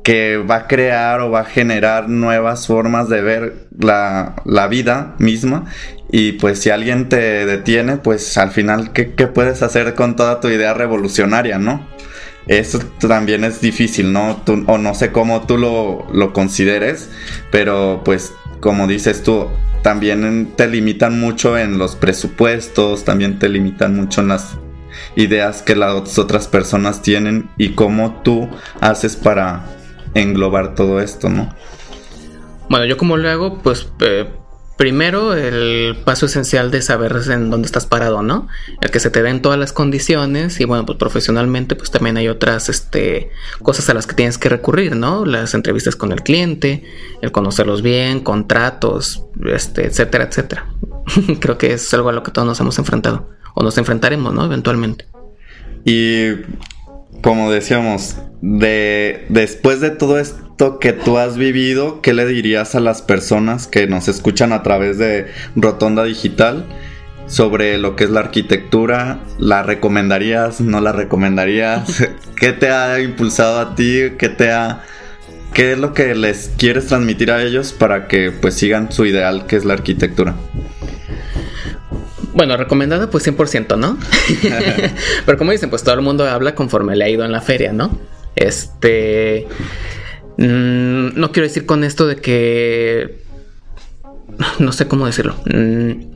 que 0.05 0.37
va 0.37 0.57
a 0.57 0.67
crear 0.69 1.21
o 1.23 1.31
va 1.31 1.41
a 1.41 1.45
generar 1.45 2.09
nuevas 2.09 2.67
formas 2.69 3.09
de 3.09 3.23
ver 3.23 3.67
la, 3.77 4.37
la 4.45 4.69
vida 4.69 5.17
misma 5.19 5.65
y 6.11 6.33
pues 6.33 6.61
si 6.61 6.71
alguien 6.71 7.09
te 7.09 7.45
detiene, 7.47 7.97
pues 7.97 8.39
al 8.39 8.51
final, 8.51 8.93
¿qué, 8.93 9.07
puedes 9.27 9.63
hacer 9.63 9.95
con 9.95 10.15
toda 10.15 10.41
tu 10.41 10.49
idea 10.49 10.75
revolucionaria, 10.75 11.59
no? 11.59 11.89
Eso 12.47 12.79
también 13.01 13.43
es 13.43 13.61
difícil, 13.61 14.13
¿no? 14.13 14.41
o 14.67 14.79
no 14.79 14.95
sé 14.95 15.11
cómo 15.11 15.47
tú 15.47 15.57
lo, 15.57 16.07
lo 16.13 16.35
consideres, 16.35 17.09
pero 17.51 18.03
pues 18.05 18.35
como 18.61 18.87
dices 18.87 19.23
tú, 19.23 19.49
también 19.83 20.53
te 20.55 20.69
limitan 20.69 21.19
mucho 21.19 21.57
en 21.59 21.79
los 21.79 21.97
presupuestos, 21.97 23.05
también 23.05 23.39
te 23.39 23.49
limitan 23.49 23.97
mucho 23.97 24.21
en 24.21 24.29
las 24.29 24.59
ideas 25.17 25.63
que 25.63 25.75
las 25.75 26.19
otras 26.19 26.47
personas 26.47 27.03
tienen 27.03 27.49
y 27.57 27.71
cómo 27.71 28.21
tú 28.23 28.49
haces 28.81 29.17
para 29.17 29.65
englobar 30.15 30.75
todo 30.75 31.01
esto, 31.01 31.29
¿no? 31.29 31.55
Bueno, 32.69 32.87
yo 32.87 32.97
como 32.97 33.17
lo 33.17 33.29
hago, 33.29 33.59
pues 33.59 33.89
eh, 34.01 34.27
Primero, 34.77 35.35
el 35.35 35.97
paso 36.05 36.27
esencial 36.27 36.73
de 36.73 36.83
saber 36.83 37.17
en 37.31 37.49
dónde 37.49 37.67
estás 37.67 37.87
parado, 37.87 38.23
¿no? 38.23 38.49
El 38.81 38.91
que 38.91 38.99
se 38.99 39.09
te 39.09 39.23
den 39.23 39.41
todas 39.41 39.57
las 39.57 39.73
condiciones 39.73 40.59
y 40.59 40.65
bueno, 40.65 40.85
pues 40.85 40.99
profesionalmente 40.99 41.77
pues 41.77 41.93
también 41.93 42.17
hay 42.17 42.27
otras 42.27 42.69
este, 42.69 43.31
cosas 43.63 43.89
a 43.89 43.95
las 43.95 44.09
que 44.09 44.17
tienes 44.17 44.37
que 44.37 44.49
recurrir, 44.49 44.97
¿no? 44.97 45.25
Las 45.27 45.55
entrevistas 45.55 45.95
con 45.95 46.11
el 46.11 46.23
cliente, 46.23 46.83
el 47.23 47.31
conocerlos 47.31 47.83
bien, 47.83 48.19
contratos, 48.19 49.25
este, 49.47 49.87
etcétera, 49.87 50.25
etcétera. 50.25 50.67
Creo 51.41 51.57
que 51.57 51.75
es 51.75 51.95
algo 51.95 52.09
a 52.09 52.13
lo 52.13 52.25
que 52.25 52.33
todos 52.33 52.47
nos 52.49 52.59
hemos 52.59 52.77
enfrentado 52.77 53.31
o 53.55 53.63
nos 53.63 53.79
enfrentaremos, 53.79 54.35
¿no? 54.35 54.45
Eventualmente. 54.45 55.07
Y 55.85 56.31
como 57.23 57.51
decíamos, 57.51 58.17
de 58.41 59.25
después 59.29 59.81
de 59.81 59.91
todo 59.91 60.19
esto 60.19 60.79
que 60.79 60.93
tú 60.93 61.19
has 61.19 61.37
vivido, 61.37 62.01
¿qué 62.03 62.13
le 62.13 62.27
dirías 62.27 62.75
a 62.75 62.81
las 62.81 63.03
personas 63.03 63.67
que 63.67 63.87
nos 63.87 64.09
escuchan 64.09 64.53
a 64.53 64.63
través 64.63 64.99
de 64.99 65.27
Rotonda 65.57 66.05
Digital 66.05 66.67
sobre 67.27 67.79
lo 67.79 67.97
que 67.97 68.05
es 68.05 68.11
la 68.11 68.21
arquitectura? 68.21 69.21
¿La 69.39 69.63
recomendarías? 69.63 70.61
¿No 70.61 70.81
la 70.81 70.93
recomendarías? 70.93 72.05
¿Qué 72.37 72.53
te 72.53 72.71
ha 72.71 73.01
impulsado 73.01 73.59
a 73.59 73.75
ti? 73.75 74.13
¿Qué 74.19 74.29
te 74.29 74.51
ha 74.51 74.83
qué 75.55 75.73
es 75.73 75.79
lo 75.79 75.95
que 75.95 76.17
les 76.17 76.51
quieres 76.59 76.89
transmitir 76.89 77.31
a 77.31 77.43
ellos 77.43 77.73
para 77.73 78.09
que 78.09 78.33
pues 78.33 78.55
sigan 78.55 78.91
su 78.91 79.07
ideal 79.07 79.47
que 79.47 79.57
es 79.57 79.65
la 79.65 79.75
arquitectura? 79.75 80.35
Bueno, 82.35 82.57
recomendada 82.57 83.11
pues 83.11 83.27
100%, 83.27 83.79
¿no? 83.79 83.97
Pero 85.27 85.39
como 85.39 85.53
dicen, 85.53 85.71
pues 85.71 85.83
todo 85.83 85.95
el 85.95 86.01
mundo 86.01 86.29
habla 86.29 86.55
conforme 86.55 86.97
le 86.97 87.05
ha 87.05 87.09
ido 87.09 87.25
en 87.25 87.33
la 87.33 87.41
feria, 87.41 87.73
¿no? 87.73 87.99
Este... 88.35 89.47
Mm, 90.37 91.19
no 91.19 91.31
quiero 91.31 91.47
decir 91.47 91.65
con 91.65 91.85
esto 91.85 92.07
de 92.07 92.17
que... 92.17 93.23
No 94.59 94.73
sé 94.73 94.89
cómo 94.89 95.07
decirlo. 95.07 95.37
Mm, 95.47 96.14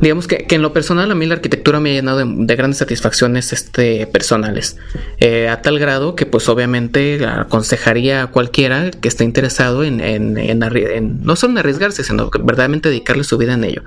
digamos 0.00 0.28
que, 0.28 0.46
en 0.48 0.62
lo 0.62 0.72
personal 0.72 1.10
a 1.10 1.14
mí 1.14 1.26
la 1.26 1.34
arquitectura 1.34 1.80
me 1.80 1.90
ha 1.90 1.94
llenado 1.94 2.18
de, 2.24 2.56
grandes 2.56 2.78
satisfacciones 2.78 3.52
este, 3.52 4.06
personales. 4.06 4.76
Eh, 5.18 5.48
a 5.48 5.62
tal 5.62 5.78
grado 5.78 6.14
que 6.14 6.26
pues 6.26 6.48
obviamente 6.48 7.24
aconsejaría 7.26 8.22
a 8.22 8.26
cualquiera 8.28 8.90
que 8.90 9.08
esté 9.08 9.24
interesado 9.24 9.84
en, 9.84 10.00
en, 10.00 11.20
no 11.22 11.36
solo 11.36 11.52
en 11.52 11.58
arriesgarse, 11.58 12.04
sino 12.04 12.30
que 12.30 12.38
verdaderamente 12.38 12.88
dedicarle 12.88 13.24
su 13.24 13.38
vida 13.38 13.54
en 13.54 13.64
ello. 13.64 13.82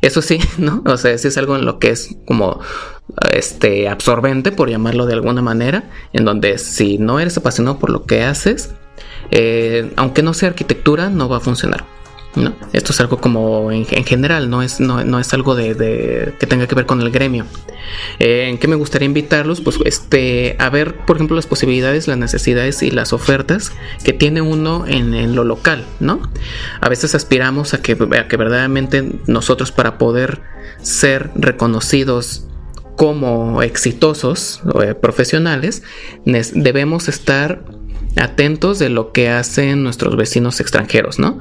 Eso 0.00 0.22
sí, 0.22 0.38
¿no? 0.58 0.82
O 0.86 0.96
sea, 0.96 1.12
es 1.12 1.38
algo 1.38 1.56
en 1.56 1.64
lo 1.64 1.78
que 1.78 1.90
es 1.90 2.16
como 2.26 2.60
este 3.32 3.88
absorbente, 3.88 4.52
por 4.52 4.70
llamarlo 4.70 5.06
de 5.06 5.14
alguna 5.14 5.42
manera, 5.42 5.90
en 6.12 6.24
donde 6.24 6.58
si 6.58 6.98
no 6.98 7.20
eres 7.20 7.36
apasionado 7.36 7.78
por 7.78 7.90
lo 7.90 8.04
que 8.04 8.22
haces, 8.22 8.74
eh, 9.30 9.92
aunque 9.96 10.22
no 10.22 10.34
sea 10.34 10.50
arquitectura, 10.50 11.10
no 11.10 11.28
va 11.28 11.38
a 11.38 11.40
funcionar. 11.40 11.84
Esto 12.72 12.92
es 12.92 13.00
algo 13.00 13.18
como 13.18 13.72
en, 13.72 13.84
general, 13.84 14.50
no 14.50 14.62
es, 14.62 14.80
no, 14.80 15.18
es 15.18 15.34
algo 15.34 15.54
de, 15.54 16.34
que 16.38 16.46
tenga 16.46 16.66
que 16.66 16.74
ver 16.74 16.86
con 16.86 17.00
el 17.00 17.10
gremio. 17.10 17.44
Eh, 18.18 18.48
¿En 18.48 18.58
qué 18.58 18.68
me 18.68 18.76
gustaría 18.76 19.06
invitarlos? 19.06 19.60
Pues 19.60 19.78
este, 19.84 20.56
a 20.58 20.68
ver, 20.70 20.96
por 21.06 21.16
ejemplo, 21.16 21.36
las 21.36 21.46
posibilidades, 21.46 22.06
las 22.08 22.18
necesidades 22.18 22.82
y 22.82 22.90
las 22.90 23.12
ofertas 23.12 23.72
que 24.04 24.12
tiene 24.12 24.40
uno 24.40 24.84
en, 24.86 25.34
lo 25.34 25.44
local, 25.44 25.84
¿no? 26.00 26.20
A 26.80 26.88
veces 26.88 27.14
aspiramos 27.14 27.74
a 27.74 27.82
que, 27.82 27.96
a 28.18 28.28
que 28.28 28.36
verdaderamente 28.36 29.04
nosotros 29.26 29.72
para 29.72 29.98
poder 29.98 30.40
ser 30.82 31.30
reconocidos 31.34 32.44
como 32.96 33.62
exitosos 33.62 34.60
eh, 34.82 34.94
profesionales, 34.94 35.82
debemos 36.24 37.08
estar 37.08 37.62
atentos 38.16 38.78
de 38.78 38.88
lo 38.88 39.12
que 39.12 39.28
hacen 39.28 39.82
nuestros 39.82 40.16
vecinos 40.16 40.60
extranjeros, 40.60 41.18
¿no? 41.18 41.38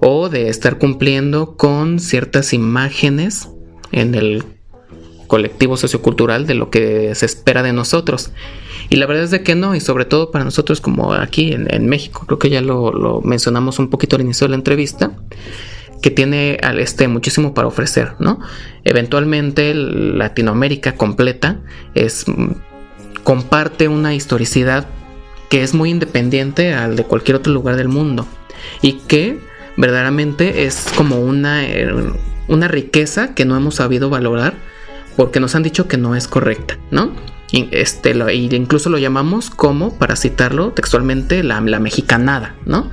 O 0.00 0.28
de 0.28 0.48
estar 0.48 0.78
cumpliendo 0.78 1.56
con 1.56 2.00
ciertas 2.00 2.52
imágenes 2.52 3.50
en 3.92 4.14
el 4.14 4.44
colectivo 5.26 5.76
sociocultural 5.76 6.46
de 6.46 6.54
lo 6.54 6.70
que 6.70 7.14
se 7.14 7.26
espera 7.26 7.62
de 7.62 7.72
nosotros. 7.72 8.32
Y 8.88 8.96
la 8.96 9.06
verdad 9.06 9.24
es 9.24 9.30
de 9.30 9.42
que 9.42 9.54
no, 9.54 9.76
y 9.76 9.80
sobre 9.80 10.04
todo 10.04 10.32
para 10.32 10.44
nosotros 10.44 10.80
como 10.80 11.12
aquí 11.12 11.52
en, 11.52 11.86
México, 11.86 12.24
creo 12.26 12.38
que 12.40 12.50
ya 12.50 12.60
lo, 12.60 12.92
lo, 12.92 13.20
mencionamos 13.20 13.78
un 13.78 13.90
poquito 13.90 14.16
al 14.16 14.22
inicio 14.22 14.46
de 14.46 14.50
la 14.50 14.56
entrevista, 14.56 15.12
que 16.02 16.10
tiene 16.10 16.58
este 16.78 17.06
muchísimo 17.08 17.54
para 17.54 17.68
ofrecer, 17.68 18.14
¿no? 18.18 18.40
Eventualmente 18.84 19.72
Latinoamérica 19.74 20.96
completa 20.96 21.60
es 21.94 22.24
comparte 23.22 23.86
una 23.86 24.14
historicidad 24.14 24.88
que 25.50 25.62
es 25.62 25.74
muy 25.74 25.90
independiente 25.90 26.74
al 26.74 26.96
de 26.96 27.04
cualquier 27.04 27.36
otro 27.36 27.52
lugar 27.52 27.76
del 27.76 27.88
mundo 27.88 28.26
y 28.82 28.94
que 28.94 29.38
verdaderamente 29.80 30.64
es 30.64 30.86
como 30.96 31.20
una, 31.20 31.66
eh, 31.66 31.90
una 32.48 32.68
riqueza 32.68 33.34
que 33.34 33.44
no 33.44 33.56
hemos 33.56 33.76
sabido 33.76 34.10
valorar 34.10 34.54
porque 35.16 35.40
nos 35.40 35.54
han 35.54 35.62
dicho 35.62 35.88
que 35.88 35.96
no 35.96 36.14
es 36.14 36.28
correcta, 36.28 36.78
¿no? 36.90 37.12
Este, 37.52 38.14
incluso 38.32 38.90
lo 38.90 38.98
llamamos 38.98 39.50
como, 39.50 39.98
para 39.98 40.14
citarlo 40.14 40.70
textualmente, 40.70 41.42
la, 41.42 41.60
la 41.60 41.80
mexicanada, 41.80 42.54
¿no? 42.64 42.90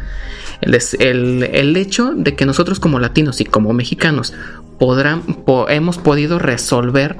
El, 0.61 1.77
hecho 1.77 2.13
de 2.15 2.35
que 2.35 2.47
nosotros 2.47 2.79
como 2.79 2.99
latinos 2.99 3.39
y 3.39 3.45
como 3.45 3.73
mexicanos 3.73 4.33
podrán, 4.79 5.21
hemos 5.69 5.99
podido 5.99 6.39
resolver 6.39 7.17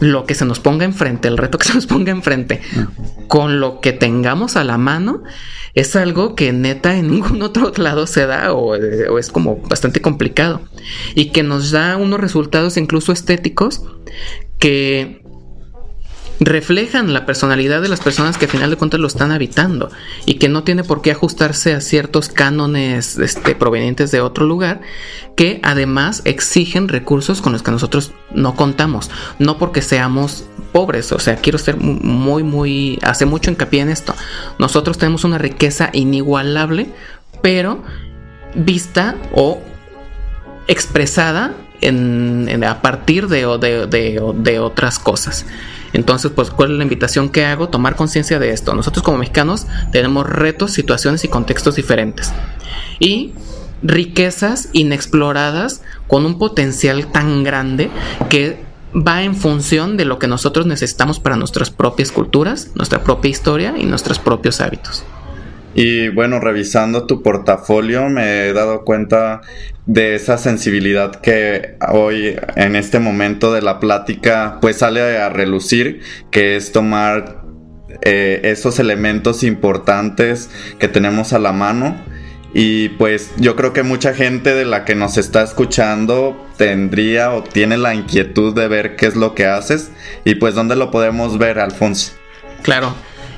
lo 0.00 0.24
que 0.24 0.34
se 0.34 0.44
nos 0.44 0.60
ponga 0.60 0.84
enfrente, 0.84 1.28
el 1.28 1.38
reto 1.38 1.58
que 1.58 1.66
se 1.66 1.74
nos 1.74 1.86
ponga 1.86 2.12
enfrente, 2.12 2.60
con 3.28 3.60
lo 3.60 3.80
que 3.80 3.92
tengamos 3.92 4.56
a 4.56 4.64
la 4.64 4.78
mano, 4.78 5.22
es 5.74 5.94
algo 5.94 6.34
que 6.34 6.52
neta 6.52 6.96
en 6.96 7.10
ningún 7.10 7.42
otro 7.42 7.72
lado 7.76 8.06
se 8.06 8.26
da 8.26 8.52
o, 8.52 8.76
o, 8.76 9.18
es 9.18 9.30
como 9.30 9.56
bastante 9.56 10.00
complicado. 10.00 10.62
Y 11.14 11.26
que 11.26 11.42
nos 11.42 11.70
da 11.70 11.96
unos 11.96 12.20
resultados 12.20 12.76
incluso 12.76 13.12
estéticos 13.12 13.82
que 14.58 15.25
reflejan 16.40 17.12
la 17.12 17.24
personalidad 17.24 17.80
de 17.80 17.88
las 17.88 18.00
personas 18.00 18.36
que 18.36 18.44
al 18.44 18.50
final 18.50 18.70
de 18.70 18.76
cuentas 18.76 19.00
lo 19.00 19.06
están 19.06 19.32
habitando 19.32 19.90
y 20.26 20.34
que 20.34 20.48
no 20.48 20.64
tiene 20.64 20.84
por 20.84 21.00
qué 21.00 21.10
ajustarse 21.10 21.72
a 21.72 21.80
ciertos 21.80 22.28
cánones 22.28 23.18
este, 23.18 23.54
provenientes 23.54 24.10
de 24.10 24.20
otro 24.20 24.44
lugar 24.44 24.80
que 25.34 25.60
además 25.62 26.22
exigen 26.24 26.88
recursos 26.88 27.40
con 27.40 27.52
los 27.52 27.62
que 27.62 27.70
nosotros 27.70 28.12
no 28.34 28.54
contamos, 28.54 29.10
no 29.38 29.58
porque 29.58 29.82
seamos 29.82 30.44
pobres, 30.72 31.12
o 31.12 31.18
sea, 31.18 31.36
quiero 31.36 31.58
ser 31.58 31.78
muy, 31.78 32.42
muy, 32.42 32.98
hace 33.02 33.24
mucho 33.24 33.50
hincapié 33.50 33.80
en 33.80 33.88
esto, 33.88 34.14
nosotros 34.58 34.98
tenemos 34.98 35.24
una 35.24 35.38
riqueza 35.38 35.90
inigualable, 35.92 36.88
pero 37.42 37.82
vista 38.54 39.16
o 39.32 39.60
expresada 40.68 41.54
en, 41.86 42.64
a 42.64 42.82
partir 42.82 43.28
de, 43.28 43.46
de, 43.58 44.20
de 44.34 44.58
otras 44.60 44.98
cosas. 44.98 45.46
Entonces, 45.92 46.30
pues, 46.34 46.50
¿cuál 46.50 46.72
es 46.72 46.76
la 46.78 46.82
invitación 46.82 47.30
que 47.30 47.44
hago? 47.44 47.68
Tomar 47.68 47.96
conciencia 47.96 48.38
de 48.38 48.50
esto. 48.50 48.74
Nosotros 48.74 49.02
como 49.02 49.18
mexicanos 49.18 49.66
tenemos 49.92 50.28
retos, 50.28 50.72
situaciones 50.72 51.24
y 51.24 51.28
contextos 51.28 51.76
diferentes. 51.76 52.32
Y 52.98 53.32
riquezas 53.82 54.68
inexploradas 54.72 55.82
con 56.06 56.26
un 56.26 56.38
potencial 56.38 57.06
tan 57.12 57.44
grande 57.44 57.90
que 58.28 58.64
va 58.94 59.22
en 59.22 59.34
función 59.34 59.96
de 59.96 60.04
lo 60.04 60.18
que 60.18 60.26
nosotros 60.26 60.66
necesitamos 60.66 61.20
para 61.20 61.36
nuestras 61.36 61.70
propias 61.70 62.12
culturas, 62.12 62.70
nuestra 62.74 63.02
propia 63.02 63.30
historia 63.30 63.74
y 63.76 63.84
nuestros 63.84 64.18
propios 64.18 64.60
hábitos. 64.60 65.04
Y 65.76 66.08
bueno, 66.08 66.40
revisando 66.40 67.04
tu 67.06 67.22
portafolio 67.22 68.08
me 68.08 68.46
he 68.46 68.52
dado 68.54 68.82
cuenta 68.82 69.42
de 69.84 70.14
esa 70.14 70.38
sensibilidad 70.38 71.16
que 71.16 71.76
hoy 71.92 72.34
en 72.56 72.76
este 72.76 72.98
momento 72.98 73.52
de 73.52 73.60
la 73.60 73.78
plática 73.78 74.56
pues 74.62 74.78
sale 74.78 75.18
a 75.18 75.28
relucir, 75.28 76.00
que 76.30 76.56
es 76.56 76.72
tomar 76.72 77.42
eh, 78.00 78.40
esos 78.44 78.78
elementos 78.78 79.42
importantes 79.42 80.48
que 80.78 80.88
tenemos 80.88 81.34
a 81.34 81.38
la 81.38 81.52
mano. 81.52 81.94
Y 82.54 82.88
pues 82.90 83.32
yo 83.36 83.54
creo 83.54 83.74
que 83.74 83.82
mucha 83.82 84.14
gente 84.14 84.54
de 84.54 84.64
la 84.64 84.86
que 84.86 84.94
nos 84.94 85.18
está 85.18 85.42
escuchando 85.42 86.42
tendría 86.56 87.32
o 87.32 87.42
tiene 87.42 87.76
la 87.76 87.94
inquietud 87.94 88.54
de 88.54 88.66
ver 88.66 88.96
qué 88.96 89.04
es 89.04 89.14
lo 89.14 89.34
que 89.34 89.44
haces 89.44 89.90
y 90.24 90.36
pues 90.36 90.54
dónde 90.54 90.74
lo 90.74 90.90
podemos 90.90 91.36
ver, 91.36 91.58
Alfonso. 91.58 92.12
Claro, 92.62 92.94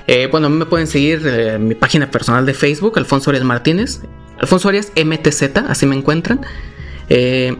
eh, 0.08 0.26
bueno, 0.30 0.46
a 0.46 0.50
mí 0.50 0.56
me 0.56 0.64
pueden 0.64 0.86
seguir 0.86 1.26
eh, 1.26 1.54
en 1.56 1.68
mi 1.68 1.74
página 1.74 2.10
personal 2.10 2.46
de 2.46 2.54
Facebook, 2.54 2.94
Alfonso 2.96 3.28
Arias 3.28 3.44
Martínez. 3.44 4.00
Alfonso 4.40 4.70
Arias 4.70 4.90
MTZ, 4.96 5.58
así 5.68 5.84
me 5.84 5.94
encuentran. 5.94 6.40
Eh, 7.10 7.54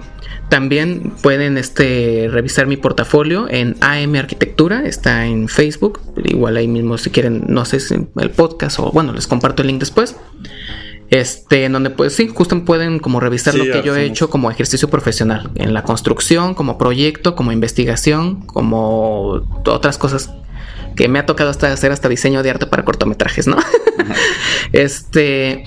también 0.49 1.13
pueden 1.23 1.59
este, 1.59 2.27
revisar 2.31 2.67
mi 2.67 2.79
portafolio 2.79 3.47
en 3.51 3.77
AM 3.83 4.15
Arquitectura, 4.15 4.87
está 4.87 5.27
en 5.27 5.49
Facebook. 5.49 6.01
Igual 6.25 6.57
ahí 6.57 6.69
mismo 6.69 6.97
si 6.97 7.11
quieren, 7.11 7.45
no 7.49 7.67
sé 7.67 7.81
si 7.81 7.95
el 8.17 8.31
podcast 8.31 8.79
o 8.79 8.91
bueno, 8.93 9.13
les 9.13 9.27
comparto 9.27 9.61
el 9.61 9.69
link 9.69 9.81
después. 9.81 10.17
Este, 11.11 11.67
en 11.67 11.73
donde 11.73 11.91
pues 11.91 12.15
sí, 12.15 12.29
justo 12.29 12.65
pueden 12.65 12.99
como 12.99 13.21
revisar 13.21 13.55
lo 13.57 13.65
que 13.65 13.83
yo 13.83 13.95
he 13.95 14.05
hecho 14.05 14.31
como 14.31 14.51
ejercicio 14.51 14.89
profesional 14.89 15.51
en 15.55 15.75
la 15.75 15.83
construcción, 15.83 16.55
como 16.55 16.79
proyecto, 16.79 17.35
como 17.35 17.53
investigación, 17.53 18.41
como 18.47 19.43
otras 19.67 19.99
cosas 19.99 20.31
que 20.99 21.07
me 21.07 21.21
ha 21.21 21.27
tocado 21.27 21.49
hasta 21.49 21.73
hacer 21.73 21.93
hasta 21.93 22.09
diseño 22.09 22.43
de 22.43 22.51
arte 22.51 22.67
para 22.67 22.85
cortometrajes, 22.85 23.47
¿no? 23.47 23.57
este. 24.73 25.63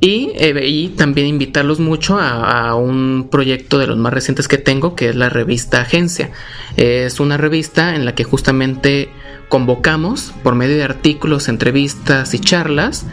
Y, 0.00 0.32
eh, 0.34 0.66
y, 0.66 0.88
también 0.88 1.28
invitarlos 1.28 1.78
mucho 1.78 2.18
a, 2.18 2.74
un 2.74 3.28
proyecto 3.30 3.78
de 3.78 3.86
los 3.86 3.96
más 3.96 4.12
recientes 4.12 4.48
que 4.48 4.58
tengo, 4.58 4.96
que 4.96 5.10
es 5.10 5.14
la 5.14 5.28
revista 5.28 5.80
Agencia. 5.80 6.32
Es 6.76 7.20
una 7.20 7.36
revista 7.36 7.94
en 7.94 8.04
la 8.04 8.16
que 8.16 8.24
justamente 8.24 9.10
convocamos, 9.48 10.34
por 10.42 10.56
medio 10.56 10.74
de 10.74 10.82
artículos, 10.82 11.48
entrevistas 11.48 12.34
y 12.34 12.40
charlas, 12.40 13.06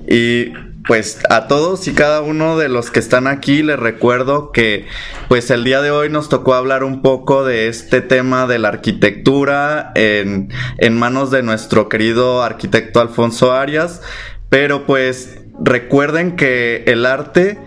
Y 0.07 0.53
pues 0.87 1.21
a 1.31 1.49
todos 1.49 1.89
y 1.89 1.95
cada 1.95 2.21
uno 2.21 2.59
de 2.59 2.69
los 2.69 2.91
que 2.91 3.01
están 3.01 3.27
aquí 3.27 3.62
les 3.62 3.79
recuerdo 3.79 4.53
que 4.53 4.87
pues 5.29 5.51
el 5.51 5.65
día 5.65 5.81
de 5.81 5.91
hoy 5.91 6.11
nos 6.11 6.29
tocó 6.29 6.55
hablar 6.55 6.85
un 6.85 7.01
poco 7.01 7.45
de 7.45 7.69
este 7.69 8.03
tema 8.03 8.47
de 8.47 8.59
la 8.59 8.69
arquitectura 8.69 9.93
en, 9.95 10.51
en 10.77 10.99
manos 10.99 11.31
de 11.31 11.43
nuestro 11.43 11.89
querido 11.89 12.43
arquitecto 12.43 13.01
Alfonso 13.01 13.53
Arias, 13.53 14.03
pero 14.51 14.85
pues 14.85 15.39
recuerden 15.61 16.36
que 16.36 16.84
el 16.86 17.07
arte 17.07 17.59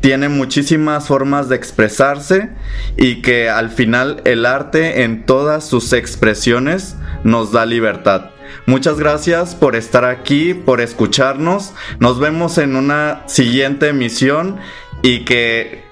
tiene 0.00 0.28
muchísimas 0.28 1.06
formas 1.06 1.48
de 1.48 1.56
expresarse 1.56 2.50
y 2.96 3.22
que 3.22 3.48
al 3.48 3.70
final 3.70 4.20
el 4.26 4.44
arte 4.44 5.02
en 5.02 5.24
todas 5.24 5.66
sus 5.66 5.94
expresiones 5.94 6.96
nos 7.22 7.52
da 7.52 7.64
libertad. 7.64 8.30
Muchas 8.66 8.98
gracias 8.98 9.54
por 9.54 9.76
estar 9.76 10.04
aquí, 10.04 10.54
por 10.54 10.80
escucharnos. 10.80 11.72
Nos 12.00 12.20
vemos 12.20 12.58
en 12.58 12.76
una 12.76 13.22
siguiente 13.26 13.88
emisión 13.88 14.58
y 15.02 15.24
que 15.24 15.82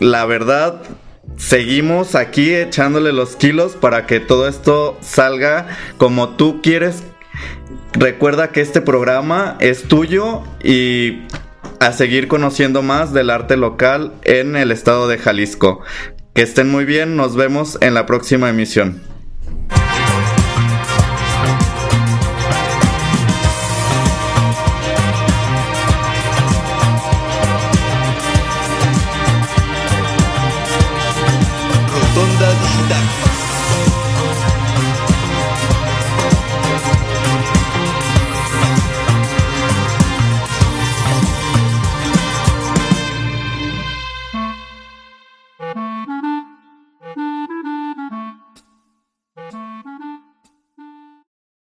la 0.00 0.24
verdad 0.26 0.82
seguimos 1.36 2.14
aquí 2.14 2.54
echándole 2.54 3.12
los 3.12 3.36
kilos 3.36 3.74
para 3.74 4.06
que 4.06 4.20
todo 4.20 4.48
esto 4.48 4.96
salga 5.00 5.66
como 5.98 6.30
tú 6.30 6.60
quieres. 6.62 7.02
Recuerda 7.94 8.50
que 8.50 8.60
este 8.60 8.80
programa 8.80 9.56
es 9.60 9.84
tuyo 9.84 10.42
y 10.62 11.22
a 11.78 11.92
seguir 11.92 12.26
conociendo 12.26 12.82
más 12.82 13.12
del 13.12 13.30
arte 13.30 13.56
local 13.56 14.12
en 14.24 14.56
el 14.56 14.72
estado 14.72 15.06
de 15.06 15.18
Jalisco. 15.18 15.80
Que 16.34 16.42
estén 16.42 16.70
muy 16.70 16.84
bien, 16.84 17.16
nos 17.16 17.36
vemos 17.36 17.78
en 17.80 17.94
la 17.94 18.04
próxima 18.04 18.50
emisión. 18.50 19.00